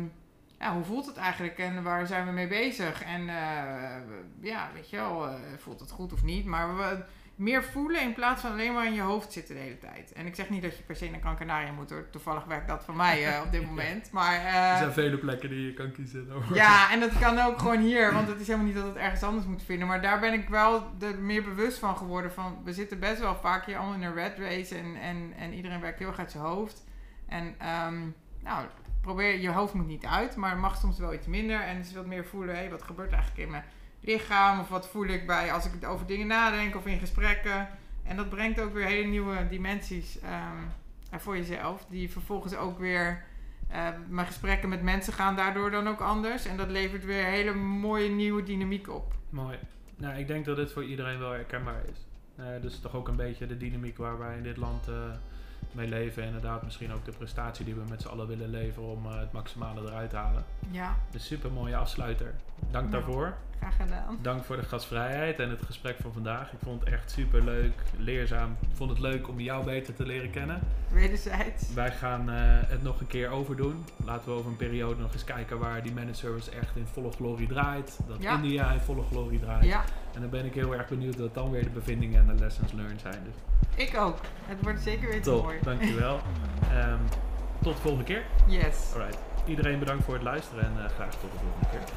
ja, 0.59 0.75
hoe 0.75 0.85
voelt 0.85 1.07
het 1.07 1.17
eigenlijk? 1.17 1.59
En 1.59 1.83
waar 1.83 2.07
zijn 2.07 2.27
we 2.27 2.33
mee 2.33 2.49
bezig? 2.49 3.03
En 3.03 3.21
eh, 3.29 3.97
ja, 4.41 4.71
weet 4.75 4.91
je 4.91 4.97
wel, 4.97 5.27
eh, 5.27 5.35
voelt 5.59 5.81
het 5.81 5.91
goed 5.91 6.13
of 6.13 6.23
niet? 6.23 6.45
Maar 6.45 6.77
we, 6.77 7.05
meer 7.35 7.65
voelen 7.65 8.03
in 8.03 8.15
plaats 8.15 8.41
van 8.41 8.51
alleen 8.51 8.73
maar 8.73 8.87
in 8.87 8.95
je 8.95 9.01
hoofd 9.01 9.33
zitten 9.33 9.55
de 9.55 9.61
hele 9.61 9.79
tijd. 9.79 10.13
En 10.13 10.27
ik 10.27 10.35
zeg 10.35 10.51
niet 10.51 10.63
dat 10.63 10.77
je 10.77 10.83
per 10.83 10.97
se 10.97 11.11
naar 11.11 11.37
Gran 11.37 11.75
moet 11.75 11.91
hoor. 11.91 12.11
Toevallig 12.11 12.45
werkt 12.45 12.69
dat 12.69 12.85
voor 12.85 12.97
mij 12.97 13.29
uh, 13.29 13.43
op 13.45 13.53
dit 13.53 13.65
moment. 13.71 14.11
Maar, 14.11 14.35
er 14.45 14.79
zijn 14.79 14.93
vele 14.93 15.19
plekken 15.19 15.49
die 15.49 15.67
je 15.67 15.75
kan 15.75 15.93
kiezen. 15.93 16.29
Ja, 16.53 16.93
en 16.93 17.01
dat 17.01 17.19
kan 17.19 17.39
ook 17.39 17.59
gewoon 17.59 17.81
hier. 17.81 18.13
Want 18.13 18.29
het 18.29 18.41
is 18.41 18.47
helemaal 18.47 18.67
niet 18.67 18.77
dat 18.77 18.87
het 18.87 18.97
ergens 18.97 19.23
anders 19.23 19.47
moet 19.47 19.63
vinden. 19.63 19.87
Maar 19.87 20.03
daar 20.03 20.21
ben 20.21 20.33
ik 20.33 20.49
wel 20.49 20.83
er 21.01 21.19
meer 21.19 21.43
bewust 21.43 21.79
van 21.79 21.97
geworden. 21.97 22.33
Van, 22.33 22.59
we 22.65 22.73
zitten 22.73 23.01
best 23.01 23.21
wel 23.21 23.35
vaak 23.35 23.67
hier 23.67 23.77
allemaal 23.77 23.95
in 23.95 24.03
een 24.03 24.15
red 24.15 24.39
race. 24.39 24.77
En, 24.77 24.97
en, 25.01 25.33
en 25.39 25.53
iedereen 25.53 25.81
werkt 25.81 25.99
heel 25.99 26.09
erg 26.09 26.19
uit 26.19 26.31
zijn 26.31 26.45
hoofd. 26.45 26.85
En 27.29 27.45
um, 27.87 28.15
nou, 28.43 28.67
probeer, 29.05 29.41
je 29.41 29.51
hoofd 29.51 29.75
moet 29.75 29.87
niet 29.87 30.05
uit. 30.05 30.37
Maar 30.37 30.51
het 30.51 30.59
mag 30.59 30.77
soms 30.77 30.99
wel 30.99 31.15
iets 31.15 31.27
minder. 31.27 31.61
En 31.61 31.79
dus 31.79 31.95
wat 31.95 32.07
meer 32.07 32.25
voelen. 32.25 32.57
Hé, 32.57 32.69
wat 32.69 32.83
gebeurt 32.83 33.13
eigenlijk 33.13 33.43
in 33.43 33.51
mijn 33.51 33.65
lichaam? 34.01 34.61
Of 34.61 34.69
wat 34.69 34.89
voel 34.89 35.07
ik 35.07 35.27
bij 35.27 35.53
als 35.53 35.67
ik 35.67 35.87
over 35.87 36.07
dingen 36.07 36.27
nadenk 36.27 36.77
of 36.77 36.87
in 36.87 36.99
gesprekken? 36.99 37.69
En 38.03 38.17
dat 38.17 38.29
brengt 38.29 38.61
ook 38.61 38.73
weer 38.73 38.87
hele 38.87 39.09
nieuwe 39.09 39.49
dimensies 39.49 40.19
um, 40.23 40.71
voor 41.21 41.37
jezelf. 41.37 41.87
Die 41.89 42.11
vervolgens 42.11 42.55
ook 42.57 42.79
weer. 42.79 43.25
Uh, 43.73 43.89
mijn 44.09 44.27
gesprekken 44.27 44.69
met 44.69 44.83
mensen 44.83 45.13
gaan 45.13 45.37
daardoor 45.37 45.71
dan 45.71 45.89
ook 45.89 46.01
anders. 46.01 46.47
En 46.47 46.57
dat 46.57 46.71
levert 46.71 47.05
weer 47.05 47.25
hele 47.25 47.55
mooie 47.55 48.09
nieuwe 48.09 48.43
dynamiek 48.43 48.89
op. 48.89 49.15
Mooi. 49.31 49.59
Nou, 49.97 50.19
ik 50.19 50.27
denk 50.27 50.45
dat 50.45 50.57
dit 50.57 50.73
voor 50.73 50.85
iedereen 50.85 51.19
wel 51.19 51.31
herkenbaar 51.31 51.83
is. 51.91 52.07
Uh, 52.39 52.47
dus 52.63 52.81
toch 52.81 52.95
ook 52.95 53.09
een 53.09 53.17
beetje 53.17 53.47
de 53.47 53.57
dynamiek 53.57 53.97
waar 53.97 54.19
wij 54.19 54.37
in 54.37 54.43
dit 54.43 54.57
land 54.57 54.89
uh, 54.89 54.95
mee 55.73 55.89
leven. 55.89 56.25
Inderdaad, 56.25 56.63
misschien 56.63 56.93
ook 56.93 57.05
de 57.05 57.13
prestatie 57.13 57.65
die 57.65 57.75
we 57.75 57.83
met 57.89 58.03
z'n 58.03 58.09
allen 58.09 58.27
willen 58.27 58.51
leveren 58.51 58.89
om 58.89 59.07
uh, 59.07 59.19
het 59.19 59.33
maximale 59.33 59.81
eruit 59.81 60.11
te 60.11 60.17
halen. 60.17 60.45
Ja. 60.71 60.95
Dus 61.11 61.27
super 61.27 61.51
mooie 61.53 61.77
afsluiter. 61.77 62.35
Dank 62.71 62.91
Nou, 62.91 63.03
daarvoor. 63.05 63.35
Graag 63.59 63.77
gedaan. 63.77 64.19
Dank 64.23 64.45
voor 64.45 64.57
de 64.57 64.63
gastvrijheid 64.63 65.39
en 65.39 65.51
het 65.51 65.63
gesprek 65.63 65.97
van 66.01 66.13
vandaag. 66.13 66.53
Ik 66.53 66.59
vond 66.63 66.81
het 66.81 66.93
echt 66.93 67.11
super 67.11 67.43
leuk, 67.45 67.83
leerzaam. 67.97 68.57
Ik 68.61 68.69
vond 68.77 68.91
het 68.91 68.99
leuk 68.99 69.29
om 69.29 69.41
jou 69.41 69.65
beter 69.65 69.95
te 69.95 70.07
leren 70.07 70.31
kennen. 70.31 70.61
Wederzijds. 70.93 71.73
Wij 71.75 71.91
gaan 71.93 72.29
uh, 72.31 72.35
het 72.47 72.83
nog 72.83 73.01
een 73.01 73.07
keer 73.07 73.29
overdoen. 73.29 73.85
Laten 74.05 74.29
we 74.29 74.35
over 74.39 74.51
een 74.51 74.57
periode 74.57 75.01
nog 75.01 75.13
eens 75.13 75.25
kijken 75.25 75.59
waar 75.59 75.83
die 75.83 75.93
managed 75.93 76.17
service 76.17 76.51
echt 76.51 76.77
in 76.77 76.87
volle 76.87 77.11
glorie 77.13 77.47
draait. 77.49 77.99
Dat 78.09 78.23
Ja. 78.23 78.37
India 78.37 78.71
in 78.73 78.81
volle 78.81 79.03
glorie 79.03 79.41
draait. 79.41 79.65
Ja, 79.65 79.85
En 80.15 80.21
dan 80.21 80.31
ben 80.31 80.45
ik 80.45 80.55
heel 80.55 80.75
erg 80.75 80.89
benieuwd 80.89 81.17
wat 81.17 81.35
dan 81.35 81.51
weer 81.51 81.63
de 81.63 81.71
bevindingen 81.71 82.21
en 82.21 82.37
de 82.37 82.43
lessons 82.43 82.73
learned 82.73 83.01
zijn. 83.01 83.23
Dus 83.25 83.35
ik 83.87 83.97
ook. 83.97 84.19
Het 84.45 84.63
wordt 84.63 84.81
zeker 84.81 85.09
weer 85.09 85.23
te 85.23 85.31
top, 85.31 85.43
mooi. 85.43 85.59
dankjewel. 85.63 86.21
Ehm 86.73 87.01
tot 87.65 87.75
de 87.75 87.83
volgende 87.83 88.05
keer. 88.05 88.23
Yes. 88.47 88.91
Alright. 88.95 89.19
Iedereen 89.47 89.79
bedankt 89.79 90.05
voor 90.05 90.15
het 90.15 90.23
luisteren 90.23 90.65
en 90.65 90.85
eh, 90.85 90.91
graag 90.91 91.11
tot 91.11 91.33
de 91.33 91.39
volgende 91.39 91.67
keer. 91.71 91.95